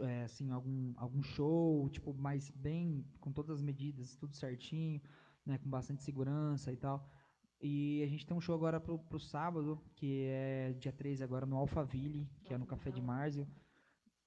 é, 0.00 0.24
assim, 0.24 0.50
algum, 0.50 0.92
algum 0.96 1.22
show, 1.22 1.88
tipo, 1.90 2.12
mais 2.14 2.50
bem, 2.50 3.04
com 3.20 3.32
todas 3.32 3.56
as 3.58 3.62
medidas, 3.62 4.16
tudo 4.16 4.34
certinho, 4.34 5.00
né? 5.44 5.58
Com 5.58 5.68
bastante 5.68 6.02
segurança 6.02 6.72
e 6.72 6.76
tal. 6.76 7.08
E 7.60 8.02
a 8.02 8.06
gente 8.06 8.26
tem 8.26 8.36
um 8.36 8.40
show 8.40 8.54
agora 8.54 8.80
pro, 8.80 8.98
pro 8.98 9.20
sábado, 9.20 9.82
que 9.94 10.24
é 10.26 10.72
dia 10.78 10.92
3 10.92 11.20
agora 11.20 11.44
no 11.44 11.56
Alphaville, 11.56 12.28
que 12.44 12.54
é 12.54 12.58
no 12.58 12.66
Café 12.66 12.90
de 12.90 13.02
Márzio. 13.02 13.46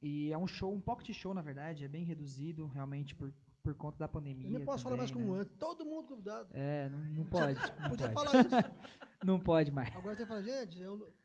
E 0.02 0.32
é 0.32 0.38
um 0.38 0.46
show, 0.46 0.74
um 0.74 0.82
pocket 0.82 1.16
show, 1.16 1.34
na 1.34 1.42
verdade, 1.42 1.84
é 1.84 1.88
bem 1.88 2.04
reduzido, 2.04 2.68
realmente, 2.68 3.16
por, 3.16 3.34
por 3.64 3.74
conta 3.74 3.98
da 3.98 4.08
pandemia. 4.08 4.48
Eu 4.48 4.60
não 4.60 4.66
posso 4.66 4.84
falar 4.84 4.98
mais 4.98 5.10
também, 5.10 5.26
como 5.26 5.36
né? 5.36 5.42
antes. 5.42 5.58
Todo 5.58 5.86
mundo 5.86 6.08
convidado. 6.08 6.50
É, 6.52 6.90
não, 6.90 7.00
não 7.00 7.26
pode. 7.26 7.60
Não 7.80 7.90
Podia 7.90 8.10
pode. 8.12 8.32
falar 8.32 8.46
isso. 8.46 8.72
Não 9.24 9.40
pode 9.40 9.72
mais. 9.72 9.96
Agora 9.96 10.18
você 10.18 10.26
fala, 10.26 10.44
gente, 10.44 10.82
eu, 10.82 11.16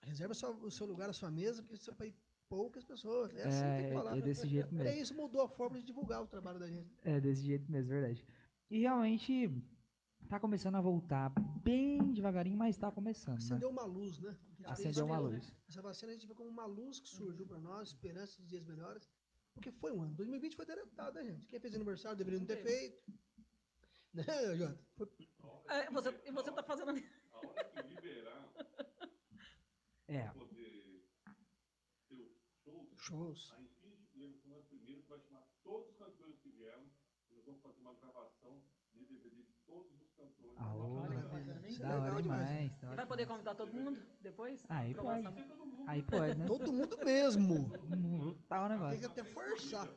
reserva 0.00 0.32
só 0.32 0.50
o 0.50 0.70
seu 0.70 0.86
lugar, 0.86 1.10
a 1.10 1.12
sua 1.12 1.30
mesa, 1.30 1.62
porque 1.62 1.76
isso 1.76 1.90
é 1.90 1.94
para 1.94 2.06
ir 2.06 2.14
poucas 2.54 2.84
pessoas. 2.84 3.34
É 3.36 3.44
assim 3.44 3.58
que 3.62 3.76
tem 3.76 3.84
que 3.86 3.90
É, 3.90 3.94
falar. 3.94 4.16
é 4.16 4.20
desse 4.20 4.46
jeito 4.48 4.68
É 4.74 4.78
mesmo. 4.84 5.02
isso, 5.02 5.14
mudou 5.14 5.42
a 5.42 5.48
forma 5.48 5.78
de 5.78 5.84
divulgar 5.84 6.22
o 6.22 6.26
trabalho 6.26 6.58
da 6.58 6.68
gente. 6.68 6.90
É 7.02 7.20
desse 7.20 7.42
jeito 7.42 7.70
mesmo, 7.70 7.88
verdade. 7.90 8.24
E 8.70 8.80
realmente 8.80 9.50
tá 10.28 10.40
começando 10.40 10.76
a 10.76 10.80
voltar 10.80 11.30
bem 11.62 12.12
devagarinho, 12.12 12.56
mas 12.56 12.76
tá 12.76 12.90
começando, 12.90 13.38
né? 13.38 13.44
Acendeu 13.44 13.70
uma 13.70 13.84
luz, 13.84 14.18
né? 14.20 14.36
Acendeu 14.64 15.04
uma 15.04 15.16
essa- 15.16 15.24
luz. 15.28 15.56
Essa 15.68 15.82
vacina 15.82 16.12
a 16.12 16.14
gente 16.14 16.26
vê 16.26 16.34
como 16.34 16.48
uma 16.48 16.64
luz 16.66 16.98
que 17.00 17.08
surgiu 17.08 17.46
para 17.46 17.58
nós, 17.58 17.88
esperança 17.88 18.40
de 18.40 18.48
dias 18.48 18.64
melhores. 18.64 19.10
Porque 19.52 19.70
foi 19.70 19.92
um 19.92 20.02
ano. 20.02 20.14
2020 20.14 20.56
foi 20.56 20.66
deletado, 20.66 21.14
né, 21.16 21.24
gente? 21.24 21.46
Quem 21.46 21.60
fez 21.60 21.74
aniversário 21.74 22.16
deveria 22.18 22.40
não 22.40 22.46
ter 22.46 22.62
feito. 22.62 23.02
Né, 24.14 24.22
Jota? 24.56 24.78
Foi 24.96 25.08
É, 25.68 25.90
você, 25.90 26.08
e 26.24 26.30
você 26.30 26.52
tá 26.52 26.62
fazendo. 26.62 26.90
A 26.90 27.38
hora 27.38 27.82
que 27.82 27.82
liberar, 27.94 28.48
É, 30.06 30.28
poder 30.28 31.02
ter 32.08 32.14
o 32.14 32.30
show, 32.62 32.86
shows. 33.04 33.52
foi 33.52 33.60
que 35.02 35.08
vai 35.08 35.20
chamar 35.20 35.42
todos 35.62 35.88
os 35.90 35.96
cantores 35.96 36.38
que 36.38 36.48
vieram. 36.50 36.84
Nós 37.30 37.44
vamos 37.44 37.60
fazer 37.60 37.80
uma 37.80 37.92
gravação 37.94 38.62
de 38.94 39.04
DVD 39.04 39.36
de 39.42 39.52
todos 39.66 39.92
os 40.00 40.10
cantores. 40.12 40.58
Aô, 40.58 41.00
Olha 41.02 41.20
que 41.20 41.22
bacana, 41.28 41.52
hein? 41.52 41.66
Isso 41.68 41.82
é 41.82 41.86
da 41.86 42.00
hora 42.00 42.22
demais. 42.22 42.48
demais. 42.48 42.80
da 42.80 42.94
Vai 42.94 43.06
poder 43.06 43.26
convidar 43.26 43.54
todo 43.54 43.72
mundo 43.74 44.02
depois? 44.22 44.64
Aí 44.70 44.94
pode. 44.94 45.28
Aí 45.86 46.02
pode, 46.02 46.38
né? 46.38 46.46
Todo 46.46 46.72
mundo 46.72 46.98
mesmo. 47.04 47.70
Tá 48.48 48.64
o 48.64 48.68
Tem 48.68 48.78
que 48.78 48.84
negócio. 48.84 49.06
até 49.10 49.24
forçar. 49.24 49.88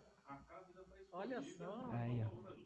Olha 1.13 1.41
só. 1.41 1.89
Aí, 1.93 2.21
ó. 2.23 2.57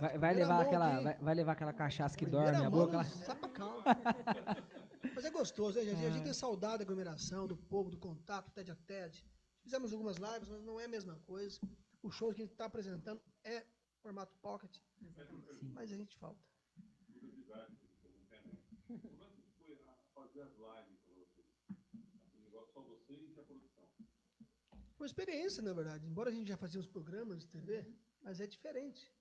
Vai, 0.00 0.18
vai 0.18 0.34
levar 0.34 0.62
aquela, 0.62 1.00
vai, 1.00 1.14
vai 1.18 1.34
levar 1.34 1.52
aquela 1.52 1.72
cachaça 1.72 2.16
que 2.18 2.26
Primeira 2.26 2.52
dorme 2.52 2.66
a 2.66 2.70
boca. 2.70 3.04
sapacal. 3.04 3.82
Mas 5.14 5.24
é 5.24 5.30
gostoso, 5.30 5.78
né, 5.78 5.84
gente? 5.84 6.04
A 6.04 6.10
gente 6.10 6.24
tem 6.24 6.34
saudade 6.34 6.78
da 6.78 6.84
aglomeração, 6.84 7.46
do 7.46 7.56
povo, 7.56 7.88
do 7.90 7.96
contato, 7.96 8.50
tete 8.50 8.72
a 8.72 8.74
tete. 8.74 9.24
Fizemos 9.66 9.92
algumas 9.92 10.16
lives, 10.16 10.48
mas 10.48 10.62
não 10.62 10.78
é 10.78 10.84
a 10.84 10.88
mesma 10.88 11.16
coisa. 11.26 11.58
O 12.00 12.08
show 12.08 12.32
que 12.32 12.40
a 12.40 12.44
gente 12.44 12.52
está 12.52 12.66
apresentando 12.66 13.20
é 13.42 13.66
formato 14.00 14.32
pocket, 14.40 14.72
Sim. 14.96 15.12
mas 15.74 15.90
a 15.92 15.96
gente 15.96 16.16
falta. 16.18 16.38
Como 18.86 19.24
é 19.24 19.28
que 19.30 19.42
foi 19.58 19.74
a- 19.88 19.98
fazer 20.14 20.42
as 20.42 20.52
lives 20.52 21.00
para 21.04 21.14
vocês? 21.14 21.48
Assim, 22.14 22.46
igual 22.46 22.64
só 22.68 22.80
vocês 22.80 23.36
e 23.36 23.40
a 23.40 23.42
produção. 23.42 23.88
Uma 24.96 25.06
experiência, 25.06 25.60
na 25.64 25.72
verdade. 25.72 26.06
Embora 26.06 26.30
a 26.30 26.32
gente 26.32 26.46
já 26.46 26.56
fazia 26.56 26.78
os 26.80 26.86
programas 26.86 27.40
de 27.40 27.48
TV, 27.48 27.92
mas 28.22 28.40
é 28.40 28.46
diferente. 28.46 29.12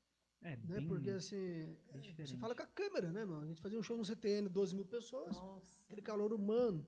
É, 0.44 0.56
Né? 0.58 0.78
bem, 0.82 0.88
Porque 0.88 1.10
assim, 1.10 1.76
você 2.20 2.38
fala 2.38 2.54
com 2.54 2.62
a 2.62 2.68
câmera, 2.68 3.12
né, 3.12 3.26
mano? 3.26 3.46
A 3.46 3.48
gente 3.48 3.62
fazia 3.64 3.80
um 3.80 3.84
show 3.84 3.98
no 3.98 4.06
CTN, 4.06 4.48
12 4.48 4.76
mil 4.76 4.86
pessoas, 4.86 5.36
Nossa. 5.36 5.74
aquele 5.86 6.04
calor 6.04 6.32
humano, 6.34 6.86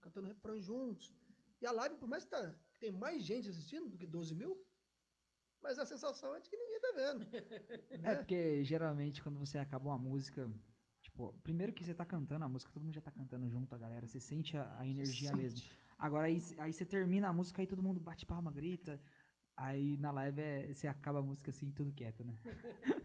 cantando 0.00 0.26
refrão 0.26 0.60
juntos. 0.60 1.14
E 1.60 1.66
a 1.66 1.70
live, 1.70 1.94
por 1.98 2.08
mais 2.08 2.24
que, 2.24 2.30
tá, 2.30 2.52
que 2.76 2.80
tem 2.80 2.92
mais 2.92 3.22
gente 3.24 3.48
assistindo 3.48 3.88
do 3.88 3.96
que 3.96 4.06
12 4.06 4.34
mil, 4.34 4.62
mas 5.62 5.78
a 5.78 5.86
sensação 5.86 6.34
é 6.34 6.40
de 6.40 6.48
que 6.48 6.56
ninguém 6.56 6.80
tá 6.80 6.92
vendo. 6.94 7.26
É, 7.90 7.98
né? 7.98 8.14
porque 8.16 8.62
geralmente 8.62 9.22
quando 9.22 9.38
você 9.38 9.58
acaba 9.58 9.88
uma 9.88 9.98
música, 9.98 10.48
tipo, 11.00 11.32
primeiro 11.42 11.72
que 11.72 11.82
você 11.82 11.94
tá 11.94 12.04
cantando 12.04 12.44
a 12.44 12.48
música, 12.48 12.70
todo 12.72 12.82
mundo 12.84 12.94
já 12.94 13.00
tá 13.00 13.10
cantando 13.10 13.48
junto, 13.48 13.74
a 13.74 13.78
galera, 13.78 14.06
você 14.06 14.20
sente 14.20 14.56
a, 14.56 14.78
a 14.78 14.86
energia 14.86 15.30
sente. 15.30 15.42
mesmo. 15.42 15.62
Agora 15.98 16.26
aí, 16.26 16.40
aí 16.58 16.72
você 16.72 16.84
termina 16.84 17.28
a 17.28 17.32
música, 17.32 17.62
aí 17.62 17.66
todo 17.66 17.82
mundo 17.82 17.98
bate 17.98 18.26
palma, 18.26 18.52
grita. 18.52 19.00
Aí 19.56 19.96
na 19.96 20.10
live 20.10 20.40
é, 20.42 20.74
você 20.74 20.86
acaba 20.86 21.20
a 21.20 21.22
música 21.22 21.50
assim, 21.50 21.70
tudo 21.72 21.90
quieto, 21.92 22.22
né? 22.22 22.36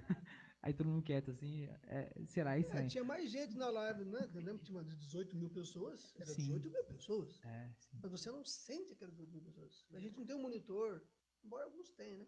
aí 0.62 0.74
todo 0.74 0.89
mundo 0.89 1.03
quieto, 1.03 1.32
assim. 1.32 1.64
É, 1.84 2.12
será 2.28 2.57
isso, 2.57 2.72
É, 2.72 2.88
tinha 2.88 3.03
mais 3.03 3.30
gente 3.32 3.55
na 3.57 3.70
live, 3.70 4.05
né? 4.05 4.30
Eu 4.34 4.41
lembro 4.41 4.59
que 4.59 4.66
tinha 4.66 4.78
umas 4.78 4.95
18 4.97 5.36
mil 5.36 5.49
pessoas. 5.49 6.14
Era 6.16 6.26
Sim. 6.26 6.41
18 6.43 6.70
mil 6.70 6.84
pessoas. 6.86 7.39
É, 7.43 7.70
sim. 7.80 7.99
Mas 8.01 8.12
você 8.12 8.32
não 8.32 8.43
sente 8.43 8.93
aquelas 8.93 9.14
18 9.16 9.32
mil 9.32 9.41
pessoas. 9.41 9.86
A 9.93 9.99
gente 9.99 10.18
não 10.18 10.26
tem 10.26 10.36
um 10.36 10.41
monitor, 10.41 11.01
embora 11.43 11.66
alguns 11.66 11.91
tenham, 11.91 12.20
né? 12.20 12.28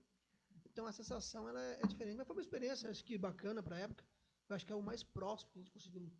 Então 0.65 0.85
a 0.87 0.91
sensação 0.91 1.47
ela 1.47 1.61
é 1.61 1.85
diferente. 1.85 2.17
Mas 2.17 2.25
foi 2.27 2.35
uma 2.35 2.41
experiência, 2.41 2.89
acho 2.89 3.03
que 3.03 3.17
bacana 3.17 3.61
pra 3.61 3.79
época. 3.79 4.03
Eu 4.49 4.55
acho 4.55 4.65
que 4.65 4.73
é 4.73 4.75
o 4.75 4.81
mais 4.81 5.03
próximo 5.03 5.51
que 5.51 5.59
a 5.59 5.61
gente 5.61 5.71
conseguiu 5.71 6.11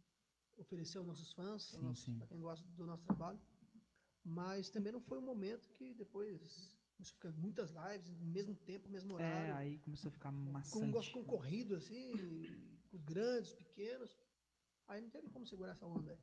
oferecer 0.58 0.98
aos 1.00 1.08
nossos 1.08 1.34
fãs, 1.34 1.76
pra 2.18 2.28
quem 2.28 2.40
gosta 2.40 2.66
do 2.70 2.86
nosso 2.86 3.04
trabalho. 3.04 3.40
Mas 4.24 4.70
também 4.70 4.94
não 4.94 5.02
foi 5.02 5.18
um 5.18 5.22
momento 5.22 5.68
que 5.72 5.94
depois 5.94 6.74
começou 7.04 7.14
a 7.16 7.32
ficar 7.32 7.32
muitas 7.42 7.70
lives, 7.72 8.10
no 8.10 8.26
mesmo 8.28 8.56
tempo, 8.56 8.88
no 8.88 8.94
mesmo 8.94 9.14
É, 9.14 9.26
horário. 9.26 9.56
aí 9.56 9.78
começou 9.80 10.10
a 10.10 10.12
ficar 10.12 10.32
com 10.32 10.38
um 10.38 10.52
maçante. 10.52 10.86
negócio 10.86 11.12
concorrido, 11.12 11.76
assim, 11.76 12.14
os 12.94 13.02
grandes, 13.02 13.50
os 13.52 13.56
pequenos. 13.56 14.18
Aí 14.88 15.02
não 15.02 15.10
teve 15.10 15.30
como 15.30 15.46
segurar 15.46 15.72
essa 15.72 15.86
onda. 15.86 16.18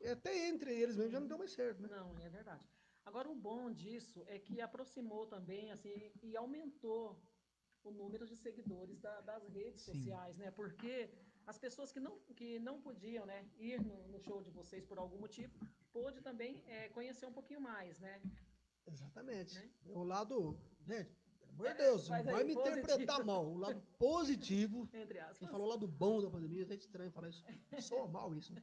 E 0.00 0.06
até 0.08 0.48
entre 0.48 0.70
eles 0.74 0.96
mesmo 0.96 1.12
já 1.12 1.20
não 1.20 1.26
deu 1.26 1.38
mais 1.38 1.52
certo, 1.52 1.80
né? 1.82 1.88
Não, 1.88 2.18
é 2.18 2.28
verdade. 2.28 2.64
Agora, 3.04 3.28
o 3.30 3.34
bom 3.34 3.70
disso 3.72 4.22
é 4.26 4.38
que 4.38 4.60
aproximou 4.60 5.26
também, 5.26 5.70
assim, 5.70 6.12
e 6.22 6.36
aumentou 6.36 7.18
o 7.82 7.90
número 7.90 8.26
de 8.26 8.36
seguidores 8.36 9.00
da- 9.00 9.20
das 9.22 9.48
redes 9.48 9.80
Sim. 9.82 9.94
sociais, 9.94 10.36
né? 10.36 10.50
Porque 10.50 11.10
as 11.46 11.58
pessoas 11.58 11.90
que 11.90 12.00
não, 12.00 12.18
que 12.36 12.58
não 12.58 12.82
podiam, 12.82 13.24
né, 13.24 13.48
ir 13.56 13.80
no, 13.80 14.08
no 14.08 14.18
show 14.20 14.42
de 14.42 14.50
vocês 14.50 14.84
por 14.84 14.98
algum 14.98 15.18
motivo, 15.18 15.58
pôde 15.90 16.20
também 16.20 16.62
eh, 16.66 16.90
conhecer 16.90 17.24
um 17.24 17.32
pouquinho 17.32 17.60
mais, 17.62 17.98
né? 17.98 18.20
Exatamente. 18.92 19.54
Né? 19.54 19.70
O 19.94 20.02
lado, 20.02 20.58
gente, 20.86 21.10
pelo 21.40 21.50
amor 21.52 21.68
de 21.68 21.74
Deus, 21.74 22.08
não 22.08 22.16
Mas 22.16 22.26
aí, 22.26 22.32
vai 22.34 22.44
me 22.44 22.54
positivo. 22.54 22.78
interpretar 22.80 23.24
mal. 23.24 23.46
O 23.46 23.56
lado 23.58 23.80
positivo, 23.98 24.88
Entre 24.94 25.18
aspas. 25.18 25.38
quem 25.38 25.48
falou 25.48 25.66
o 25.66 25.70
lado 25.70 25.86
bom 25.86 26.20
da 26.22 26.30
pandemia, 26.30 26.66
é 26.68 26.74
estranho 26.74 27.10
falar 27.10 27.28
isso. 27.28 27.44
Só 27.80 28.06
mal 28.06 28.34
isso. 28.34 28.52
né? 28.54 28.62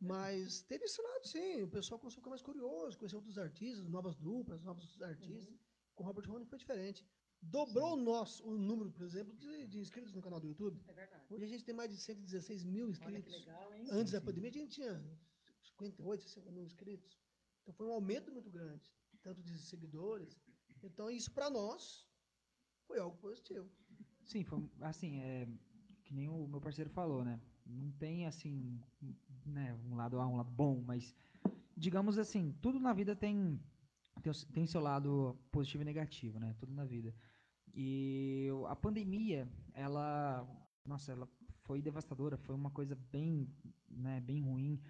Mas 0.00 0.62
teve 0.62 0.84
esse 0.84 1.00
lado, 1.00 1.26
sim. 1.26 1.62
O 1.62 1.68
pessoal 1.68 1.98
começou 1.98 2.18
a 2.18 2.22
ficar 2.22 2.30
mais 2.30 2.42
curioso, 2.42 2.98
conhecer 2.98 3.16
outros 3.16 3.38
artistas, 3.38 3.88
novas 3.88 4.16
duplas, 4.16 4.62
novos 4.62 5.00
artistas. 5.02 5.48
Uhum. 5.48 5.58
Com 5.94 6.04
o 6.04 6.06
Robert 6.06 6.28
Rony 6.30 6.44
foi 6.44 6.58
diferente. 6.58 7.06
Dobrou 7.40 7.92
o 7.92 7.96
nosso, 7.96 8.44
o 8.46 8.56
número, 8.58 8.90
por 8.90 9.02
exemplo, 9.04 9.32
de, 9.34 9.66
de 9.66 9.78
inscritos 9.78 10.12
no 10.12 10.20
canal 10.22 10.40
do 10.40 10.46
YouTube. 10.48 10.80
É 10.88 10.92
verdade. 10.92 11.22
Hoje 11.30 11.44
a 11.44 11.48
gente 11.48 11.64
tem 11.64 11.74
mais 11.74 11.90
de 11.90 11.96
116 11.98 12.64
mil 12.64 12.86
Olha 12.86 12.94
que 12.94 12.98
inscritos. 12.98 13.46
legal, 13.46 13.74
hein? 13.74 13.86
Antes 13.92 14.12
da 14.12 14.18
sim. 14.20 14.24
pandemia 14.26 14.50
a 14.50 14.52
gente 14.52 14.70
tinha 14.70 15.04
58, 15.62 16.22
60 16.24 16.50
mil 16.50 16.64
inscritos. 16.64 17.18
Então 17.62 17.74
foi 17.74 17.86
um 17.86 17.92
aumento 17.92 18.32
muito 18.32 18.50
grande, 18.50 18.92
tanto 19.26 19.42
de 19.42 19.58
seguidores. 19.58 20.40
Então 20.84 21.10
isso 21.10 21.32
para 21.32 21.50
nós 21.50 22.06
foi 22.86 23.00
algo 23.00 23.16
positivo. 23.16 23.68
Sim, 24.24 24.44
foi 24.44 24.62
assim, 24.80 25.18
é 25.18 25.48
que 26.04 26.14
nem 26.14 26.28
o 26.28 26.46
meu 26.46 26.60
parceiro 26.60 26.88
falou, 26.90 27.24
né? 27.24 27.40
Não 27.66 27.90
tem 27.90 28.26
assim, 28.26 28.80
né, 29.44 29.74
um 29.84 29.96
lado 29.96 30.20
A, 30.20 30.26
um 30.28 30.36
lado 30.36 30.50
bom, 30.50 30.80
mas 30.80 31.12
digamos 31.76 32.16
assim, 32.18 32.54
tudo 32.62 32.78
na 32.78 32.92
vida 32.92 33.16
tem 33.16 33.60
tem, 34.22 34.32
tem 34.54 34.66
seu 34.66 34.80
lado 34.80 35.36
positivo 35.50 35.82
e 35.82 35.84
negativo, 35.84 36.38
né? 36.38 36.54
Tudo 36.60 36.72
na 36.72 36.84
vida. 36.84 37.12
E 37.74 38.48
a 38.68 38.76
pandemia, 38.76 39.48
ela, 39.74 40.46
nossa, 40.84 41.10
ela 41.10 41.28
foi 41.64 41.82
devastadora, 41.82 42.36
foi 42.36 42.54
uma 42.54 42.70
coisa 42.70 42.94
bem, 43.10 43.50
né, 43.90 44.20
bem 44.20 44.40
ruim, 44.40 44.80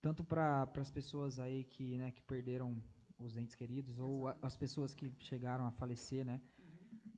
tanto 0.00 0.24
para 0.24 0.68
as 0.76 0.90
pessoas 0.90 1.38
aí 1.38 1.64
que, 1.64 1.98
né, 1.98 2.10
que 2.10 2.22
perderam 2.22 2.82
os 3.18 3.36
entes 3.36 3.54
queridos 3.54 3.98
ou 3.98 4.28
a- 4.28 4.36
as 4.42 4.56
pessoas 4.56 4.94
que 4.94 5.12
chegaram 5.18 5.66
a 5.66 5.70
falecer, 5.72 6.24
né? 6.24 6.40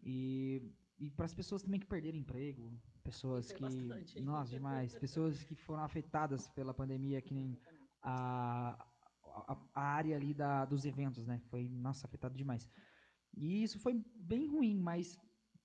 E, 0.03 0.62
e 0.99 1.11
para 1.11 1.26
as 1.26 1.34
pessoas 1.34 1.62
também 1.62 1.80
que 1.80 1.86
perderam 1.86 2.18
emprego, 2.18 2.80
pessoas 3.03 3.49
Foi 3.49 3.57
que, 3.57 3.88
bastante, 3.88 4.20
nossa, 4.20 4.51
demais, 4.51 4.94
pessoas 4.99 5.42
que 5.42 5.55
foram 5.55 5.82
afetadas 5.82 6.49
pela 6.49 6.74
pandemia, 6.74 7.20
que 7.22 7.34
nem 7.34 7.59
a, 8.03 8.86
a, 9.24 9.57
a 9.74 9.82
área 9.82 10.16
ali 10.16 10.32
da, 10.34 10.64
dos 10.64 10.84
eventos, 10.84 11.26
né? 11.26 11.40
Foi, 11.51 11.68
nossa, 11.68 12.07
afetado 12.07 12.36
demais. 12.36 12.68
E 13.36 13.62
isso 13.62 13.78
foi 13.78 13.94
bem 14.16 14.49
ruim, 14.49 14.78
mas 14.78 15.18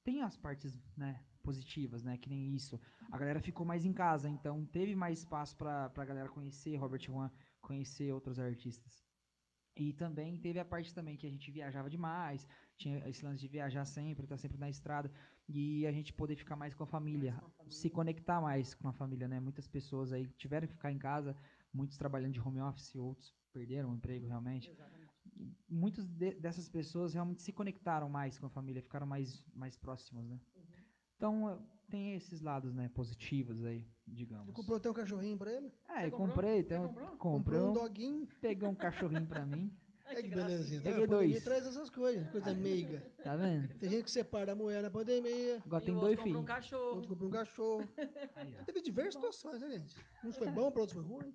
tem 0.04 0.22
as 0.22 0.38
partes, 0.38 0.78
né, 0.98 1.24
positivas, 1.44 2.04
né? 2.04 2.18
Que 2.18 2.30
nem 2.30 2.54
isso. 2.56 2.80
A 3.12 3.18
galera 3.18 3.40
ficou 3.40 3.66
mais 3.66 3.86
em 3.86 3.94
casa, 3.94 4.30
então 4.30 4.66
teve 4.66 4.96
mais 4.96 5.20
espaço 5.20 5.56
para 5.58 5.92
a 5.96 6.06
galera 6.06 6.30
conhecer 6.30 6.76
Robert 6.78 7.02
Juan, 7.04 7.32
conhecer 7.62 8.12
outros 8.14 8.40
artistas. 8.40 9.11
E 9.76 9.94
também 9.94 10.38
teve 10.38 10.60
a 10.60 10.66
parte 10.66 10.94
também 10.94 11.16
que 11.16 11.26
a 11.26 11.30
gente 11.30 11.50
viajava 11.50 11.90
demais, 11.90 12.48
tinha 12.76 13.08
esse 13.08 13.24
lance 13.24 13.40
de 13.40 13.48
viajar 13.48 13.86
sempre, 13.86 14.26
estar 14.26 14.38
sempre 14.38 14.58
na 14.58 14.70
estrada, 14.70 15.10
e 15.48 15.88
a 15.88 15.92
gente 15.92 16.12
poder 16.14 16.36
ficar 16.36 16.56
mais 16.56 16.74
com 16.74 16.84
a 16.84 16.88
família, 16.88 17.32
com 17.34 17.46
a 17.46 17.50
família. 17.50 17.78
se 17.78 17.90
conectar 17.90 18.42
mais 18.42 18.74
com 18.74 18.88
a 18.88 18.94
família, 18.94 19.28
né? 19.28 19.40
Muitas 19.40 19.68
pessoas 19.68 20.12
aí 20.12 20.28
tiveram 20.38 20.68
que 20.68 20.74
ficar 20.74 20.92
em 20.92 20.98
casa, 20.98 21.36
muitos 21.74 21.98
trabalhando 21.98 22.34
de 22.34 22.40
home 22.42 22.60
office, 22.60 22.96
outros 22.96 23.34
perderam 23.54 23.92
o 23.92 23.96
emprego 23.96 24.28
realmente. 24.28 24.70
Exatamente. 24.70 25.12
Muitas 25.70 26.06
de- 26.06 26.36
dessas 26.36 26.68
pessoas 26.68 27.14
realmente 27.14 27.42
se 27.42 27.52
conectaram 27.54 28.10
mais 28.10 28.38
com 28.38 28.46
a 28.48 28.50
família, 28.50 28.82
ficaram 28.82 29.08
mais, 29.08 29.44
mais 29.54 29.78
próximos, 29.78 30.28
né? 30.28 30.40
Uhum. 30.56 30.64
Então, 31.16 31.68
tem 31.92 32.16
esses 32.16 32.42
lados, 32.42 32.74
né, 32.74 32.90
positivos 32.90 33.64
aí, 33.66 33.82
Você 33.82 34.16
digamos. 34.16 34.54
comprou 34.56 34.78
até 34.78 34.90
um 34.90 34.94
cachorrinho 34.94 35.38
pra 35.38 35.52
ele? 35.52 35.72
É, 35.90 36.08
eu 36.08 36.12
comprei, 36.12 36.54
Você 36.56 36.60
então, 36.62 36.88
comprou? 36.88 37.08
Comprou 37.10 37.32
comprei 37.38 37.60
um 37.60 37.70
um, 37.70 37.74
doguinho. 37.74 38.28
peguei 38.40 38.68
um 38.68 38.74
cachorrinho 38.76 39.28
pra 39.28 39.46
mim, 39.46 39.72
Ai, 40.06 40.16
É 40.18 40.22
que 40.24 40.28
gracinha. 40.30 40.58
belezinha. 40.58 40.82
Peguei 40.82 41.08
pandemia 41.08 41.30
dois. 41.34 41.44
traz 41.44 41.66
essas 41.68 41.90
coisas, 41.90 42.30
coisa 42.32 42.54
meiga. 42.54 43.02
tá 43.24 43.36
vendo? 43.36 43.68
Tem 43.78 43.90
gente 43.90 44.04
que 44.06 44.12
separa 44.12 44.52
a 44.54 44.56
mulher 44.56 44.82
na 44.82 44.90
pandemia, 44.90 45.62
Agora 45.66 45.84
tem 45.86 45.94
dois 45.94 46.18
outro 46.18 46.24
comprou 46.24 46.24
filhos. 46.24 46.42
um 46.42 46.46
cachorro. 46.46 46.96
outro 46.96 47.10
comprou 47.10 47.30
um 47.30 47.34
cachorro. 47.34 47.90
Aí. 48.36 48.56
Teve 48.66 48.82
diversas 48.82 49.14
situações, 49.16 49.62
né, 49.62 49.70
gente? 49.70 49.96
Uns 50.24 50.36
foi 50.38 50.50
bom, 50.50 50.72
para 50.72 50.82
outros 50.82 50.94
foi 50.94 51.04
ruim. 51.08 51.34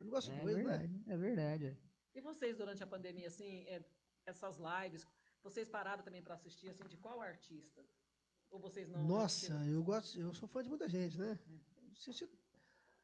Eu 0.00 0.04
não 0.04 0.10
gosto 0.10 0.30
de 0.30 0.36
É 0.38 0.40
coisa, 0.42 0.58
né? 0.58 0.64
verdade, 0.64 1.02
é 1.08 1.16
verdade. 1.16 1.66
é. 1.66 1.76
E 2.14 2.20
vocês, 2.20 2.56
durante 2.56 2.82
a 2.82 2.86
pandemia, 2.86 3.26
assim, 3.28 3.64
é, 3.66 3.82
essas 4.26 4.58
lives, 4.58 5.04
vocês 5.42 5.68
pararam 5.68 6.02
também 6.04 6.22
para 6.22 6.34
assistir, 6.34 6.68
assim, 6.68 6.84
de 6.86 6.96
qual 6.96 7.20
artista? 7.20 7.80
Ou 8.50 8.58
vocês 8.60 8.88
não? 8.88 9.04
Nossa, 9.06 9.24
assistiram? 9.46 9.64
eu 9.66 9.82
gosto, 9.82 10.18
eu 10.20 10.32
sou 10.34 10.48
fã 10.48 10.62
de 10.62 10.68
muita 10.68 10.88
gente, 10.88 11.18
né? 11.18 11.38
Assisti 11.92 12.28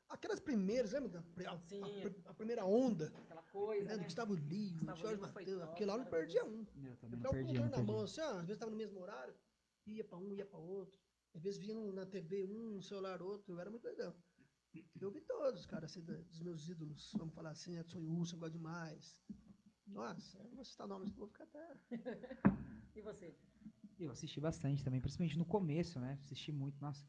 Aquelas 0.09 0.39
primeiras, 0.39 0.93
lembra? 0.93 1.25
A, 1.47 1.59
Sim. 1.59 1.83
a- 1.83 2.31
a 2.31 2.35
primeira 2.35 2.65
onda, 2.65 3.07
Aquela 3.25 3.43
coisa, 3.45 3.85
né? 3.85 3.93
né? 3.93 3.99
Do 3.99 4.05
Gustavo 4.05 4.35
Lima, 4.35 4.79
Gustavo 4.79 5.01
Jorge 5.01 5.21
Matheus. 5.21 5.63
Aquele 5.63 5.87
lá 5.91 5.95
eu 5.95 5.99
não 5.99 6.07
perdia 6.07 6.45
um. 6.45 6.67
Eu 6.77 6.97
também 6.97 7.19
Eu 7.19 7.55
não 7.55 7.65
na 7.65 7.71
perdi. 7.71 7.83
mão, 7.93 8.01
assim, 8.03 8.21
ó, 8.21 8.39
às 8.39 8.47
vezes 8.47 8.59
tava 8.59 8.71
no 8.71 8.77
mesmo 8.77 9.01
horário, 9.01 9.35
ia 9.87 10.05
pra 10.05 10.19
um, 10.19 10.33
ia 10.33 10.47
pra 10.47 10.59
outro. 10.59 11.01
Às 11.35 11.43
vezes 11.43 11.59
vinha 11.59 11.75
na 11.93 12.07
TV 12.07 12.45
um, 12.45 12.75
no 12.77 12.83
celular 12.83 13.21
outro, 13.23 13.59
era 13.59 13.71
muito 13.71 13.85
legal. 13.85 14.15
Eu 15.01 15.11
vi 15.11 15.21
todos, 15.23 15.67
cara, 15.67 15.87
assim, 15.87 16.01
dos 16.03 16.41
meus 16.41 16.69
ídolos, 16.69 17.11
vamos 17.17 17.35
falar 17.35 17.51
assim, 17.51 17.77
Edson 17.79 17.99
Wilson, 17.99 18.37
eu 18.37 18.41
gosto 18.41 18.53
demais. 18.53 19.17
Nossa, 19.87 20.39
eu 20.39 20.45
não 20.45 20.55
vou 20.55 20.65
citar 20.65 20.87
nomes, 20.87 21.11
vou 21.15 21.27
ficar 21.29 21.45
até... 21.45 21.77
E 22.95 23.01
você? 23.03 23.35
Eu 23.99 24.11
assisti 24.11 24.41
bastante 24.41 24.83
também, 24.83 25.01
principalmente 25.01 25.39
no 25.39 25.45
começo, 25.45 25.99
né? 26.01 26.19
Assisti 26.25 26.51
muito, 26.53 26.81
nossa. 26.81 27.07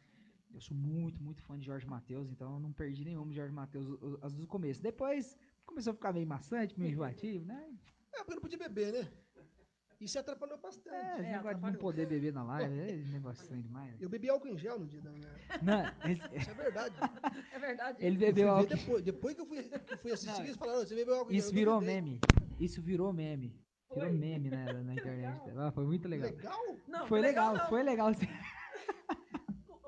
Eu 0.53 0.61
sou 0.61 0.75
muito, 0.77 1.21
muito 1.21 1.41
fã 1.43 1.57
de 1.59 1.65
Jorge 1.65 1.85
Matheus, 1.85 2.29
então 2.29 2.53
eu 2.53 2.59
não 2.59 2.71
perdi 2.71 3.03
nenhum 3.03 3.27
de 3.27 3.35
Jorge 3.35 3.53
Matheus 3.53 3.99
as 4.21 4.33
do 4.33 4.47
começo. 4.47 4.81
Depois 4.81 5.37
começou 5.65 5.91
a 5.91 5.93
ficar 5.93 6.13
meio 6.13 6.25
maçante, 6.27 6.79
meio 6.79 6.91
enjoativo, 6.91 7.43
né? 7.45 7.73
É, 8.13 8.17
porque 8.19 8.31
eu 8.31 8.35
não 8.35 8.41
podia 8.41 8.57
beber, 8.57 8.93
né? 8.93 9.11
Isso 9.99 10.19
atrapalhou 10.19 10.57
bastante. 10.57 10.93
É, 10.95 11.19
É, 11.19 11.31
negócio 11.37 11.57
de 11.57 11.61
não 11.63 11.73
poder 11.79 12.05
beber 12.05 12.31
na 12.33 12.43
live, 12.43 12.79
é 12.79 12.95
negócio 13.11 13.41
estranho 13.41 13.63
demais. 13.63 13.99
Eu 14.01 14.09
bebi 14.09 14.29
álcool 14.29 14.49
em 14.49 14.57
gel 14.57 14.77
no 14.79 14.85
dia 14.85 15.01
da 15.01 15.09
minha... 15.09 15.27
Não, 15.61 15.81
esse- 16.11 16.35
Isso 16.37 16.49
é 16.51 16.53
verdade. 16.53 16.95
É 17.53 17.59
verdade. 17.59 17.97
ele 18.05 18.15
Eu 18.15 18.19
bebeu 18.19 18.49
álcool. 18.49 18.67
depois, 18.75 19.03
depois 19.03 19.35
que 19.35 19.41
eu 19.41 19.45
fui, 19.45 19.63
que 19.63 19.93
eu 19.93 19.97
fui 19.97 20.11
assistir, 20.11 20.37
Não, 20.39 20.45
eles 20.45 20.57
falaram, 20.57 20.79
você 20.81 20.95
bebeu 20.95 21.15
álcool 21.15 21.31
em 21.31 21.37
Isso 21.37 21.47
gel. 21.49 21.53
Eu 21.53 21.55
virou 21.59 21.81
meme. 21.81 22.19
Isso 22.59 22.81
virou 22.81 23.13
meme. 23.13 23.55
Virou 23.93 24.09
Foi? 24.09 24.11
meme 24.17 24.49
né, 24.49 24.65
na 24.73 24.93
internet. 24.93 25.45
legal. 25.45 25.67
Ah, 25.67 25.71
foi 25.71 25.85
muito 25.85 26.07
legal. 26.07 26.29
Legal? 26.29 26.59
Não, 26.87 27.07
Foi 27.07 27.19
legal, 27.21 27.53
não. 27.55 27.67
foi 27.67 27.83
legal. 27.83 28.13
sim. 28.13 28.27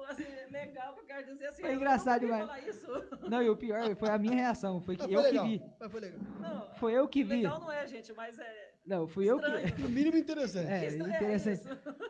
Assim, 0.10 0.24
legal 0.52 0.94
que 0.94 1.02
eu 1.02 1.06
quero 1.06 1.26
dizer 1.26 1.48
assim. 1.48 1.62
Foi 1.64 1.74
engraçado 1.74 2.22
demais. 2.22 2.46
falar 2.46 2.60
isso. 2.62 2.88
Não, 3.30 3.44
e 3.44 3.50
o 3.50 3.58
pior 3.58 3.94
foi 3.98 4.10
a 4.10 4.18
minha 4.18 4.36
reação. 4.36 4.80
Foi 4.80 4.96
que 4.96 5.04
Mas 5.04 5.12
eu 5.12 5.20
foi 5.22 5.30
que 5.32 5.38
legal. 5.38 5.48
vi. 5.50 5.62
Mas 5.82 5.92
foi 5.92 6.00
legal. 6.00 6.20
Não, 6.40 6.76
Foi 6.76 6.94
eu 6.94 7.08
que 7.10 7.24
vi. 7.26 7.36
legal 7.36 7.60
não 7.60 7.70
é, 7.70 7.86
gente, 7.88 8.14
mas 8.14 8.40
é 8.40 8.72
Não, 8.86 9.06
fui 9.06 9.26
eu 9.30 9.38
que. 9.38 9.46
estranho. 9.46 9.76
No 9.84 9.90
mínimo 9.90 10.16
interessante. 10.16 10.72
É, 10.72 10.88
interessante. 10.96 11.60
isso. 11.60 11.70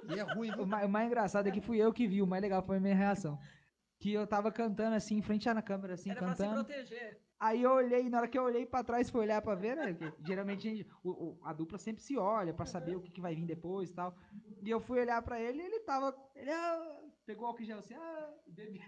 E 0.10 0.20
é 0.20 0.22
ruim, 0.22 0.52
O 0.52 0.58
viu? 0.58 0.66
mais, 0.68 0.86
o 0.86 0.90
mais 0.90 1.08
engraçado 1.08 1.48
é 1.48 1.52
que 1.52 1.60
fui 1.60 1.80
eu 1.80 1.92
que 1.92 2.08
vi, 2.08 2.22
o 2.22 2.28
mais 2.28 2.44
legal 2.44 2.62
foi 2.62 2.78
a 2.78 2.80
minha 2.80 2.94
reação. 2.96 3.40
Que 4.00 4.14
eu 4.14 4.28
tava 4.28 4.52
cantando 4.52 4.96
assim, 4.96 5.18
em 5.18 5.22
frente 5.24 5.50
à 5.50 5.60
câmera, 5.60 5.96
assim, 5.96 6.12
Era 6.12 6.20
pra 6.20 6.36
se 6.36 6.44
cantando. 6.44 6.64
proteger. 6.66 7.20
Aí 7.40 7.62
eu 7.62 7.72
olhei, 7.72 8.10
na 8.10 8.18
hora 8.18 8.28
que 8.28 8.38
eu 8.38 8.44
olhei 8.44 8.66
pra 8.66 8.84
trás, 8.84 9.10
fui 9.10 9.22
olhar 9.22 9.42
pra 9.44 9.54
ver, 9.54 9.76
né? 9.76 9.94
que 9.94 10.12
geralmente 10.26 10.68
a, 10.68 10.72
gente- 10.76 10.90
o- 11.04 11.10
o- 11.12 11.40
a 11.44 11.54
dupla 11.54 11.78
sempre 11.78 12.02
se 12.02 12.18
olha 12.18 12.52
pra 12.54 12.66
saber 12.66 12.96
o 12.96 13.02
que, 13.02 13.12
que 13.12 13.22
vai 13.22 13.36
vir 13.36 13.46
depois 13.46 13.92
e 13.92 13.94
tal. 13.94 14.16
E 14.64 14.70
eu 14.70 14.80
fui 14.80 15.00
olhar 15.00 15.22
pra 15.22 15.40
ele 15.40 15.62
e 15.62 15.66
ele 15.66 15.80
tava. 15.82 16.16
Ele 16.36 16.50
ah, 16.52 17.00
pegou 17.28 17.44
o 17.44 17.48
álcool 17.48 17.64
gel 17.64 17.78
assim, 17.78 17.94
ah, 17.94 18.34
bebeu. 18.48 18.82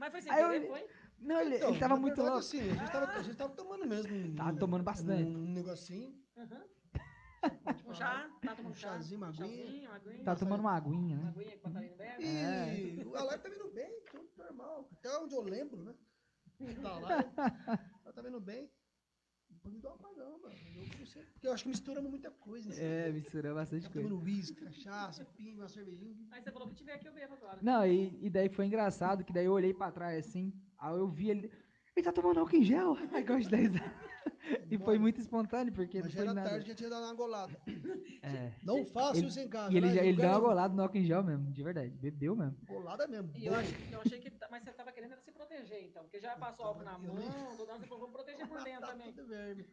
Mas 0.00 0.10
foi 0.10 0.22
sem 0.22 0.32
querer, 0.32 0.44
olhei- 0.44 0.68
foi? 0.68 0.86
Não, 1.20 1.40
ele, 1.40 1.56
Então, 1.56 1.68
ele 1.70 1.78
tava 1.78 1.96
muito 1.96 2.16
verdade, 2.16 2.30
louco. 2.32 2.46
Assim, 2.46 2.60
a, 2.70 2.74
gente 2.74 2.90
tava, 2.92 3.06
a 3.12 3.22
gente 3.22 3.36
tava 3.36 3.54
tomando 3.54 3.86
mesmo. 3.86 4.12
um- 4.12 4.34
Tava 4.34 4.58
tomando 4.58 4.82
bastante. 4.82 5.22
Um 5.30 5.52
negocinho. 5.52 6.20
Uhum. 6.36 6.48
pode 7.64 7.88
Um 7.88 7.94
chá, 7.94 8.28
tá 8.44 8.56
tomando 8.56 8.72
Um 8.72 8.74
chá. 8.74 8.88
chazinho, 8.88 9.18
uma 9.20 9.28
aguinha. 9.28 9.46
chazinho, 9.66 9.88
uma 9.88 9.96
aguinha. 9.96 10.24
Tava 10.24 10.40
tomando 10.40 10.60
uma 10.60 10.76
aguinha, 10.76 11.16
Uma 11.16 11.24
né? 11.24 11.30
aguinha 11.36 11.50
que 11.52 11.56
o 11.58 11.60
Catarina 11.62 11.96
bebe. 11.96 12.24
E 12.24 12.26
É. 12.26 13.18
a 13.18 13.22
live 13.22 13.42
tá 13.44 13.48
vindo 13.48 13.70
bem, 13.72 14.00
tudo 14.10 14.28
normal. 14.36 14.88
Até 14.98 15.16
onde 15.18 15.34
eu 15.36 15.42
lembro, 15.42 15.82
né? 15.84 15.94
Da 16.82 16.98
live. 16.98 17.30
Ela 18.04 18.12
tá 18.12 18.22
vindo 18.22 18.40
bem. 18.40 18.70
Me 19.64 19.78
dá 19.78 19.90
um 19.90 19.94
apagão, 19.94 20.40
mano. 20.40 20.54
Eu 20.76 20.90
comecei- 20.90 21.22
Porque 21.24 21.46
eu 21.46 21.52
acho 21.52 21.62
que 21.62 21.68
misturamos 21.68 22.10
muita 22.10 22.30
coisa. 22.32 22.70
Assim. 22.70 22.82
É, 22.82 23.10
misturou 23.12 23.54
bastante 23.54 23.88
coisa. 23.88 24.08
tomando 24.08 24.24
uísque, 24.24 24.64
cachaça, 24.64 25.24
pinga, 25.24 25.62
uma 25.62 25.68
cervejinha. 25.68 26.16
Aí 26.32 26.42
você 26.42 26.50
falou 26.50 26.68
que 26.68 26.74
tiver 26.74 26.94
aqui, 26.94 27.06
eu 27.06 27.12
bebo 27.12 27.34
agora. 27.34 27.58
Não, 27.62 27.86
e, 27.86 28.18
e 28.26 28.28
daí 28.30 28.48
foi 28.48 28.66
engraçado, 28.66 29.22
que 29.24 29.32
daí 29.32 29.44
eu 29.44 29.52
olhei 29.52 29.72
pra 29.72 29.92
trás 29.92 30.26
assim, 30.26 30.52
aí 30.78 30.94
eu 30.96 31.06
vi 31.08 31.30
ele. 31.30 31.52
Ele 31.96 32.04
tá 32.04 32.12
tomando 32.12 32.40
álcool 32.40 32.56
em 32.56 32.64
gel? 32.64 32.96
Aí 33.12 33.22
gosto 33.22 33.48
de. 33.50 33.82
E 34.70 34.78
foi 34.78 34.98
muito 34.98 35.20
espontâneo, 35.20 35.72
porque 35.72 35.98
Mas 36.00 36.06
não 36.06 36.10
já 36.10 36.16
foi 36.18 36.24
era 36.26 36.34
nada. 36.34 36.50
tarde, 36.50 36.68
já 36.68 36.74
tinha 36.74 36.90
dado 36.90 37.04
uma 37.04 37.14
golada. 37.14 37.56
É. 38.22 38.52
Não 38.62 38.84
faça 38.86 39.18
Ele- 39.18 39.26
isso 39.28 39.40
em 39.40 39.48
casa. 39.48 39.72
E 39.72 39.76
ele, 39.76 39.86
né? 39.86 39.94
já, 39.94 40.02
ele 40.04 40.16
deu 40.16 40.28
uma 40.30 40.40
golada 40.40 40.74
no 40.74 40.82
álcool 40.82 40.96
em 40.98 41.04
gel 41.04 41.22
mesmo, 41.22 41.52
de 41.52 41.62
verdade. 41.62 41.90
Bebeu 41.90 42.34
mesmo. 42.34 42.56
Golada 42.66 43.06
mesmo. 43.06 43.30
E 43.36 43.46
eu 43.46 43.54
achei, 43.54 43.76
eu 43.92 44.00
achei 44.00 44.18
que. 44.18 44.30
tá- 44.30 44.48
Mas 44.50 44.64
você 44.64 44.72
tava 44.72 44.90
querendo 44.92 45.12
era 45.12 45.20
se 45.20 45.30
proteger, 45.32 45.84
então. 45.84 46.02
Porque 46.04 46.18
já 46.20 46.34
passou 46.36 46.64
álcool 46.66 46.82
na 46.82 46.92
Eu 46.94 46.98
mão, 47.14 47.56
do 47.56 47.66
nada 47.66 47.78
você 47.80 47.86
falou, 47.86 48.00
vamos 48.08 48.12
proteger 48.14 48.48
por 48.48 48.62
dentro 48.64 48.80
Tá 48.80 48.86
também. 48.88 49.12
tudo 49.12 49.28
verme. 49.28 49.66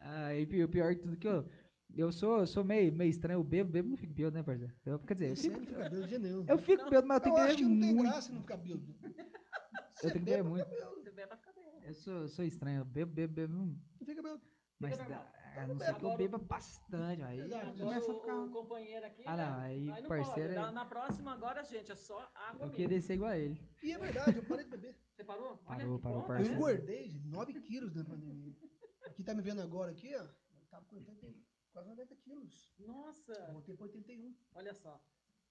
Ah, 0.00 0.34
e 0.34 0.64
o 0.64 0.68
pior 0.68 0.94
de 0.94 1.00
tudo 1.02 1.16
que 1.16 1.28
eu. 1.28 1.48
Eu 1.96 2.12
sou, 2.12 2.40
eu 2.40 2.46
sou 2.46 2.62
meio, 2.64 2.92
meio 2.92 3.08
estranho, 3.10 3.38
eu 3.38 3.44
bebo, 3.44 3.70
bebo 3.70 3.88
não 3.90 3.96
fico 3.96 4.12
bêbado, 4.12 4.36
né, 4.36 4.42
parceiro? 4.42 4.74
Eu, 4.84 4.98
quer 4.98 5.14
dizer, 5.14 5.30
eu 5.30 5.36
fico, 5.36 5.60
fica 5.60 5.88
bêbado 5.88 6.06
de 6.06 6.50
eu 6.50 6.58
fico 6.58 6.84
bêbado, 6.90 7.06
mas 7.06 7.16
eu 7.18 7.22
tenho 7.22 7.32
Eu 7.32 7.36
que 7.36 7.40
acho 7.40 7.56
beber 7.56 7.56
que 7.56 7.62
não 7.74 7.80
tem 7.80 7.94
muito. 7.94 8.10
graça 8.10 8.32
não 8.32 8.40
ficar 8.42 8.56
bêbado. 8.56 8.94
Eu 10.02 10.10
tenho 10.12 10.24
que 10.24 10.30
beber 10.30 10.44
muito. 10.44 10.68
Você 10.68 11.10
bebe 11.10 11.28
pra 11.28 11.36
ficar 11.36 11.52
bem. 11.52 11.80
Eu 11.82 11.94
sou, 11.94 12.28
sou 12.28 12.44
estranho, 12.44 12.80
eu 12.80 12.84
bebo, 12.84 13.12
bebo, 13.12 13.32
bebo. 13.34 13.76
fica 14.04 14.22
bêbado. 14.22 14.42
Mas 14.78 14.98
dá- 14.98 15.32
a 15.56 15.66
não 15.66 15.78
ser 15.78 15.94
que 15.94 16.04
eu 16.04 16.16
beba 16.18 16.36
bastante, 16.36 17.22
aí 17.22 17.40
Exato. 17.40 17.78
Começa 17.78 18.10
a 18.10 18.14
o, 18.14 18.20
ficar. 18.20 18.34
o 18.42 18.50
companheiro 18.50 19.06
aqui. 19.06 19.22
Ah, 19.24 19.36
né? 19.36 19.46
não, 19.50 19.58
aí, 19.60 19.86
não 19.86 20.08
parceiro, 20.08 20.54
pode. 20.54 20.68
é- 20.68 20.70
Na, 20.72 20.84
próxima, 20.84 21.32
agora, 21.32 21.64
gente, 21.64 21.90
é 21.90 21.94
só 21.96 22.18
água 22.34 22.56
Eu 22.56 22.58
mesmo. 22.66 22.72
queria 22.74 23.00
ser 23.00 23.14
igual 23.14 23.30
a 23.30 23.38
ele. 23.38 23.58
E 23.82 23.92
é 23.92 23.98
verdade, 23.98 24.36
eu 24.36 24.44
parei 24.44 24.64
de 24.64 24.70
beber. 24.70 24.98
Você 25.14 25.24
parou? 25.24 25.52
Olha 25.64 25.78
Parou, 25.78 25.96
que 25.96 26.02
parou, 26.02 26.18
bom, 26.20 26.24
Eu 26.26 26.28
né? 26.28 26.36
parceiro. 26.36 26.54
engordei 26.56 27.08
de 27.08 27.18
9 27.28 27.60
quilos 27.62 27.94
na 27.94 28.04
pandemia. 28.04 28.54
Aqui 29.06 29.24
tá 29.24 29.32
me 29.34 29.40
vendo 29.40 29.62
agora 29.62 29.92
aqui, 29.92 30.14
ó. 30.14 30.22
Eu 30.24 30.66
tava 30.70 30.84
com 30.84 30.96
80, 30.96 31.26
e- 31.26 31.42
quase 31.72 31.88
90 31.88 32.14
quilos. 32.16 32.74
Nossa, 32.78 33.32
Voltei 33.52 33.74
pra 33.76 33.86
81. 33.86 34.36
olha 34.56 34.74
só. 34.74 35.02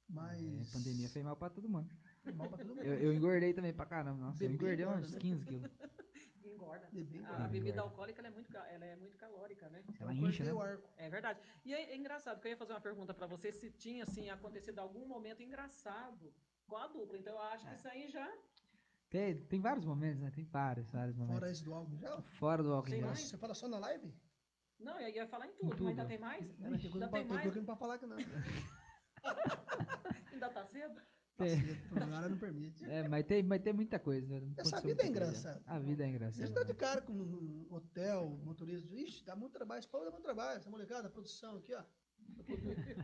Mas. 0.07 0.39
É, 0.39 0.61
a 0.69 0.73
pandemia 0.73 1.09
fez 1.09 1.25
mal 1.25 1.35
pra 1.35 1.49
todo 1.49 1.67
mundo. 1.67 1.89
Foi 2.25 2.33
mal 2.33 2.49
pra 2.49 2.57
todo 2.57 2.67
mundo. 2.75 2.81
Eu, 2.83 2.93
eu 2.95 3.13
engordei 3.13 3.53
também 3.53 3.73
pra 3.73 3.85
caramba, 3.85 4.19
nossa. 4.19 4.43
Eu 4.43 4.49
Bebê 4.49 4.65
engordei 4.65 4.85
engorda, 4.85 5.01
uns 5.05 5.13
né? 5.13 5.19
15 5.19 5.45
quilos. 5.45 5.71
Engorda. 6.43 6.87
Engorda. 6.93 7.43
a 7.43 7.47
bebida 7.47 7.81
alcoólica 7.81 8.21
ela 8.21 8.27
é, 8.27 8.31
muito, 8.31 8.55
ela 8.57 8.85
é 8.85 8.95
muito 8.95 9.17
calórica, 9.17 9.69
né? 9.69 9.83
Ela 9.99 10.11
Eu 10.11 10.15
incha, 10.17 10.43
cortei 10.43 10.45
né? 10.45 10.53
o 10.53 10.61
arco. 10.61 10.89
É 10.97 11.09
verdade. 11.09 11.39
E 11.63 11.73
é, 11.73 11.91
é 11.93 11.97
engraçado, 11.97 12.39
que 12.39 12.47
eu 12.47 12.51
ia 12.51 12.57
fazer 12.57 12.73
uma 12.73 12.81
pergunta 12.81 13.13
pra 13.13 13.27
você 13.27 13.51
se 13.51 13.69
tinha, 13.71 14.03
assim, 14.03 14.29
acontecido 14.29 14.79
algum 14.79 15.05
momento 15.07 15.41
engraçado 15.43 16.33
com 16.65 16.77
a 16.77 16.87
dupla. 16.87 17.17
Então 17.17 17.33
eu 17.33 17.41
acho 17.41 17.65
que 17.65 17.71
É. 17.71 17.75
isso 17.75 17.87
aí 17.87 18.07
já. 18.09 18.31
Tem, 19.09 19.35
tem 19.45 19.59
vários 19.59 19.85
momentos, 19.85 20.21
né? 20.21 20.31
Tem 20.31 20.43
vários, 20.45 20.89
vários 20.91 21.15
momentos. 21.15 21.39
Fora 21.39 21.51
esse 21.51 21.63
do 21.63 21.73
álcool 21.73 21.97
já. 21.97 22.21
Fora 22.21 22.63
do 22.63 22.73
álcool 22.73 22.89
em 22.89 22.99
gel. 22.99 23.07
mas- 23.07 23.19
Você 23.21 23.37
fala 23.37 23.53
só 23.53 23.67
na 23.67 23.79
live? 23.79 24.13
Não, 24.79 24.99
eu 24.99 25.09
ia 25.09 25.27
falar 25.27 25.47
em 25.47 25.53
tudo, 25.53 25.69
tudo. 25.71 25.83
mas 25.85 25.97
ainda 25.99 26.05
tem 26.05 26.17
mais? 26.17 26.43
Ela 26.61 26.77
tem 26.77 26.89
coisa 26.89 27.05
Ainda 27.05 27.09
pra, 27.09 27.19
tem 27.19 27.27
tem 27.27 27.37
mais? 27.37 27.49
que 27.51 27.57
não 27.59 27.65
pra 27.65 27.75
falar 27.75 27.97
que 27.99 28.05
não. 28.05 28.17
Ainda 30.31 30.49
tá 30.49 30.65
cedo? 30.65 31.01
Tá 31.37 31.45
É. 31.45 31.49
cedo, 31.57 32.01
a 32.01 32.17
hora 32.17 32.29
não 32.29 32.37
permite. 32.37 32.85
É, 32.85 33.07
mas 33.09 33.25
tem, 33.25 33.43
mas 33.43 33.61
tem 33.61 33.73
muita 33.73 33.99
coisa. 33.99 34.39
né? 34.39 34.53
Essa 34.57 34.77
aconteceu 34.77 34.81
vida 34.95 35.03
é 35.03 35.07
engraçada. 35.07 35.61
A 35.67 35.79
vida 35.79 36.03
é 36.03 36.07
Você 36.07 36.15
engraçada. 36.15 36.53
tá 36.53 36.63
de 36.63 36.73
cara 36.73 37.01
com 37.01 37.11
um 37.13 37.67
hotel, 37.69 38.29
motorista. 38.43 38.93
Ixi, 38.95 39.25
dá 39.25 39.35
muito 39.35 39.51
trabalho. 39.51 39.79
Esse 39.79 39.87
povo 39.89 40.05
dá 40.05 40.11
muito 40.11 40.23
trabalho. 40.23 40.57
Essa 40.57 40.69
molecada, 40.69 41.07
a 41.07 41.11
produção 41.11 41.57
aqui, 41.57 41.73
ó. 41.75 41.83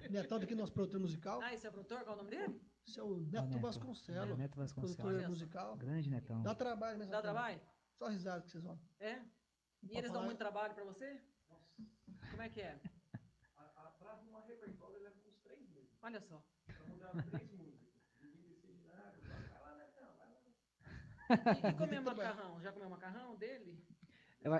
Netão 0.09 0.39
daqui, 0.39 0.55
nosso 0.55 0.71
produtor 0.71 0.99
musical. 1.01 1.41
Ah, 1.41 1.53
esse 1.53 1.65
é 1.67 1.69
o 1.69 1.73
produtor? 1.73 1.99
Qual 2.03 2.11
é 2.15 2.19
o 2.19 2.23
nome 2.23 2.29
dele? 2.35 2.61
Esse 2.87 2.99
é 2.99 3.03
o 3.03 3.19
Neto 3.19 3.49
Neto. 3.49 3.59
Vasconcelos. 3.59 4.37
Neto 4.37 4.55
Vasconcelos. 4.57 4.95
Produtor 4.95 5.29
musical. 5.29 5.75
Grande 5.77 6.09
Netão. 6.09 6.41
Dá 6.41 6.55
trabalho 6.55 6.97
mesmo. 6.97 7.11
Dá 7.11 7.21
trabalho? 7.21 7.59
Só 7.97 8.07
risada 8.07 8.41
que 8.43 8.49
vocês 8.49 8.63
vão. 8.63 8.79
É? 8.99 9.21
E 9.83 9.97
eles 9.97 10.09
dão 10.11 10.23
muito 10.23 10.37
trabalho 10.37 10.73
pra 10.73 10.83
você? 10.85 11.19
Como 12.29 12.41
é 12.41 12.49
que 12.49 12.61
é? 12.61 12.79
Atrás 13.75 14.21
de 14.21 14.27
uma 14.29 14.41
repertório 14.41 15.01
leva 15.03 15.15
uns 15.27 15.37
três 15.43 15.59
meses. 15.69 15.89
Olha 16.01 16.21
só. 16.21 16.41
Mudar 16.87 17.11
três 17.29 17.51
músicas. 17.51 17.91
Ninguém 18.21 18.41
decide 18.49 18.81
nada, 18.87 19.13
vai 19.21 19.39
lá, 19.39 19.75
vai 19.75 20.03
lá, 20.03 20.11
vai 20.17 20.29
lá. 20.29 20.41
E, 21.63 21.69
e 21.69 21.73
comer 21.73 22.01
macarrão? 22.01 22.59
Já 22.61 22.71
comeu 22.71 22.89
macarrão 22.89 23.35
dele? 23.35 23.83
Eu- 24.43 24.51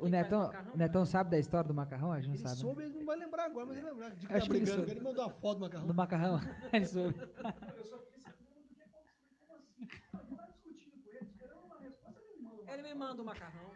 o 0.00 0.08
Netão, 0.08 0.42
macarrão, 0.46 0.74
o 0.74 0.76
Netão 0.76 1.04
sabe 1.04 1.30
da 1.30 1.38
história 1.38 1.66
do 1.66 1.74
macarrão? 1.74 2.12
A 2.12 2.20
gente 2.20 2.28
não 2.28 2.34
Ele 2.34 2.42
sabe. 2.42 2.54
né? 2.54 2.60
soube, 2.60 2.82
ele 2.84 2.94
não 2.98 3.04
vai 3.04 3.16
lembrar 3.16 3.44
agora, 3.46 3.66
mas 3.66 3.76
ele 3.76 3.84
vai 3.84 3.92
lembrar. 3.92 4.10
De 4.14 4.26
que 4.26 4.32
Acho 4.32 4.48
que 4.50 4.56
ele 4.56 4.66
soube. 4.66 4.90
ele 4.92 5.00
mandou 5.00 5.24
a 5.24 5.30
foto 5.30 5.58
do 5.58 5.60
macarrão. 5.62 5.86
Do 5.88 5.94
macarrão? 5.94 6.40
Ele 6.72 6.86
soube. 6.86 7.18
Eu 7.18 7.84
só 7.84 7.98
fiquei 7.98 8.20
sabendo 8.20 8.54
do 8.54 8.74
que 8.74 8.82
aconteceu. 8.82 9.36
Como 9.40 9.54
assim? 9.54 9.88
Eu 10.22 10.36
tava 10.36 10.52
discutindo 10.52 11.02
com 11.02 11.08
ele, 11.10 11.18
esperando 11.24 11.64
uma 11.64 11.78
resposta, 11.80 12.20
ele 12.20 12.32
me 12.38 12.42
manda 12.44 12.62
uma 12.62 12.72
Ele 12.72 12.82
me 12.82 12.94
manda 12.94 13.22
o 13.22 13.24
macarrão. 13.24 13.72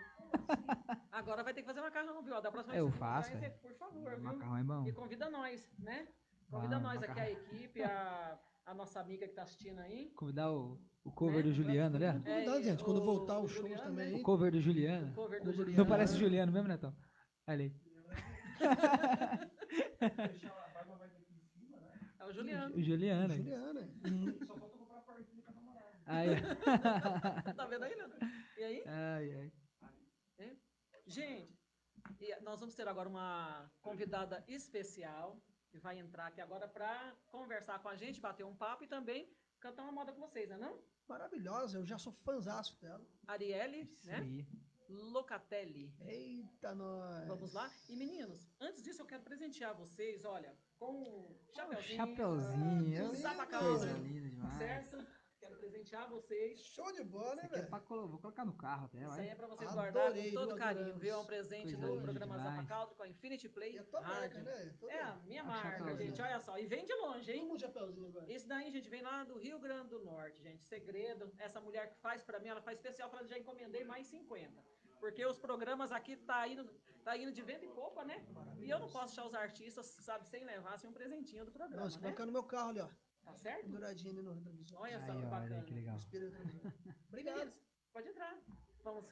Agora 1.10 1.42
vai 1.42 1.52
ter 1.54 1.62
que 1.62 1.66
fazer 1.66 1.80
macarrão, 1.80 2.22
viu? 2.22 2.40
Da 2.40 2.52
próxima 2.52 2.74
Eu 2.76 2.84
vez 2.86 2.94
você 2.94 3.00
faço, 3.00 3.30
traz, 3.32 3.42
é. 3.44 3.50
Por 3.50 3.72
favor, 3.74 4.12
O 4.12 4.16
viu? 4.16 4.24
macarrão 4.24 4.56
é 4.58 4.62
bom. 4.62 4.86
E 4.86 4.92
convida 4.92 5.28
nós, 5.28 5.68
né? 5.80 6.06
Convida 6.50 6.76
Ah, 6.76 6.80
nós 6.80 7.02
aqui, 7.02 7.04
a 7.06 7.08
macarrão. 7.24 7.32
equipe, 7.32 7.82
a, 7.82 8.38
a 8.70 8.74
nossa 8.74 9.00
amiga 9.00 9.26
que 9.26 9.34
tá 9.34 9.42
assistindo 9.42 9.78
aí. 9.80 10.10
Convidar 10.14 10.52
o, 10.52 10.78
o 11.04 11.10
cover 11.10 11.36
Né? 11.38 11.42
do 11.44 11.52
Juliano, 11.52 11.98
né? 11.98 12.22
É, 12.26 12.62
gente, 12.62 12.84
quando 12.84 13.00
o- 13.00 13.04
voltar 13.04 13.38
o 13.38 13.44
os 13.44 13.50
shows 13.52 13.66
Juliano, 13.68 13.82
também. 13.90 14.14
O 14.14 14.22
cover 14.22 14.52
do 14.52 14.60
Juliano. 14.60 15.10
O 15.10 15.14
cover 15.14 15.40
do 15.40 15.46
Não 15.46 15.52
Juliano. 15.54 15.78
Não 15.78 15.86
parece 15.86 16.14
o 16.14 16.18
Juliano 16.18 16.52
mesmo, 16.52 16.68
Netão? 16.68 16.94
Olha 17.46 17.64
aí. 17.64 17.72
É 22.18 22.24
o 22.26 22.32
Juliano. 22.32 22.74
O 22.76 22.82
Juliano. 22.82 23.32
aí. 23.32 23.38
Juliana. 23.38 23.88
Aí, 26.06 26.28
ó. 27.48 27.52
tá 27.52 27.66
vendo 27.66 27.84
aí, 27.84 27.94
Leandro? 27.94 28.18
E 28.58 28.64
aí? 28.64 28.82
ai, 28.86 29.32
ai. 29.34 29.52
Gente, 31.06 31.54
e 32.20 32.40
nós 32.42 32.60
vamos 32.60 32.74
ter 32.74 32.86
agora 32.88 33.08
uma 33.08 33.70
convidada 33.80 34.44
especial 34.48 35.40
que 35.70 35.78
vai 35.78 35.98
entrar 35.98 36.26
aqui 36.26 36.40
agora 36.40 36.66
para 36.68 37.14
conversar 37.30 37.78
com 37.80 37.88
a 37.88 37.96
gente, 37.96 38.20
bater 38.20 38.44
um 38.44 38.54
papo 38.56 38.84
e 38.84 38.86
também 38.88 39.28
cantar 39.60 39.82
uma 39.82 39.92
moda 39.92 40.12
com 40.12 40.20
vocês, 40.20 40.48
né 40.48 40.56
não? 40.56 40.80
Maravilhosa, 41.08 41.78
eu 41.78 41.86
já 41.86 41.98
sou 41.98 42.12
fãzaço 42.12 42.78
dela. 42.80 43.04
Arielle, 43.26 43.90
né? 44.04 44.46
Locatelli. 44.88 45.92
Eita, 46.00 46.74
nós. 46.74 47.26
Vamos 47.28 47.52
lá? 47.52 47.70
E 47.88 47.96
meninos, 47.96 48.50
antes 48.60 48.82
disso 48.82 49.02
eu 49.02 49.06
quero 49.06 49.22
presentear 49.22 49.74
vocês, 49.74 50.24
olha, 50.24 50.54
com 50.78 50.92
um 51.02 51.36
chapeuzinho, 51.54 51.96
Chapeuzinho. 51.96 53.10
um 53.10 53.14
sapacal, 53.14 53.60
Coisa 53.62 53.92
linda 53.98 54.28
demais. 54.30 54.56
certo? 54.58 55.06
Quero 55.48 55.60
presentear 55.60 56.08
vocês. 56.10 56.60
Show 56.60 56.92
de 56.92 57.02
bola, 57.02 57.34
né, 57.36 57.42
Isso 57.44 57.46
aqui 57.46 57.54
é 57.54 57.58
velho? 57.58 57.68
pra 57.70 57.96
vou 58.06 58.18
colocar 58.18 58.44
no 58.44 58.52
carro 58.52 58.84
até, 58.86 58.98
Isso 58.98 59.12
aí 59.12 59.28
é 59.28 59.34
para 59.34 59.46
vocês 59.46 59.70
Adorei, 59.70 59.92
guardar 59.92 60.12
com 60.14 60.30
todo 60.34 60.56
carinho, 60.58 60.80
Adoramos. 60.82 61.02
viu? 61.02 61.14
É 61.14 61.18
um 61.18 61.24
presente 61.24 61.74
Coisa 61.76 61.86
do 61.96 62.02
programa 62.02 62.36
demais. 62.38 62.56
Zapacaldo 62.56 62.94
com 62.94 63.02
a 63.02 63.08
Infinity 63.08 63.48
Play 63.48 63.74
E 63.74 63.78
a 63.78 63.84
tua 63.84 64.00
marca, 64.02 64.42
né? 64.42 64.74
Todo, 64.78 64.90
É 64.90 65.00
a 65.00 65.16
minha 65.24 65.42
Ah, 65.42 65.46
marca, 65.46 65.78
chapeuzinho. 65.78 66.08
gente, 66.10 66.22
olha 66.22 66.40
só. 66.40 66.58
E 66.58 66.66
vem 66.66 66.84
de 66.84 66.94
longe, 66.94 67.32
hein? 67.32 67.38
todo 67.40 67.48
mundo 67.48 67.60
chapeuzinho 67.60 68.08
agora. 68.08 68.30
Esse 68.30 68.46
daí, 68.46 68.70
gente, 68.70 68.88
vem 68.90 69.02
lá 69.02 69.24
do 69.24 69.38
Rio 69.38 69.58
Grande 69.58 69.88
do 69.88 70.00
Norte, 70.04 70.42
gente. 70.42 70.62
Segredo. 70.64 71.32
Essa 71.38 71.60
mulher 71.60 71.88
que 71.90 71.96
faz 72.00 72.22
pra 72.22 72.38
mim, 72.38 72.48
ela 72.48 72.60
faz 72.60 72.76
especial 72.78 73.08
para 73.08 73.24
já 73.26 73.38
encomendei 73.38 73.84
mais 73.84 74.06
50. 74.06 74.62
Porque 75.00 75.24
os 75.24 75.38
programas 75.38 75.92
aqui 75.92 76.16
tá 76.16 76.46
indo, 76.46 76.64
tá 77.04 77.16
indo 77.16 77.32
de 77.32 77.40
vento 77.40 77.64
e 77.64 77.68
popa, 77.68 78.04
né? 78.04 78.22
E 78.58 78.68
eu 78.68 78.78
não 78.80 78.88
posso 78.90 79.06
deixar 79.14 79.24
os 79.26 79.34
artistas, 79.34 79.86
sabe, 80.00 80.26
sem 80.26 80.44
levar 80.44 80.74
assim, 80.74 80.88
um 80.88 80.92
presentinho 80.92 81.44
do 81.44 81.52
programa, 81.52 81.84
Nossa, 81.84 81.96
né? 81.98 82.02
colocar 82.02 82.26
no 82.26 82.32
meu 82.32 82.42
carro 82.42 82.70
ali, 82.70 82.80
ó. 82.80 82.88
Tá 83.28 83.34
certo? 83.34 83.64
Penduradinho 83.64 84.12
ali 84.12 84.22
no 84.22 84.32
retrovisor. 84.32 84.80
Olha 84.80 84.98
só 85.00 85.12
Aí, 85.12 85.18
que 85.18 85.26
olha 85.26 85.26
bacana. 85.28 85.56
aí, 85.56 85.62
que 85.64 85.74
legal. 85.74 85.98
Obrigado. 87.08 87.52
Pode 87.92 88.08
entrar. 88.08 88.34
Vamos. 88.82 89.04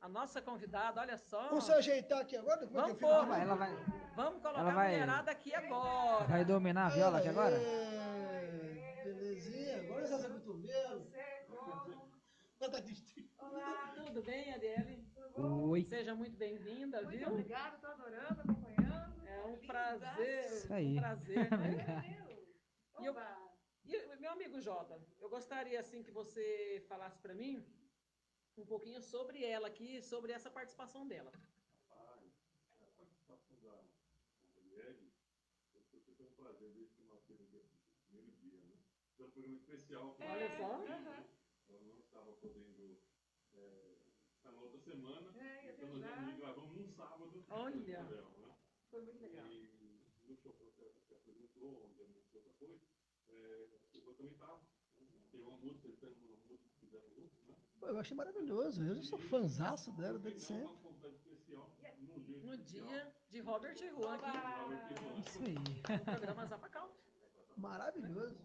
A 0.00 0.08
nossa 0.08 0.40
convidada, 0.42 1.00
olha 1.00 1.16
só. 1.16 1.48
Vamos 1.48 1.64
se 1.64 1.72
ajeitar 1.72 2.20
aqui 2.20 2.36
agora? 2.36 2.66
Como 2.66 2.68
é 2.68 2.70
que 2.70 2.76
eu 2.76 2.80
Vamos 2.82 2.96
fico? 2.98 3.00
pôr. 3.00 3.10
Ela 3.10 3.24
vai, 3.26 3.40
ela 3.42 3.54
vai, 3.54 3.70
Vamos 4.14 4.42
colocar 4.42 4.60
Ela 4.60 4.70
a 4.70 4.74
vai- 4.74 4.90
mulherada 4.92 5.30
aqui 5.30 5.54
agora. 5.54 6.24
vai 6.26 6.44
dominar 6.44 6.86
a 6.86 6.88
viola 6.90 7.18
aqui 7.18 7.28
agora? 7.28 7.56
É, 7.56 9.02
Belezinha. 9.04 9.80
Agora 9.82 10.06
já 10.06 10.18
sabe 10.18 10.36
o 10.36 10.40
cotovelo. 10.40 11.10
Tá 12.58 12.80
distinto. 12.80 13.28
Tudo 14.06 14.22
bem, 14.22 14.54
Adele? 14.54 15.06
Oi. 15.36 15.84
Seja 15.84 16.14
muito 16.14 16.36
bem-vinda, 16.38 17.02
Muito 17.02 17.18
viu? 17.18 17.28
obrigada, 17.28 17.76
tô 17.78 17.86
adorando, 17.88 18.40
acompanhando. 18.40 19.26
É 19.26 19.42
um 19.44 19.54
Linda. 19.56 19.66
prazer. 19.66 20.44
Isso 20.46 20.72
aí. 20.72 20.96
Um 20.96 21.00
prazer, 21.00 21.50
né? 21.50 22.26
Meu 22.98 23.02
E 23.02 23.06
eu-. 23.06 23.14
E 23.96 24.16
meu 24.16 24.32
amigo 24.32 24.60
Jota, 24.60 25.00
eu 25.20 25.28
gostaria 25.28 25.78
assim 25.78 26.02
que 26.02 26.10
você 26.10 26.84
falasse 26.88 27.18
para 27.20 27.32
mim 27.34 27.64
um 28.56 28.64
pouquinho 28.66 29.00
sobre 29.00 29.44
ela 29.44 29.68
aqui, 29.68 30.02
sobre 30.02 30.32
essa 30.32 30.50
participação 30.50 31.06
dela. 31.06 31.30
Rapaz, 31.88 32.20
a 32.80 32.86
participação 32.96 33.56
da 33.62 33.84
Marielle, 34.56 35.12
eu 35.74 35.82
foi 36.16 36.26
um 36.26 36.34
prazer 36.34 36.70
desde 36.72 36.94
que 36.96 37.02
nós 37.04 37.22
temos 37.22 37.52
o 37.54 37.62
primeiro 38.08 38.30
dia, 38.32 38.60
né? 38.62 38.76
Foi 39.16 39.48
um 39.48 39.54
especial. 39.54 40.14
que 40.14 40.22
Olha 40.24 40.48
só. 40.56 40.72
Eu 41.68 41.80
não 41.80 41.98
estava 42.00 42.32
podendo 42.32 42.98
é, 43.54 43.96
estar 44.36 44.50
na 44.52 44.60
outra 44.60 44.78
semana, 44.80 45.32
É, 45.40 45.68
é 45.68 45.72
então 45.72 45.88
nós 45.88 46.00
verdade. 46.00 46.36
gravamos 46.36 46.76
num 46.76 46.88
sábado. 46.88 47.44
Olha. 47.48 48.04
programa, 48.04 48.38
né? 48.38 48.56
Foi 48.90 49.02
muito 49.02 49.20
legal. 49.22 49.46
E 49.46 50.02
no 50.26 50.36
show 50.36 50.52
que 50.52 50.64
apresentou, 51.14 51.84
onde 51.86 52.02
a 52.02 52.06
música 52.06 52.38
outra 52.38 52.52
coisa, 52.58 52.80
é, 53.28 53.68
eu 54.08 54.14
também 54.14 54.32
estava. 54.32 54.60
Tem 55.30 55.40
uma 55.40 55.56
música, 55.56 55.88
tem 56.00 56.08
uma 56.10 56.36
música 56.48 56.56
que 56.56 56.78
fizeram 56.80 57.08
juntos, 57.10 57.46
né? 57.46 57.54
Pô, 57.80 57.86
eu 57.88 57.98
achei 57.98 58.16
maravilhoso. 58.16 58.84
Eu 58.84 58.94
já 58.94 59.02
sou 59.02 59.18
fãzaço 59.18 59.92
dela 59.92 60.18
desde 60.18 60.40
sempre. 60.40 60.74
No 62.42 62.56
dia 62.58 63.12
de 63.30 63.40
Robert 63.40 63.76
Juan 63.76 64.16
aqui 64.16 64.94
Isso 65.28 65.38
aí. 65.42 65.54
no 65.98 66.04
programa 66.04 66.46
Zapacal. 66.46 66.94
Maravilhoso. 67.56 68.38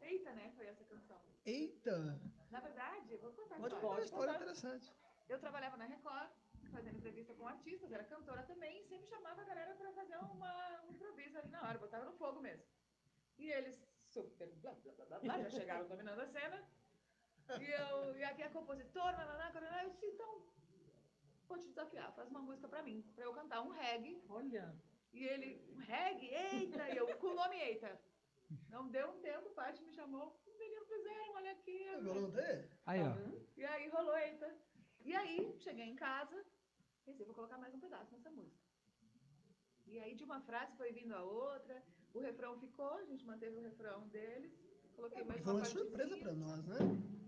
Eita, 0.00 0.32
né? 0.32 0.52
Foi 0.56 0.66
essa 0.66 0.84
canção. 0.84 1.20
Eita. 1.44 2.20
Na 2.50 2.60
verdade, 2.60 3.16
vou 3.18 3.32
contar 3.32 3.56
a 3.56 3.58
Pode 3.58 3.74
história. 3.74 3.96
uma 3.98 4.04
história 4.04 4.34
interessante. 4.36 4.92
Eu 5.28 5.38
trabalhava 5.38 5.76
na 5.76 5.84
Record, 5.86 6.30
fazendo 6.72 6.96
entrevista 6.96 7.34
com 7.34 7.46
artistas, 7.46 7.90
era 7.90 8.04
cantora 8.04 8.42
também, 8.42 8.80
e 8.80 8.84
sempre 8.84 9.06
chamava 9.08 9.40
a 9.40 9.44
galera 9.44 9.74
pra 9.74 9.92
fazer 9.92 10.16
uma, 10.16 10.82
um 10.84 10.90
improviso 10.90 11.38
ali 11.38 11.48
na 11.48 11.62
hora, 11.62 11.78
botava 11.78 12.04
no 12.04 12.12
fogo 12.12 12.40
mesmo. 12.40 12.64
E 13.38 13.50
eles, 13.50 13.80
super 14.12 14.48
blá 14.60 14.72
blá 14.74 14.92
blá 14.92 15.04
blá, 15.06 15.18
blá 15.20 15.38
já 15.42 15.50
chegaram 15.50 15.88
dominando 15.88 16.20
a 16.20 16.26
cena. 16.26 16.58
E, 17.60 17.64
eu, 17.64 18.16
e 18.16 18.24
aqui 18.24 18.42
a 18.42 18.50
compositora, 18.50 19.16
lá, 19.16 19.34
lá, 19.34 19.50
lá, 19.54 19.60
lá, 19.60 19.84
eu 19.84 19.90
disse, 19.90 20.06
então, 20.06 20.46
vou 21.48 21.58
te 21.58 21.68
desafiar, 21.68 22.12
faz 22.12 22.28
uma 22.30 22.40
música 22.40 22.68
pra 22.68 22.82
mim, 22.82 23.02
pra 23.14 23.24
eu 23.24 23.34
cantar 23.34 23.62
um 23.62 23.70
reggae. 23.70 24.22
Olha, 24.28 24.74
E 25.12 25.24
ele, 25.24 25.48
um 25.72 25.78
reggae, 25.78 26.28
eita, 26.28 26.88
e 26.90 26.96
eu, 26.96 27.06
com 27.18 27.28
o 27.28 27.34
nome 27.34 27.56
eita. 27.58 28.00
Não 28.68 28.88
deu 28.88 29.10
um 29.10 29.20
tempo, 29.20 29.48
o 29.48 29.54
Paty 29.54 29.82
me 29.82 29.92
chamou, 29.92 30.40
o 30.46 30.58
menino 30.58 30.84
fizeram, 30.86 31.34
olha 31.34 31.52
aqui. 31.52 31.78
Violão 32.00 32.30
dele? 32.30 32.70
Aí, 32.86 33.00
ó. 33.02 33.14
E 33.56 33.64
aí 33.64 33.88
rolou, 33.88 34.16
eita. 34.16 34.54
E 35.00 35.14
aí, 35.14 35.56
cheguei 35.58 35.86
em 35.86 35.96
casa, 35.96 36.44
pensei, 37.04 37.24
vou 37.26 37.34
colocar 37.34 37.58
mais 37.58 37.74
um 37.74 37.80
pedaço 37.80 38.12
nessa 38.12 38.30
música. 38.30 38.62
E 39.86 39.98
aí, 39.98 40.14
de 40.14 40.24
uma 40.24 40.40
frase 40.42 40.76
foi 40.76 40.92
vindo 40.92 41.14
a 41.14 41.22
outra, 41.24 41.82
o 42.14 42.20
refrão 42.20 42.58
ficou, 42.58 42.94
a 42.98 43.04
gente 43.04 43.24
manteve 43.26 43.56
o 43.56 43.62
refrão 43.62 44.06
deles, 44.08 44.52
coloquei 44.94 45.24
mais 45.24 45.40
Foi 45.42 45.52
uma 45.52 45.58
uma 45.60 45.64
surpresa 45.64 46.16
pra 46.18 46.32
nós, 46.32 46.64
né? 46.66 46.76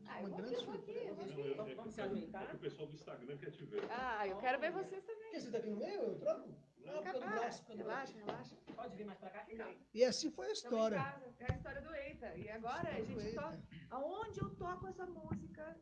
Ah, 0.06 0.20
uma 0.20 0.28
grande 0.30 0.54
aqui, 0.56 0.90
eu 0.90 1.06
eu 1.06 1.14
Não, 1.16 1.22
é- 1.22 1.54
Vamos- 1.54 1.70
é 1.70 1.74
se 1.92 2.00
é 2.00 2.08
que 2.48 2.56
O 2.56 2.58
pessoal 2.58 2.86
do 2.88 2.94
Instagram 2.94 3.36
quer 3.38 3.50
te 3.50 3.64
ver. 3.64 3.82
Ah, 3.90 4.26
eu 4.28 4.36
quero 4.36 4.60
ver 4.60 4.70
vocês 4.72 5.02
também. 5.04 5.30
Quer 5.32 5.40
sentar 5.40 5.60
aqui 5.60 5.70
no 5.70 5.76
meio? 5.76 6.00
Eu 6.02 6.18
troco? 6.20 6.48
Não, 6.84 6.98
Ah, 6.98 7.00
braço. 7.30 7.64
relaxa, 7.72 8.12
relaxa. 8.18 8.56
pode 8.76 8.96
vir 8.96 9.06
mais 9.06 9.18
pra 9.18 9.30
cá, 9.30 9.42
Ricardo. 9.44 9.78
E 9.94 10.04
assim 10.04 10.30
foi 10.30 10.48
a 10.48 10.52
história. 10.52 10.98
casa. 10.98 11.34
É 11.40 11.50
a 11.52 11.56
história 11.56 11.80
do 11.80 11.94
Eita. 11.94 12.36
E 12.36 12.50
agora 12.50 12.88
a 12.90 13.02
gente 13.02 13.18
Eita. 13.26 13.40
toca. 13.40 13.62
Aonde 13.90 14.40
eu 14.42 14.50
toco 14.56 14.86
essa 14.88 15.06
música? 15.06 15.80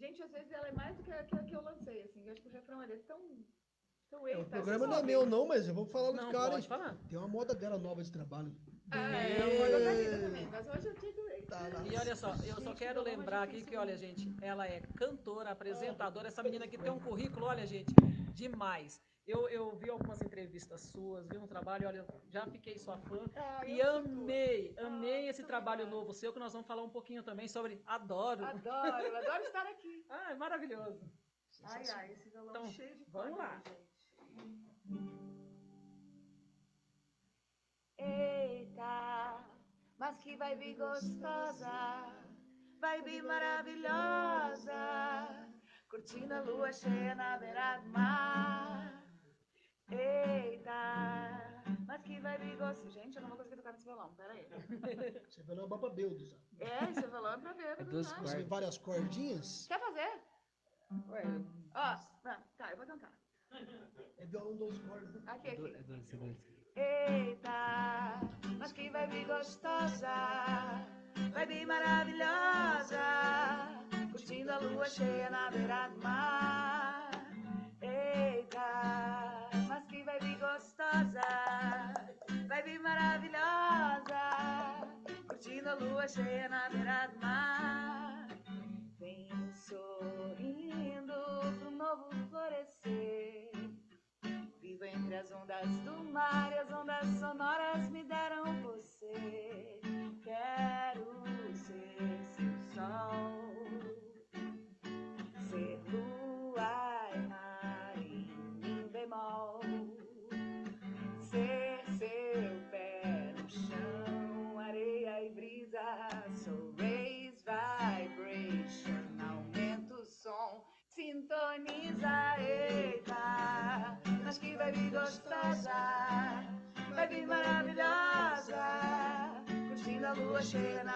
Gente, 0.00 0.20
às 0.22 0.30
vezes 0.32 0.50
ela 0.50 0.66
é 0.68 0.72
mais 0.72 0.96
do 0.96 1.04
que 1.04 1.12
a 1.12 1.22
que, 1.22 1.36
a 1.36 1.42
eu 1.54 1.62
lancei, 1.62 2.02
assim. 2.02 2.24
Eu 2.26 2.32
acho 2.32 2.42
que 2.42 2.48
o 2.48 2.52
refrão 2.52 2.82
é 2.82 2.88
tão. 3.06 3.20
Tão 4.18 4.28
É, 4.28 4.38
o 4.38 4.44
programa 4.44 4.86
não 4.86 4.98
é 4.98 5.02
meu, 5.02 5.26
não, 5.26 5.46
mas 5.46 5.66
eu 5.68 5.74
vou 5.74 5.86
falar 5.86 6.12
dos 6.12 6.30
caras. 6.30 6.50
pode 6.50 6.68
falar. 6.68 6.96
Tem 7.08 7.18
uma 7.18 7.28
moda 7.28 7.54
dela 7.54 7.78
nova 7.78 8.02
de 8.02 8.10
trabalho. 8.10 8.54
Ah, 8.90 9.16
é, 9.16 9.40
eu 9.40 9.58
vou 9.58 9.84
da 9.84 9.92
vida 9.94 10.18
também, 10.18 10.46
mas 10.46 10.66
hoje 10.68 10.88
eu 10.88 10.94
Eita. 11.30 11.56
Tá, 11.56 11.70
tá. 11.70 11.82
E 11.86 11.96
olha 11.96 12.16
só, 12.16 12.30
eu 12.46 12.54
só 12.54 12.60
Gente, 12.60 12.76
quero 12.76 13.02
lembrar 13.02 13.42
aqui 13.42 13.62
que, 13.62 13.76
olha, 13.76 13.92
né? 13.92 13.98
gente, 13.98 14.34
ela 14.40 14.66
é 14.66 14.80
cantora, 14.96 15.50
apresentadora. 15.50 16.28
Essa 16.28 16.42
menina 16.42 16.64
aqui 16.64 16.78
tem 16.78 16.90
um 16.90 16.98
currículo, 17.00 17.46
olha, 17.46 17.66
gente, 17.66 17.92
demais. 18.34 19.00
Eu, 19.26 19.48
eu 19.48 19.74
vi 19.76 19.88
algumas 19.88 20.20
entrevistas 20.20 20.82
suas, 20.82 21.26
vi 21.26 21.38
um 21.38 21.46
trabalho, 21.46 21.88
olha, 21.88 22.06
já 22.28 22.46
fiquei 22.46 22.78
sua 22.78 22.98
fã. 22.98 23.18
Ah, 23.34 23.64
E 23.66 23.80
amei, 23.80 24.74
amei 24.78 25.26
Ah, 25.28 25.30
esse 25.30 25.42
trabalho 25.44 25.86
novo 25.86 26.12
seu, 26.12 26.30
que 26.32 26.38
nós 26.38 26.52
vamos 26.52 26.66
falar 26.66 26.82
um 26.82 26.90
pouquinho 26.90 27.22
também 27.22 27.48
sobre 27.48 27.80
Adoro. 27.86 28.44
Adoro, 28.44 29.16
adoro 29.16 29.44
estar 29.44 29.66
aqui. 29.66 30.04
Ah, 30.10 30.32
é 30.32 30.34
maravilhoso. 30.34 31.00
Ai, 31.62 31.82
ai, 31.94 32.12
esse 32.12 32.28
violão 32.28 32.50
Então, 32.50 32.66
cheio 32.68 32.94
de 32.96 33.04
vamos 33.10 33.38
lá. 33.38 33.62
gente. 33.66 33.93
Eita, 37.98 39.44
mas 39.98 40.16
que 40.18 40.36
vibe 40.36 40.74
gostosa, 40.74 41.72
vibe 42.80 43.22
maravilhosa, 43.22 44.72
curtindo 45.88 46.34
a 46.34 46.40
lua 46.40 46.72
cheia 46.72 47.14
na 47.14 47.38
beira 47.38 47.78
do 47.78 47.88
mar. 47.90 49.02
Eita, 49.90 51.64
mas 51.86 52.02
que 52.02 52.18
vibe 52.20 52.56
gostosa. 52.56 52.90
Gente, 52.90 53.16
eu 53.16 53.22
não 53.22 53.28
vou 53.28 53.38
conseguir 53.38 53.56
tocar 53.56 53.72
nesse 53.72 53.84
violão, 53.84 54.14
pera 54.14 54.32
aí. 54.32 54.46
Você 55.28 55.42
vai 55.42 55.54
lá 55.54 55.66
baba 55.66 55.88
sabe? 55.88 56.02
É, 56.60 56.90
esse 56.90 57.06
violão 57.06 57.32
é 57.34 57.38
pra 57.38 57.52
ver. 57.52 57.80
É 57.80 57.84
duas 57.84 58.10
né? 58.12 58.18
Você 58.20 58.36
vê 58.36 58.42
várias 58.44 58.78
cordinhas. 58.78 59.66
Quer 59.68 59.80
fazer? 59.80 60.20
Ué, 61.10 61.22
Ó, 61.74 61.96
não, 62.24 62.36
tá, 62.56 62.70
eu 62.70 62.76
vou 62.76 62.86
cantar. 62.86 63.12
É 64.18 64.26
violão 64.26 64.56
12 64.56 64.80
cordas. 64.80 65.28
Aqui, 65.28 65.48
É 65.48 65.56
do- 65.56 65.66
aqui. 65.66 65.76
é 66.76 66.80
é. 66.80 67.18
Eita, 67.30 68.20
mas 68.58 68.72
que 68.72 68.90
vibe 68.90 69.24
gostosa, 69.26 70.14
vibe 71.32 71.66
maravilhosa, 71.66 73.04
curtindo 74.10 74.50
a 74.52 74.58
lua 74.58 74.84
cheia 74.88 75.30
na 75.30 75.50
beira 75.52 75.88
do 75.88 76.00
mar. 76.02 77.10
Eita, 77.80 79.48
mas 79.68 79.84
que 79.86 80.02
vibe 80.02 80.34
gostosa, 80.36 81.28
vibe 82.48 82.78
maravilhosa, 82.80 84.22
curtindo 85.28 85.68
a 85.68 85.74
lua 85.74 86.08
cheia 86.08 86.48
na 86.48 86.68
beira 86.70 87.06
do 87.06 87.20
mar. 87.20 88.26
Venho 88.98 89.43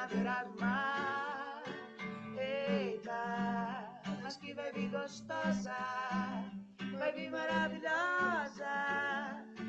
beira 0.09 0.45
do 0.45 0.61
mar. 0.61 1.63
Eita, 2.37 4.01
mas 4.23 4.37
que 4.37 4.55
vibe 4.55 4.89
gostosa, 4.89 5.77
vibe 6.79 7.31
maravilhosa, 7.31 8.75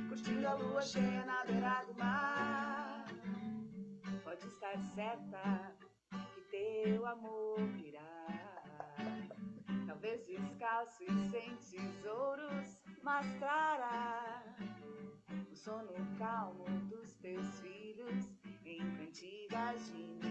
curtindo 0.08 0.48
a 0.48 0.54
lua 0.54 0.82
cheia 0.82 1.26
na 1.26 1.44
beira 1.46 1.84
do 1.88 1.94
mar. 2.00 3.06
Pode 4.24 4.46
estar 4.48 4.78
certa 4.96 5.76
que 6.34 6.42
teu 6.52 7.06
amor 7.06 7.60
virá. 7.74 8.26
Talvez 9.88 10.26
descalço 10.26 11.04
e 11.04 11.30
sem 11.30 11.56
tesouros, 11.58 12.78
mas 13.04 13.26
trará 13.40 14.44
o 15.52 15.56
sono 15.56 15.94
calmo 16.18 16.66
dos 16.88 17.16
teus 17.18 17.60
filhos 17.60 18.30
em 18.66 18.96
cantigas 18.96 19.92
de 19.92 20.29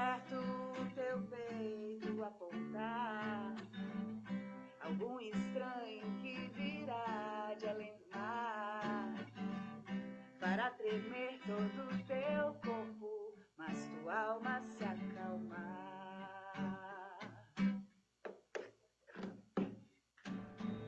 certo 0.00 0.36
o 0.80 0.84
teu 0.94 1.20
peito 1.28 2.24
apontar 2.24 3.54
algum 4.80 5.20
estranho 5.20 6.16
que 6.22 6.50
virá 6.54 7.54
de 7.58 7.68
além 7.68 7.92
do 7.98 8.06
mar. 8.16 9.12
Fará 10.38 10.70
tremer 10.70 11.38
todo 11.46 11.90
o 11.92 11.98
teu 12.04 12.54
corpo, 12.64 13.34
mas 13.58 13.86
tua 13.88 14.14
alma 14.14 14.62
se 14.62 14.82
acalmar. 14.84 15.58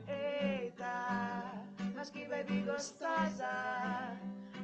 Eita, 0.07 1.53
mas 1.95 2.09
que 2.09 2.25
baby 2.25 2.61
gostosa, 2.61 4.17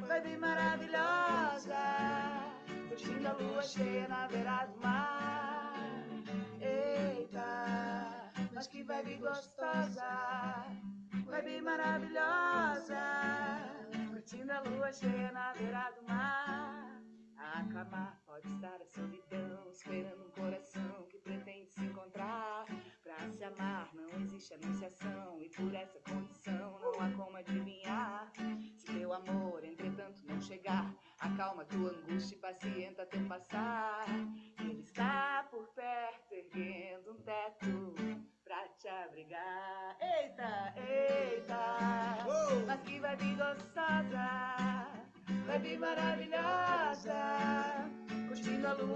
baby 0.07 0.37
maravilhosa, 0.37 2.48
curtindo 2.99 3.27
a 3.27 3.31
lua 3.33 3.63
cheia 3.63 4.07
na 4.07 4.27
beira 4.27 4.65
do 4.65 4.81
mar. 4.81 5.73
Eita, 6.59 8.31
mas 8.53 8.67
que 8.67 8.83
baby 8.83 9.15
gostosa, 9.15 10.65
baby 11.25 11.61
maravilhosa, 11.61 12.99
curtindo 14.09 14.51
a 14.51 14.59
lua 14.61 14.91
cheia 14.91 15.31
na 15.31 15.53
beira 15.53 15.91
do 15.95 16.07
mar. 16.07 17.01
A 17.37 17.61
acalmar 17.61 18.19
pode 18.25 18.47
estar 18.49 18.81
a 18.81 18.85
solidão, 18.85 19.71
esperando 19.71 20.25
um 20.25 20.31
coração 20.31 21.07
que 21.09 21.19
pretende 21.19 21.71
se 21.71 21.81
encontrar. 21.81 22.65
Pra 23.01 23.29
se 23.29 23.43
amar 23.45 23.89
não 23.95 24.09
existe 24.19 24.53
anunciação, 24.55 25.18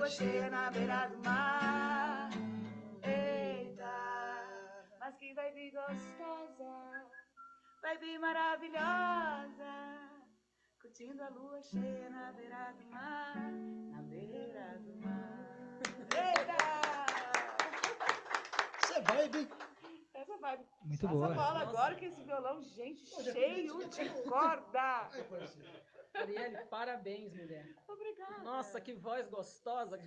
cheia 0.10 0.50
na 0.50 0.70
beira 0.72 1.08
do 1.08 1.18
mar. 1.24 2.30
Eita, 3.04 3.96
mas 5.00 5.16
que 5.18 5.34
vibe 5.34 5.72
gostosa, 5.72 7.06
vibe 7.82 8.20
maravilhosa, 8.20 9.74
curtindo 10.82 11.24
a 11.24 11.30
lua 11.30 11.62
cheia 11.62 12.10
na 12.10 12.32
beira 12.34 12.74
do 12.78 12.86
mar, 12.92 13.36
na 13.92 14.02
beira 14.04 14.78
do 14.80 14.96
mar. 15.06 15.80
Eita! 16.16 16.64
Vai, 19.06 19.28
bem. 19.30 19.50
Essa 20.14 20.38
vibe. 20.38 20.66
Muito 20.84 21.02
Passa 21.02 21.14
boa. 21.14 21.26
a 21.26 21.34
bola 21.34 21.60
agora 21.62 21.96
que 21.96 22.06
esse 22.06 22.22
violão, 22.24 22.62
gente, 22.62 23.04
Pô, 23.10 23.24
cheio 23.24 23.90
de 23.90 23.96
ter- 23.96 24.24
corda. 24.30 25.10
Ai. 25.12 25.26
Arielle, 26.14 26.66
parabéns, 26.70 27.34
mulher. 27.34 27.76
Obrigada. 27.88 28.44
Nossa, 28.44 28.80
que 28.80 28.94
voz 28.94 29.28
gostosa. 29.28 29.98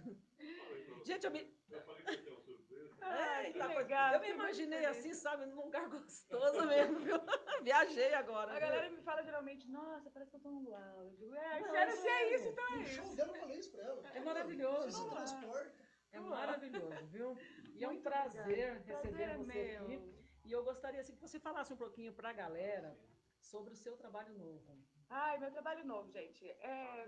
Gente, 1.04 1.24
eu 1.24 1.30
me. 1.30 1.40
Eu 1.70 1.80
falei 1.82 2.02
que 2.04 2.08
você 2.08 2.28
é 2.28 2.32
uma 2.32 2.40
surpresa. 2.40 3.42
Eita, 3.46 3.58
coisa. 3.66 3.78
legal. 3.80 4.14
Eu 4.14 4.20
me 4.20 4.30
imaginei 4.30 4.84
assim, 4.86 5.14
sabe, 5.14 5.46
num 5.46 5.64
lugar 5.64 5.88
gostoso 5.88 6.66
mesmo, 6.66 7.00
viu? 7.00 7.16
Viajei 7.62 8.14
agora. 8.14 8.50
A 8.50 8.54
viu? 8.54 8.60
galera 8.60 8.90
me 8.90 9.00
fala 9.02 9.22
geralmente, 9.22 9.68
nossa, 9.68 10.10
parece 10.10 10.30
que 10.30 10.36
eu 10.36 10.40
tô 10.40 10.50
num. 10.50 10.66
Eu 10.72 11.10
digo, 11.16 11.34
é, 11.34 11.60
Não, 11.60 11.70
sério, 11.70 11.96
se 11.96 12.08
é 12.08 12.22
é- 12.22 12.34
isso, 12.34 12.48
então 12.48 12.68
é 12.74 12.78
isso. 12.82 12.94
show 12.94 13.14
eu 13.18 13.34
falei 13.34 13.56
isso 13.58 13.70
pra 13.72 13.82
ela. 13.84 14.02
É 14.14 14.20
maravilhoso. 14.20 14.90
Você 14.90 15.02
se 15.02 15.10
transporta. 15.10 15.72
É 16.12 16.20
maravilhoso, 16.20 17.06
viu? 17.06 17.36
E 17.74 17.84
é 17.84 17.88
um 17.88 18.00
prazer 18.00 18.40
obrigada. 18.40 18.72
receber 18.78 19.00
Prazer 19.02 19.28
é 19.28 19.36
você 19.36 19.52
meu. 19.78 19.82
aqui. 19.82 20.14
E 20.44 20.52
eu 20.52 20.62
gostaria 20.64 21.00
assim, 21.00 21.14
que 21.14 21.20
você 21.20 21.38
falasse 21.40 21.72
um 21.72 21.76
pouquinho 21.76 22.12
para 22.12 22.30
a 22.30 22.32
galera 22.32 22.96
sobre 23.38 23.74
o 23.74 23.76
seu 23.76 23.96
trabalho 23.96 24.32
novo. 24.38 24.78
Ai, 25.08 25.38
meu 25.38 25.50
trabalho 25.50 25.84
novo, 25.84 26.10
gente. 26.10 26.44
É, 26.60 27.06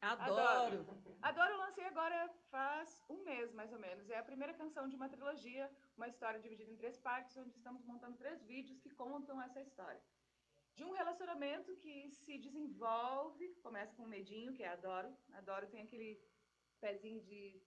Adoro. 0.00 0.36
Adoro. 0.40 0.86
Adoro, 1.22 1.56
lancei 1.58 1.84
agora 1.84 2.28
faz 2.50 3.02
um 3.08 3.24
mês, 3.24 3.52
mais 3.52 3.72
ou 3.72 3.78
menos. 3.78 4.08
É 4.10 4.18
a 4.18 4.22
primeira 4.22 4.54
canção 4.54 4.88
de 4.88 4.94
uma 4.94 5.08
trilogia, 5.08 5.70
uma 5.96 6.08
história 6.08 6.38
dividida 6.40 6.70
em 6.70 6.76
três 6.76 6.98
partes, 6.98 7.36
onde 7.36 7.50
estamos 7.50 7.84
montando 7.84 8.16
três 8.16 8.42
vídeos 8.44 8.78
que 8.80 8.90
contam 8.90 9.40
essa 9.42 9.60
história. 9.60 10.00
De 10.74 10.84
um 10.84 10.92
relacionamento 10.92 11.74
que 11.76 12.10
se 12.10 12.38
desenvolve, 12.38 13.54
começa 13.62 13.94
com 13.96 14.04
um 14.04 14.08
medinho, 14.08 14.54
que 14.54 14.62
é 14.62 14.68
adoro. 14.68 15.12
Adoro 15.32 15.66
tem 15.66 15.82
aquele 15.82 16.22
pezinho 16.80 17.20
de 17.22 17.60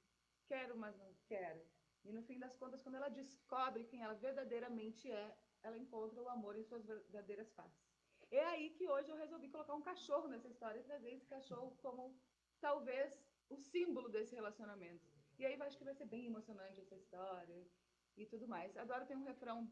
quero, 0.46 0.78
mas 0.78 0.96
não 0.98 1.14
quero. 1.26 1.62
E 2.06 2.14
no 2.14 2.24
fim 2.24 2.40
das 2.40 2.56
contas, 2.56 2.82
quando 2.82 2.96
ela 2.96 3.10
descobre 3.10 3.84
quem 3.84 4.02
ela 4.02 4.14
verdadeiramente 4.14 5.12
é, 5.12 5.36
ela 5.62 5.78
encontra 5.78 6.22
o 6.22 6.30
amor 6.30 6.56
em 6.56 6.64
suas 6.64 6.86
verdadeiras 6.86 7.52
faces. 7.54 7.91
É 8.32 8.44
aí 8.46 8.70
que 8.70 8.88
hoje 8.88 9.10
eu 9.10 9.18
resolvi 9.18 9.50
colocar 9.50 9.76
um 9.76 9.82
cachorro 9.82 10.30
nessa 10.30 10.48
história 10.48 10.80
e 10.80 10.84
trazer 10.84 11.12
esse 11.12 11.26
cachorro 11.26 11.78
como 11.82 12.18
talvez 12.62 13.22
o 13.50 13.58
símbolo 13.58 14.08
desse 14.08 14.34
relacionamento. 14.34 15.06
E 15.38 15.46
aí 15.46 15.62
acho 15.62 15.78
que 15.78 15.84
vai 15.84 15.94
ser 15.94 16.06
bem 16.06 16.26
emocionante 16.28 16.80
essa 16.80 16.96
história 16.96 17.68
e 18.16 18.26
tudo 18.26 18.48
mais. 18.48 18.78
Adoro 18.78 19.06
tem 19.06 19.18
um 19.18 19.24
refrão 19.24 19.70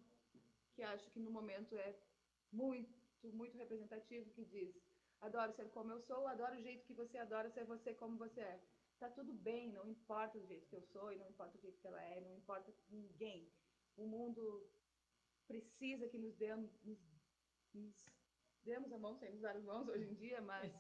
que 0.73 0.83
acho 0.83 1.09
que 1.11 1.21
no 1.21 1.31
momento 1.31 1.77
é 1.77 1.95
muito, 2.51 2.93
muito 3.31 3.57
representativo 3.57 4.29
que 4.31 4.43
diz: 4.43 4.75
Adoro 5.21 5.53
ser 5.53 5.69
como 5.69 5.93
eu 5.93 6.01
sou, 6.01 6.27
adoro 6.27 6.57
o 6.57 6.61
jeito 6.61 6.85
que 6.85 6.93
você 6.93 7.17
adora 7.17 7.49
ser 7.49 7.65
você 7.65 7.93
como 7.93 8.17
você 8.17 8.41
é. 8.41 8.61
Tá 8.99 9.09
tudo 9.09 9.33
bem, 9.33 9.71
não 9.71 9.87
importa 9.87 10.37
o 10.37 10.45
jeito 10.45 10.67
que 10.67 10.75
eu 10.75 10.81
sou 10.81 11.13
e 11.13 11.17
não 11.17 11.29
importa 11.29 11.57
o 11.57 11.61
jeito 11.61 11.79
que 11.79 11.87
ela 11.87 12.03
é, 12.03 12.19
não 12.19 12.35
importa 12.35 12.73
ninguém. 12.89 13.49
O 13.95 14.05
mundo 14.05 14.69
precisa 15.47 16.09
que 16.09 16.17
nos 16.17 16.35
demos, 16.35 16.69
nos, 16.83 16.99
nos 17.73 17.95
demos 18.63 18.91
a 18.91 18.97
mão, 18.97 19.15
sem 19.17 19.31
nos 19.31 19.41
dar 19.41 19.55
as 19.55 19.63
mãos 19.63 19.87
hoje 19.87 20.05
em 20.05 20.15
dia, 20.15 20.41
mas 20.41 20.71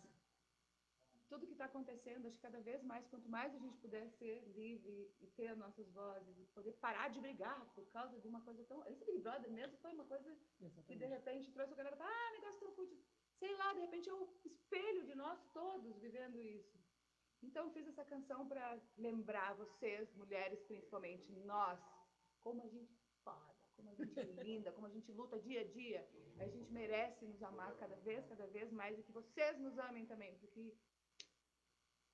tudo 1.29 1.45
que 1.45 1.53
está 1.53 1.65
acontecendo, 1.65 2.27
acho 2.27 2.37
que 2.37 2.41
cada 2.41 2.59
vez 2.59 2.83
mais, 2.83 3.05
quanto 3.07 3.29
mais 3.29 3.53
a 3.53 3.59
gente 3.59 3.77
puder 3.77 4.09
ser 4.17 4.41
livre 4.55 5.13
e 5.21 5.27
ter 5.27 5.47
as 5.47 5.57
nossas 5.57 5.87
vozes 5.91 6.37
e 6.39 6.45
poder 6.47 6.73
parar 6.73 7.09
de 7.09 7.21
brigar 7.21 7.63
por 7.75 7.85
causa 7.91 8.19
de 8.19 8.27
uma 8.27 8.41
coisa 8.41 8.63
tão. 8.65 8.83
Esse 8.87 9.05
Big 9.05 9.19
Brother 9.19 9.51
mesmo 9.51 9.77
foi 9.77 9.93
uma 9.93 10.05
coisa 10.05 10.35
que 10.87 10.95
de 10.95 11.05
repente 11.05 11.51
trouxe 11.51 11.73
a 11.73 11.77
galera 11.77 11.95
para, 11.95 12.07
ah, 12.07 12.31
negócio 12.31 12.59
tão 12.59 12.71
fútil. 12.71 12.99
Sei 13.37 13.55
lá, 13.55 13.73
de 13.73 13.81
repente 13.81 14.09
é 14.09 14.13
o 14.13 14.27
espelho 14.43 15.05
de 15.05 15.15
nós 15.15 15.39
todos 15.53 15.99
vivendo 15.99 16.41
isso. 16.41 16.77
Então 17.43 17.71
fiz 17.71 17.87
essa 17.87 18.03
canção 18.03 18.47
para 18.47 18.81
lembrar 18.97 19.53
vocês, 19.53 20.11
mulheres 20.15 20.61
principalmente, 20.63 21.31
nós, 21.45 21.79
como 22.41 22.63
a 22.63 22.67
gente 22.67 22.91
é 22.91 23.23
foda, 23.23 23.55
como 23.75 23.88
a 23.88 23.88
gente 24.05 24.43
linda, 24.43 24.71
como 24.71 24.87
a 24.87 24.89
gente 24.89 25.11
luta 25.11 25.39
dia 25.39 25.61
a 25.61 25.63
dia. 25.65 26.07
A 26.39 26.47
gente 26.47 26.71
merece 26.71 27.25
nos 27.25 27.41
amar 27.43 27.75
cada 27.75 27.95
vez, 27.97 28.25
cada 28.25 28.47
vez 28.47 28.71
mais 28.71 28.97
e 28.97 29.03
que 29.03 29.11
vocês 29.11 29.57
nos 29.59 29.77
amem 29.77 30.05
também, 30.05 30.35
porque 30.35 30.73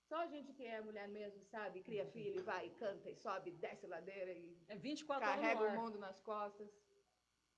só 0.08 0.18
a 0.18 0.28
gente 0.28 0.54
que 0.54 0.64
é 0.64 0.82
mulher 0.82 1.08
mesmo, 1.08 1.44
sabe? 1.46 1.82
Cria 1.82 2.06
filho, 2.06 2.40
e 2.40 2.44
vai, 2.44 2.68
e 2.68 2.72
canta, 2.72 3.10
e 3.10 3.16
sobe, 3.16 3.52
desce 3.52 3.88
ladeira 3.88 4.32
e 4.32 4.58
É 4.68 4.76
24 4.76 5.28
horas 5.28 5.42
carrega 5.42 5.64
o 5.64 5.82
mundo 5.82 5.98
nas 5.98 6.20
costas. 6.22 6.70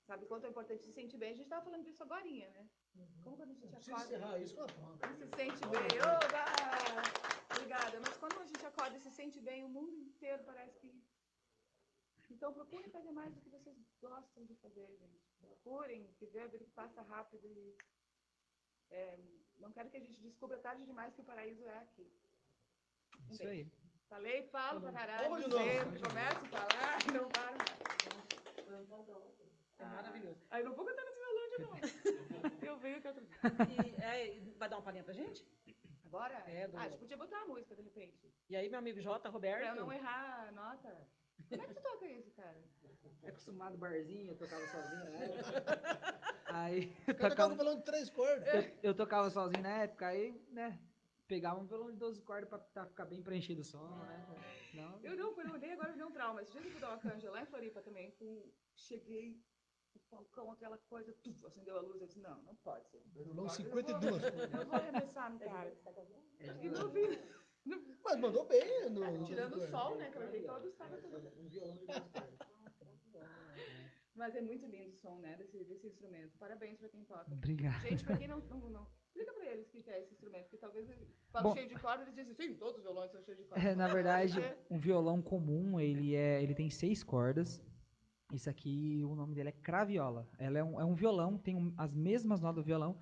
Sabe 0.06 0.26
quanto 0.26 0.46
é 0.46 0.50
importante 0.50 0.84
se 0.84 0.94
sentir 0.94 1.18
bem? 1.18 1.32
A 1.32 1.36
gente 1.36 1.44
estava 1.44 1.66
falando 1.66 1.84
disso 1.84 2.02
agora, 2.02 2.24
né? 2.24 2.70
Como 3.24 3.36
quando 3.36 3.52
a 3.52 3.54
gente 3.54 3.68
acorda 3.68 4.06
encerrar 4.06 4.40
isso 4.40 4.56
com 4.56 4.64
a 4.64 5.12
e 5.12 5.16
se 5.18 5.28
sente 5.36 5.62
bem. 5.68 6.00
Oba! 6.00 6.46
Obrigada. 7.54 8.00
Mas 8.00 8.18
quando 8.18 8.40
a 8.40 8.46
gente 8.46 8.66
acorda 8.66 8.98
e 8.98 9.02
se 9.02 9.12
sente 9.12 9.42
bem, 9.42 9.66
o 9.66 9.70
mundo 9.70 9.94
inteiro 9.96 10.44
parece 10.46 10.80
que. 10.80 10.90
Então 12.30 12.54
procurem 12.54 12.90
fazer 12.90 13.12
mais 13.12 13.34
do 13.34 13.42
que 13.42 13.50
vocês 13.50 13.76
gostam 14.02 14.46
de 14.46 14.56
fazer, 14.56 14.88
gente. 15.00 15.22
Procurem 15.40 16.10
a 16.42 16.48
vida 16.48 16.64
que 16.66 16.72
passa 16.72 17.02
rápido 17.04 17.46
e. 17.48 17.76
é, 18.90 19.18
não 19.58 19.72
quero 19.72 19.90
que 19.90 19.98
a 19.98 20.00
gente 20.00 20.20
descubra 20.22 20.58
tarde 20.60 20.86
demais 20.86 21.14
que 21.14 21.22
o 21.22 21.26
paraíso 21.26 21.64
é 21.66 21.78
aqui. 21.80 22.12
Um 23.30 23.34
Isso 23.34 23.44
beijo. 23.44 23.72
aí. 23.72 23.88
Falei, 24.10 24.48
falo 24.48 24.80
pra 24.82 24.92
caralho. 24.94 25.30
Vamos 25.30 25.44
de 25.46 25.50
novo. 25.50 25.64
Sempre 25.66 26.00
começo 26.00 26.46
a 26.46 26.50
falar 26.50 26.98
e 27.08 27.12
não 27.12 27.30
paro 27.30 27.58
mais. 27.58 27.78
É 29.80 29.86
maravilhoso. 29.86 30.42
Aí 30.50 30.64
não 30.64 30.74
vou 30.74 30.86
cantar 30.86 31.04
nesse 31.06 31.20
violão 31.20 31.50
de 31.50 31.62
novo. 31.62 32.66
Eu 32.66 32.78
venho 32.80 33.02
que 33.02 33.08
eu 33.08 33.14
E, 33.14 34.02
é, 34.02 34.40
vai 34.58 34.70
dar 34.70 34.78
uma 34.78 34.82
palhinha 34.84 35.04
pra 35.04 35.14
gente? 35.14 35.46
Agora? 36.06 36.36
É, 36.48 36.68
do- 36.68 36.78
Ah, 36.78 36.84
a 36.84 36.90
gente 36.90 37.00
podia 37.00 37.18
botar 37.18 37.38
uma 37.44 37.54
música 37.56 37.76
de 37.76 37.82
repente. 37.82 38.34
E 38.50 38.56
aí, 38.56 38.70
meu 38.70 38.80
amigo 38.80 39.00
J. 39.02 39.30
Roberto? 39.30 39.60
Pra 39.60 39.70
eu 39.76 39.76
não 39.76 39.92
errar 39.92 40.48
a 40.48 40.52
nota. 40.52 41.08
Como 41.50 41.62
é 41.62 41.68
que 41.68 41.74
tu 41.74 41.82
toca 41.82 42.06
isso, 42.08 42.32
cara? 42.32 42.58
É 43.24 43.30
acostumado 43.30 43.78
barzinho, 43.78 44.32
eu 44.32 44.38
tocava 44.38 44.66
sozinho 44.68 45.04
na 45.04 45.10
época. 45.20 46.42
Aí 46.48 46.96
eu 47.08 47.18
tocava, 47.18 47.50
com 47.50 47.56
violão 47.56 47.78
de 47.78 47.84
três 47.86 48.10
cordas. 48.10 48.48
eu, 48.54 48.72
eu 48.84 48.94
tocava 48.96 49.30
sozinho 49.30 49.62
na 49.64 49.84
época, 49.84 50.08
aí, 50.08 50.32
né, 50.50 50.80
pegava 51.28 51.60
um 51.60 51.66
violão 51.66 51.92
de 51.92 51.98
12 51.98 52.22
cordas 52.22 52.50
pra 52.50 52.60
tá- 52.60 52.86
ficar 52.86 53.06
bem 53.06 53.22
preenchido 53.22 53.62
o 53.62 53.66
som, 53.66 53.86
né? 54.06 54.26
Não, 54.74 55.00
Eu 55.04 55.16
não, 55.18 55.34
quando 55.34 55.48
eu 55.48 55.54
olhei 55.54 55.72
agora 55.74 55.92
me 55.92 55.98
deu 55.98 56.08
um 56.08 56.12
trauma. 56.12 56.42
Esse 56.42 56.52
dia 56.52 56.62
que 56.62 56.68
eu 56.68 56.72
fui 56.72 56.82
dar 56.82 56.90
uma 56.90 57.00
canja 57.00 57.30
lá 57.32 57.42
em 57.42 57.46
Floripa 57.46 57.82
também, 57.82 58.12
com... 58.12 58.44
cheguei, 58.76 59.42
o 59.96 60.00
falcão, 60.10 60.52
aquela 60.52 60.78
coisa, 60.78 61.12
tuf, 61.24 61.46
acendeu 61.46 61.78
a 61.78 61.82
luz. 61.82 62.00
Eu 62.02 62.08
disse, 62.08 62.20
não, 62.20 62.42
não 62.44 62.56
pode 62.56 62.88
ser. 62.90 63.02
Violão 63.08 63.50
52 63.50 64.22
cordas. 64.22 64.54
Eu 64.54 64.66
vou 64.66 64.76
arremessar 64.76 65.32
no 65.32 65.40
cara. 65.40 65.70
é 66.40 66.66
E 66.66 66.70
duas. 66.70 67.20
Vi. 67.68 67.98
Mas 68.04 68.20
mandou 68.20 68.46
bem 68.48 68.90
no. 68.90 69.18
no 69.18 69.26
Tirando 69.26 69.56
o 69.58 69.68
sol, 69.68 69.96
né? 69.98 70.10
Que 70.10 70.18
eu 70.18 70.28
olhei 70.28 70.44
todos, 70.44 70.70
estava 70.72 70.98
tudo. 70.98 71.18
Mas 74.16 74.36
é 74.36 74.42
muito 74.42 74.66
lindo 74.66 74.90
o 74.90 74.96
som, 74.96 75.20
né? 75.20 75.36
Desse, 75.38 75.64
desse 75.64 75.86
instrumento. 75.88 76.36
Parabéns 76.40 76.78
pra 76.80 76.90
quem 76.90 77.04
toca. 77.04 77.32
Obrigado. 77.32 77.80
Gente, 77.82 78.04
pra 78.04 78.18
quem 78.18 78.28
não, 78.28 78.40
não, 78.40 78.58
não 78.70 78.88
explica 79.06 79.32
pra 79.34 79.46
eles 79.46 79.68
o 79.68 79.70
que 79.70 79.90
é 79.90 80.02
esse 80.02 80.14
instrumento, 80.14 80.44
porque 80.44 80.58
talvez 80.58 80.90
ele 80.90 81.08
fala 81.32 81.44
Bom- 81.44 81.54
cheio 81.56 81.68
de 81.70 81.76
corda, 81.76 82.04
eles 82.04 82.16
dizem, 82.16 82.34
sim, 82.34 82.54
todos 82.56 82.78
os 82.78 82.84
violões 82.84 83.12
são 83.12 83.22
cheios 83.24 83.40
de 83.40 83.46
corda. 83.46 83.64
É, 83.68 83.76
na 83.76 83.88
verdade, 83.88 84.40
É. 84.42 84.58
um 84.72 84.78
violão 84.80 85.22
comum, 85.22 85.80
ele 85.80 86.16
é, 86.16 86.42
ele 86.42 86.56
tem 86.56 86.70
seis 86.70 87.04
cordas. 87.04 87.64
Esse 88.34 88.50
aqui, 88.50 89.04
o 89.06 89.16
nome 89.16 89.34
dele 89.36 89.50
é 89.50 89.52
craviola. 89.54 90.28
Ela 90.40 90.60
é 90.60 90.64
um, 90.64 90.82
é 90.82 90.84
um 90.86 90.96
violão, 90.96 91.38
tem 91.38 91.56
um- 91.56 91.74
as 91.78 91.94
mesmas 91.94 92.42
notas 92.42 92.64
do 92.64 92.66
violão, 92.66 92.98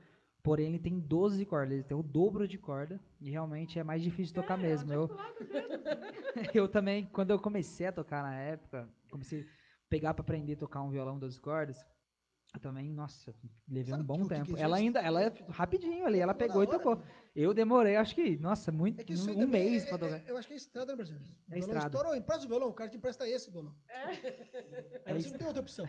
porém 0.46 0.68
ele 0.68 0.80
tem 0.80 1.00
12 1.00 1.44
cordas, 1.46 1.74
ele 1.74 1.84
tem 1.84 1.98
o 1.98 2.04
dobro 2.04 2.48
de 2.48 2.56
corda 2.58 3.00
e 3.20 3.32
realmente 3.32 3.80
é 3.80 3.84
mais 3.84 4.02
difícil 4.04 4.28
de 4.28 4.42
tocar 4.42 4.60
É, 4.60 4.62
mesmo. 4.62 4.94
Eu, 4.94 5.10
eu 6.54 6.68
também, 6.70 7.08
quando 7.08 7.32
eu 7.32 7.40
comecei 7.40 7.88
a 7.88 7.92
tocar 7.92 8.22
na 8.22 8.36
época, 8.40 8.88
comecei 9.10 9.42
a 9.42 9.46
pegar 9.90 10.14
pra 10.14 10.22
aprender 10.22 10.54
a 10.54 10.58
tocar 10.58 10.82
um 10.84 10.92
violão 10.92 11.18
12 11.18 11.42
cordas, 11.42 11.84
eu 12.54 12.60
também, 12.60 12.94
nossa, 12.94 13.36
levei 13.68 13.92
Sabe 13.92 14.04
um 14.04 14.06
bom 14.06 14.22
que 14.22 14.30
tempo. 14.30 14.56
que 14.56 14.62
Ela 14.62 14.78
ainda, 14.78 15.00
ela 15.00 15.22
é 15.24 15.34
rapidinho 15.50 16.06
ali, 16.06 16.20
ela 16.20 16.34
pegou 16.34 16.64
e 16.64 16.68
tocou. 16.68 17.02
Eu 17.36 17.52
demorei, 17.54 17.96
acho 17.98 18.14
que, 18.16 18.38
nossa, 18.38 18.72
muito, 18.72 19.02
É 19.02 19.14
um 19.14 19.26
também 19.40 19.48
mês 19.72 19.84
é- 19.84 19.88
pra 19.88 19.96
é- 19.96 20.00
tocar. 20.12 20.30
Eu 20.30 20.38
acho 20.38 20.48
que 20.48 20.54
é 20.54 20.58
estrada 20.58 20.92
no 20.94 20.98
Brasil. 20.98 21.18
O 21.18 21.20
violão 21.50 21.60
estrada. 21.60 21.86
estourou, 21.88 22.16
empresta 22.16 22.46
o 22.46 22.48
violão, 22.48 22.70
o 22.70 22.74
cara 22.74 22.90
te 22.90 22.98
empresta 22.98 23.28
esse 23.28 23.50
violão. 23.52 23.76
É. 23.90 24.04
Aí 25.06 25.22
você 25.22 25.30
não 25.32 25.38
tem 25.40 25.48
outra 25.48 25.62
opção. 25.64 25.86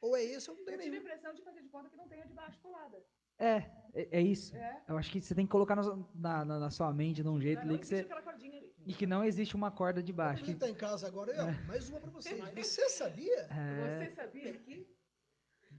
Ou 0.00 0.16
é 0.16 0.24
esse 0.24 0.50
ou 0.50 0.56
não 0.56 0.64
tem 0.64 0.74
Eu 0.74 0.80
tive 0.80 0.88
a 0.88 1.00
nenhum. 1.00 1.06
impressão 1.06 1.34
de 1.34 1.42
fazer 1.42 1.60
de 1.62 1.68
conta 1.68 1.88
que 1.90 1.96
não 1.96 2.08
tem 2.08 2.20
a 2.22 2.24
de 2.24 2.32
baixo 2.32 2.58
colada. 2.60 2.98
É, 3.38 3.56
é, 3.94 4.18
é 4.18 4.20
isso. 4.20 4.56
É. 4.56 4.82
Eu 4.88 4.96
acho 4.98 5.10
que 5.10 5.20
você 5.20 5.34
tem 5.34 5.46
que 5.46 5.52
colocar 5.52 5.76
na, 5.76 5.82
na, 6.14 6.44
na- 6.44 6.58
na 6.58 6.70
sua 6.70 6.92
mente 6.92 7.22
de 7.22 7.28
um 7.28 7.40
jeito 7.40 7.64
Não 7.64 7.70
ali 7.70 7.78
que 7.78 7.84
existe 7.84 8.12
você. 8.12 8.30
ali. 8.30 8.74
E 8.86 8.94
que 8.94 9.06
não 9.06 9.22
existe 9.24 9.54
uma 9.54 9.70
corda 9.70 10.02
de 10.02 10.12
baixo. 10.12 10.44
Você 10.44 10.52
Que, 10.54 10.58
tá 10.58 10.68
em 10.68 10.74
casa 10.74 11.06
agora, 11.06 11.32
aí, 11.32 11.38
ó, 11.38 11.66
mais 11.66 11.88
uma 11.88 12.00
pra 12.00 12.10
vocês. 12.10 12.38
Você 12.54 12.88
sabia? 12.88 13.40
é, 13.50 13.98
Você 14.04 14.10
sabia 14.14 14.52
que 14.58 14.98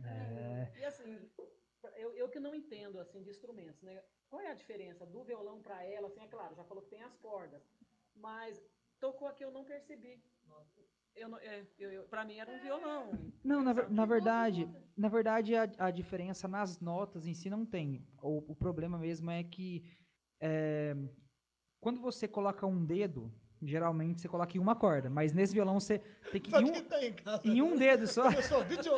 é, 0.05 0.79
E 0.79 0.85
assim, 0.85 1.17
eu, 1.97 2.13
eu 2.13 2.29
que 2.29 2.39
não 2.39 2.53
entendo 2.55 2.99
assim 2.99 3.21
de 3.21 3.29
instrumentos, 3.29 3.81
né? 3.81 4.01
Qual 4.29 4.41
é 4.41 4.49
a 4.51 4.53
diferença 4.53 5.05
do 5.05 5.23
violão 5.23 5.61
para 5.61 5.83
ela? 5.83 6.07
Assim, 6.07 6.21
é 6.21 6.27
claro, 6.27 6.55
já 6.55 6.63
falou 6.63 6.83
que 6.83 6.89
tem 6.89 7.01
as 7.01 7.15
cordas, 7.17 7.61
mas 8.15 8.63
tocou 8.99 9.27
aqui 9.27 9.43
eu 9.43 9.51
não 9.51 9.65
percebi. 9.65 10.23
Eu, 11.19 11.35
é, 11.39 11.65
eu, 11.77 11.91
eu, 11.91 12.03
para 12.03 12.23
mim 12.23 12.37
era 12.37 12.49
um 12.49 12.59
violão. 12.61 13.11
Não, 13.43 13.61
na, 13.61 13.73
na 13.89 14.05
verdade, 14.05 14.67
na 14.95 15.09
verdade 15.09 15.53
a, 15.53 15.69
a 15.77 15.91
diferença 15.91 16.47
nas 16.47 16.79
notas 16.79 17.27
em 17.27 17.33
si 17.33 17.49
não 17.49 17.65
tem. 17.65 18.05
O, 18.21 18.51
o 18.51 18.55
problema 18.55 18.97
mesmo 18.97 19.29
é 19.29 19.43
que 19.43 19.83
é, 20.41 20.95
quando 21.81 21.99
você 21.99 22.25
coloca 22.27 22.65
um 22.65 22.85
dedo, 22.85 23.29
geralmente 23.61 24.21
você 24.21 24.29
coloca 24.29 24.55
em 24.55 24.61
uma 24.61 24.75
corda, 24.75 25.09
mas 25.09 25.33
nesse 25.33 25.53
violão 25.53 25.77
você 25.79 25.99
tem 26.31 26.39
que 26.39 26.51
ir 26.51 26.63
um, 26.63 26.83
tá 26.85 27.03
em 27.05 27.13
casa. 27.13 27.41
em 27.45 27.61
um 27.61 27.75
dedo 27.75 28.07
só. 28.07 28.23
Começou 28.23 28.63
vídeo. 28.63 28.93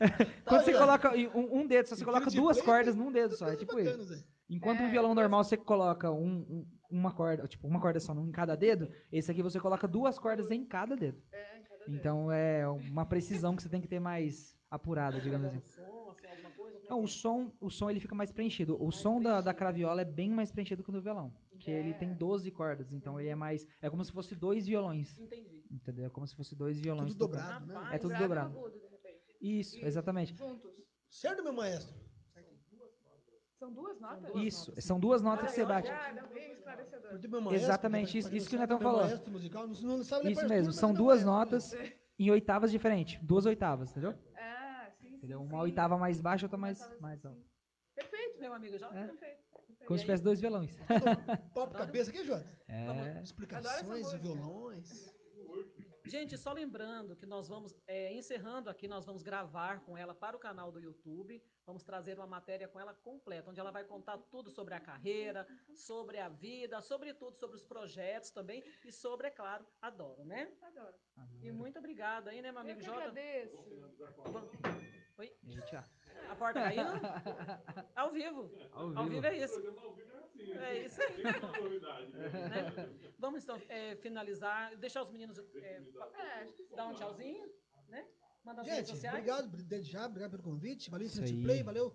Quando 0.46 0.64
você 0.64 0.72
coloca 0.72 1.16
em 1.16 1.26
um, 1.28 1.58
um 1.60 1.66
dedo, 1.66 1.86
só 1.86 1.96
você 1.96 2.04
coloca 2.04 2.30
duas 2.30 2.62
cordas 2.62 2.94
num 2.96 3.12
dedo 3.12 3.36
só. 3.36 3.48
É 3.48 3.56
tipo 3.56 3.78
isso. 3.78 4.24
Enquanto 4.48 4.80
É, 4.80 4.86
um 4.86 4.90
violão 4.90 5.10
começa- 5.10 5.20
normal 5.28 5.44
você 5.44 5.56
coloca 5.58 6.10
um- 6.10 6.46
um- 6.48 6.66
uma 6.90 7.12
corda, 7.12 7.46
tipo, 7.46 7.66
uma 7.68 7.78
corda 7.78 8.00
só 8.00 8.14
em 8.14 8.32
cada 8.32 8.56
dedo, 8.56 8.88
esse 9.12 9.30
aqui 9.30 9.42
você 9.42 9.60
coloca 9.60 9.86
duas 9.86 10.18
cordas 10.18 10.50
em 10.50 10.64
cada 10.64 10.96
dedo. 10.96 11.20
é, 11.30 11.36
em 11.36 11.42
cada 11.42 11.56
dedo. 11.56 11.57
Então 11.86 12.30
é 12.30 12.68
uma 12.68 13.06
precisão 13.06 13.54
que 13.54 13.62
você 13.62 13.68
tem 13.68 13.80
que 13.80 13.88
ter 13.88 14.00
mais 14.00 14.56
apurada, 14.70 15.20
digamos 15.20 15.48
assim. 15.48 15.60
Som, 15.60 16.10
assim, 16.10 16.26
alguma 16.26 16.50
coisa. 16.50 16.78
Não, 16.88 17.02
o 17.02 17.08
som, 17.08 17.52
o 17.60 17.70
som 17.70 17.90
ele 17.90 18.00
fica 18.00 18.14
mais 18.14 18.32
preenchido. 18.32 18.82
O 18.82 18.90
som 18.90 19.20
da, 19.20 19.40
da 19.40 19.54
craviola 19.54 20.02
é 20.02 20.04
bem 20.04 20.30
mais 20.30 20.50
preenchido 20.50 20.82
que 20.82 20.90
o 20.90 20.92
do 20.92 21.00
violão. 21.02 21.32
Que 21.58 21.70
ele 21.70 21.92
tem 21.94 22.14
12 22.14 22.50
cordas, 22.50 22.92
então 22.92 23.18
ele 23.18 23.28
é 23.28 23.34
mais. 23.34 23.66
É 23.82 23.90
como 23.90 24.04
se 24.04 24.12
fosse 24.12 24.34
dois 24.34 24.66
violões. 24.66 25.18
Entendi. 25.18 25.64
Entendeu? 25.70 26.06
É 26.06 26.10
como 26.10 26.26
se 26.26 26.34
fosse 26.34 26.54
dois 26.54 26.78
violões. 26.78 27.12
Tudo 27.12 27.26
dobrado, 27.26 27.66
né? 27.66 27.90
É 27.92 27.98
tudo 27.98 28.16
dobrado. 28.16 28.72
Isso, 29.40 29.76
exatamente. 29.84 30.34
Juntos. 30.36 30.70
Certo, 31.10 31.42
meu 31.42 31.52
maestro? 31.52 32.07
São 33.58 33.72
duas 33.72 34.00
notas? 34.00 34.34
Isso, 34.36 34.72
são 34.80 35.00
duas 35.00 35.20
notas 35.20 35.50
que 35.50 35.56
você 35.56 35.64
bate. 35.66 35.88
Obrigada, 35.90 36.26
bem 36.32 36.52
esclarecedor. 36.52 37.12
Maestro, 37.12 37.54
Exatamente, 37.54 38.18
isso- 38.18 38.34
isso 38.34 38.48
que 38.48 38.56
o 38.56 38.58
Netão 38.58 38.78
falou. 38.78 39.04
musical 39.28 39.66
não, 39.66 39.74
não 39.96 40.04
sabe 40.04 40.30
Isso 40.30 40.46
mesmo, 40.46 40.72
são 40.72 40.90
é 40.90 40.92
meu 40.92 41.02
duas 41.02 41.24
notas 41.24 41.74
em 42.18 42.30
oitavas 42.30 42.70
diferentes. 42.70 43.20
Duas 43.22 43.46
oitavas, 43.46 43.90
entendeu? 43.90 44.14
Ah, 44.36 44.88
sim, 45.00 45.08
sim. 45.08 45.16
Entendeu? 45.16 45.40
Uma 45.40 45.50
sim. 45.50 45.62
oitava 45.64 45.98
mais 45.98 46.20
baixa, 46.20 46.46
outra 46.46 46.56
mais, 46.58 46.78
mais 47.00 47.24
alta. 47.24 47.40
Perfeito, 47.94 48.38
Meu 48.38 48.52
amigo 48.54 48.78
já. 48.78 48.86
É. 48.94 49.06
perfeito. 49.06 49.38
Como 49.86 49.98
se 49.98 50.04
tivesse 50.04 50.22
dois 50.22 50.38
violões. 50.40 50.76
Papo 51.54 51.74
cabeça 51.74 52.10
aqui, 52.10 52.22
Jota. 52.24 52.46
É. 52.68 53.22
Explicações 53.22 53.82
música. 53.88 54.16
e 54.16 54.20
violões. 54.20 55.17
Gente, 56.08 56.38
só 56.38 56.52
lembrando 56.52 57.14
que 57.14 57.26
nós 57.26 57.48
vamos, 57.48 57.74
é, 57.86 58.12
encerrando 58.14 58.70
aqui, 58.70 58.88
nós 58.88 59.04
vamos 59.04 59.22
gravar 59.22 59.80
com 59.80 59.96
ela 59.96 60.14
para 60.14 60.36
o 60.36 60.40
canal 60.40 60.72
do 60.72 60.80
YouTube. 60.80 61.42
Vamos 61.66 61.82
trazer 61.82 62.16
uma 62.16 62.26
matéria 62.26 62.66
com 62.66 62.80
ela 62.80 62.94
completa, 62.94 63.50
onde 63.50 63.60
ela 63.60 63.70
vai 63.70 63.84
contar 63.84 64.16
tudo 64.16 64.50
sobre 64.50 64.72
a 64.74 64.80
carreira, 64.80 65.46
sobre 65.74 66.18
a 66.18 66.28
vida, 66.28 66.80
sobre 66.80 67.12
tudo, 67.12 67.36
sobre 67.36 67.56
os 67.56 67.64
projetos 67.64 68.30
também 68.30 68.64
e 68.86 68.90
sobre, 68.90 69.26
é 69.26 69.30
claro, 69.30 69.66
a 69.82 69.90
Dora, 69.90 70.24
né? 70.24 70.50
Adoro. 70.62 70.94
E 71.42 71.52
muito 71.52 71.78
obrigada 71.78 72.30
aí, 72.30 72.40
né, 72.40 72.50
meu 72.50 72.60
Eu 72.60 72.64
amigo 72.64 72.80
que 72.80 72.86
Jota? 72.86 73.00
agradeço. 73.00 73.58
Oi? 75.18 75.36
Eita. 75.46 75.84
A 76.30 76.34
porta 76.36 76.60
caindo? 76.60 76.82
Ao 77.96 78.12
vivo. 78.12 78.50
Ao 78.72 78.86
Ao 78.86 79.04
vivo. 79.04 79.08
vivo 79.08 79.26
é 79.26 79.36
isso. 79.38 79.54
ao 79.54 79.92
vivo 79.94 80.10
é 80.12 80.18
assim. 80.18 80.52
É 80.52 80.84
isso. 80.84 80.98
Tem 80.98 81.62
novidade. 81.62 82.06
né? 82.12 82.90
Vamos 83.18 83.42
então 83.42 83.60
é, 83.68 83.96
finalizar, 83.96 84.76
deixar 84.76 85.02
os 85.02 85.10
meninos 85.10 85.38
é, 85.38 85.82
É, 86.14 86.46
dar 86.76 86.86
um 86.88 86.94
tchauzinho, 86.94 87.46
né? 87.88 88.06
Mandar 88.44 88.62
as 88.62 88.68
redes 88.68 88.88
Gente, 88.88 88.94
sociais. 88.96 89.16
obrigado 89.18 89.48
desde 89.64 89.90
já, 89.90 90.06
obrigado 90.06 90.30
pelo 90.30 90.42
convite. 90.42 90.90
Valeu, 90.90 91.08
aí. 91.22 91.42
Play, 91.42 91.62
valeu 91.62 91.92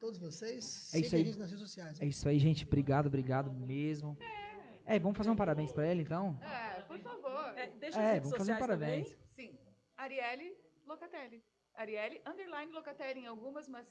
todos 0.00 0.18
vocês. 0.18 0.92
É 0.94 0.98
isso 1.00 1.14
aí. 1.14 1.24
nas 1.36 1.50
redes 1.50 1.60
sociais. 1.60 2.00
É 2.00 2.06
isso 2.06 2.28
aí, 2.28 2.38
gente. 2.38 2.64
Obrigado, 2.64 3.06
obrigado 3.06 3.52
mesmo. 3.52 4.16
É, 4.86 4.98
vamos 4.98 5.16
fazer 5.16 5.30
um 5.30 5.36
parabéns 5.36 5.72
pra 5.72 5.86
ele, 5.86 6.02
então? 6.02 6.38
É, 6.42 6.82
por 6.82 6.98
favor. 6.98 7.58
É, 7.58 7.68
deixa 7.78 7.98
as 7.98 8.04
É, 8.04 8.12
redes 8.14 8.30
vamos 8.30 8.38
fazer 8.38 8.52
um 8.54 8.58
parabéns. 8.58 9.08
também. 9.10 9.24
Sim. 9.52 9.58
Arielle 9.96 10.56
Locatelli. 10.86 11.42
Arielle, 11.74 12.22
underline 12.26 12.72
Locatelli 12.72 13.20
em 13.20 13.26
algumas, 13.26 13.68
mas... 13.68 13.86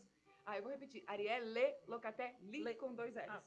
Ah, 0.45 0.57
eu 0.57 0.63
vou 0.63 0.71
repetir. 0.71 1.03
Arielle 1.07 1.75
Locatelli 1.87 2.61
Le- 2.63 2.75
com 2.75 2.93
dois 2.93 3.15
L's. 3.15 3.25
Ah, 3.29 3.41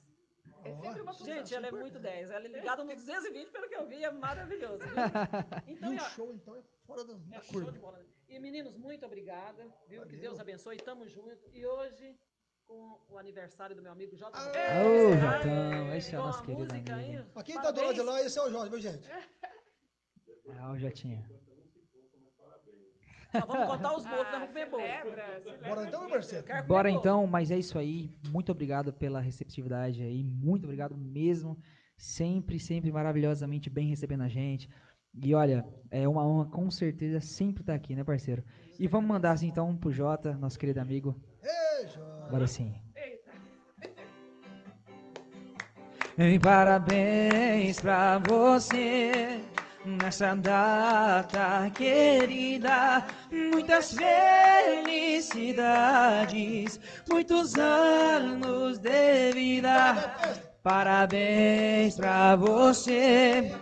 É 0.64 0.74
sempre 0.76 1.02
uma 1.02 1.12
função. 1.12 1.34
Gente, 1.34 1.54
ela 1.54 1.66
é 1.66 1.70
muito 1.70 1.98
10. 1.98 2.30
Ela 2.30 2.44
é 2.44 2.48
ligada 2.48 2.84
no 2.84 2.94
220, 2.94 3.50
pelo 3.50 3.68
que 3.68 3.74
eu 3.76 3.86
vi, 3.86 4.02
é 4.04 4.10
maravilhoso. 4.10 4.78
viu? 4.78 4.88
E 5.68 5.72
Então, 5.72 5.92
o 5.92 5.96
ó, 5.96 5.98
show, 6.10 6.32
então, 6.32 6.56
é 6.56 6.62
fora 6.86 7.04
da, 7.04 7.14
é 7.36 7.40
show 7.42 7.70
de 7.70 7.78
bola. 7.78 8.00
E 8.28 8.38
meninos, 8.38 8.76
muito 8.76 9.04
obrigada, 9.06 9.66
viu? 9.88 10.04
Que. 10.06 10.16
Deus 10.16 10.40
abençoe. 10.40 10.76
Tamo 10.78 11.06
junto. 11.06 11.38
E 11.52 11.64
hoje, 11.66 12.18
com 12.66 12.98
o 13.08 13.18
aniversário 13.18 13.76
do 13.76 13.82
meu 13.82 13.92
amigo 13.92 14.16
J. 14.16 14.30
Aê! 14.36 14.84
Ô? 14.84 15.16
Jotão, 15.16 15.94
esse 15.94 16.14
é 16.14 16.18
o 16.18 16.22
nosso 16.22 16.42
querido 16.42 16.74
música 16.74 16.96
aí, 16.96 17.14
amigo. 17.16 17.30
Mas 17.34 17.44
quem 17.44 17.54
tá 17.60 17.70
do 17.70 17.80
lado 17.82 17.94
de 17.94 18.02
lá, 18.02 18.20
esse 18.22 18.38
é 18.38 18.42
o 18.42 18.50
Jorge, 18.50 18.70
viu, 18.70 18.80
gente? 18.80 19.08
Ah, 20.58 20.70
o 20.72 20.78
Jotinha. 20.78 21.28
Ó, 23.42 23.46
vamos 23.46 23.66
contar 23.72 23.96
os 23.96 24.06
bolos, 24.06 24.26
Ah, 24.26 24.38
vamos 24.38 24.52
celebra, 24.52 25.42
celebra 25.42 25.68
Bora 25.68 25.84
então, 25.86 26.00
meu 26.00 26.10
parceiro? 26.10 26.46
Bora 26.66 26.90
então, 26.90 27.26
mas 27.26 27.50
é 27.50 27.58
isso 27.58 27.78
aí. 27.78 28.10
Muito 28.28 28.52
obrigado 28.52 28.92
pela 28.92 29.20
receptividade 29.20 30.02
aí. 30.02 30.22
Muito 30.22 30.64
obrigado 30.64 30.96
mesmo. 30.96 31.58
Sempre, 31.96 32.58
sempre 32.58 32.92
maravilhosamente 32.92 33.70
bem 33.70 33.88
recebendo 33.88 34.22
a 34.22 34.28
gente. 34.28 34.68
E 35.14 35.34
olha, 35.34 35.66
é 35.90 36.06
uma 36.06 36.26
honra 36.26 36.50
com 36.50 36.70
certeza 36.70 37.20
sempre 37.20 37.62
estar 37.62 37.74
aqui, 37.74 37.94
né, 37.94 38.04
parceiro? 38.04 38.44
E 38.78 38.86
vamos 38.86 39.08
mandar 39.08 39.32
assim 39.32 39.48
então 39.48 39.74
pro 39.76 39.90
Jota, 39.90 40.34
nosso 40.34 40.58
querido 40.58 40.80
amigo. 40.80 41.18
Ei, 41.42 41.88
Jorge. 41.88 42.22
Agora 42.26 42.46
sim. 42.46 42.74
Eita. 42.94 43.32
E 46.18 46.38
parabéns 46.38 47.80
pra 47.80 48.18
você 48.18 49.40
nessa 49.86 50.34
data 50.34 51.70
querida. 51.74 53.04
Muitas 53.30 53.94
felicidades, 53.94 56.80
muitos 57.08 57.54
anos 57.56 58.78
de 58.78 59.32
vida. 59.32 59.94
Parabéns 60.62 61.96
pra 61.96 62.34
você 62.34 63.54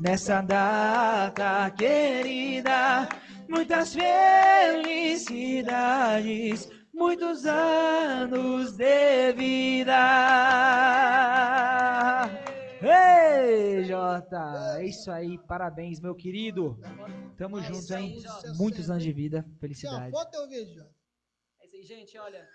nessa 0.00 0.40
data 0.40 1.70
querida. 1.76 3.08
Muitas 3.48 3.94
felicidades, 3.94 6.70
muitos 6.94 7.44
anos 7.46 8.76
de 8.76 9.32
vida. 9.32 9.94
Ei, 12.86 13.84
Jota! 13.84 14.76
É 14.78 14.84
isso 14.84 15.10
aí, 15.10 15.38
parabéns, 15.46 16.00
meu 16.00 16.14
querido. 16.14 16.78
Tamo 17.36 17.58
juntos, 17.62 17.90
hein? 17.90 18.20
sucesso 18.20 18.62
Muitos 18.62 18.90
anos 18.90 19.02
de 19.02 19.12
vida, 19.12 19.42
felicidade. 19.58 20.10
foto 20.10 20.34
eu 20.34 20.48
vejo, 20.48 20.74
Jorge. 20.74 20.94
É 21.60 21.66
isso 21.66 21.76
aí, 21.76 21.82
gente, 21.82 22.18
olha. 22.18 22.46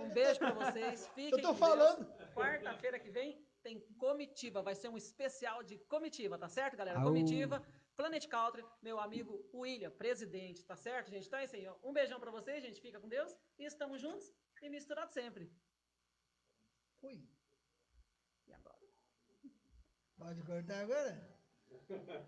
Um 0.00 0.08
beijo 0.14 0.38
pra 0.38 0.52
vocês. 0.52 1.06
Fiquem 1.08 1.30
Eu 1.30 1.42
tô 1.42 1.54
falando. 1.54 2.06
Quarta-feira 2.34 2.98
que 2.98 3.10
vem 3.10 3.38
tem 3.62 3.80
comitiva. 3.98 4.62
Vai 4.62 4.74
ser 4.74 4.88
um 4.88 4.96
especial 4.96 5.62
de 5.62 5.76
comitiva, 5.88 6.38
tá 6.38 6.48
certo, 6.48 6.76
galera? 6.76 6.98
Au. 7.00 7.04
Comitiva. 7.04 7.62
Planet 7.96 8.26
Country, 8.26 8.64
meu 8.82 8.98
amigo 8.98 9.48
William, 9.54 9.90
presidente, 9.90 10.64
tá 10.64 10.74
certo, 10.74 11.10
gente? 11.10 11.28
Então 11.28 11.38
é 11.38 11.44
isso 11.44 11.54
aí, 11.54 11.66
ó. 11.66 11.76
Um 11.84 11.92
beijão 11.92 12.18
pra 12.18 12.30
vocês, 12.30 12.62
gente. 12.62 12.80
Fica 12.80 12.98
com 12.98 13.08
Deus. 13.08 13.32
E 13.58 13.64
estamos 13.64 14.00
juntos 14.00 14.32
e 14.62 14.70
misturados 14.70 15.12
sempre. 15.12 15.52
Fui. 17.00 17.22
Pode 20.24 20.40
cortar 20.40 20.80
agora? 20.80 21.20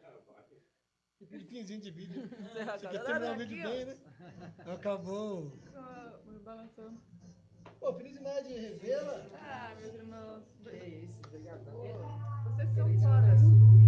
Aquele 1.22 1.44
finzinho 1.46 1.80
de 1.80 1.90
vídeo. 1.90 2.28
Você 2.28 2.88
quer 2.88 3.04
terminar 3.04 3.30
o 3.30 3.32
aqui, 3.32 3.46
vídeo 3.46 3.70
bem, 3.70 3.84
né? 3.86 3.96
Acabou. 4.66 5.58
Só 5.72 6.20
me 6.26 6.38
balançando. 6.40 7.00
Pô, 7.80 7.94
feliz 7.94 8.18
imagem 8.18 8.58
revela. 8.58 9.26
Ah, 9.32 9.74
meus 9.80 9.94
irmãos. 9.94 10.44
isso, 10.66 11.18
obrigado. 11.26 11.64
Vocês 12.44 12.74
são 12.74 12.86
fodas. 13.00 13.85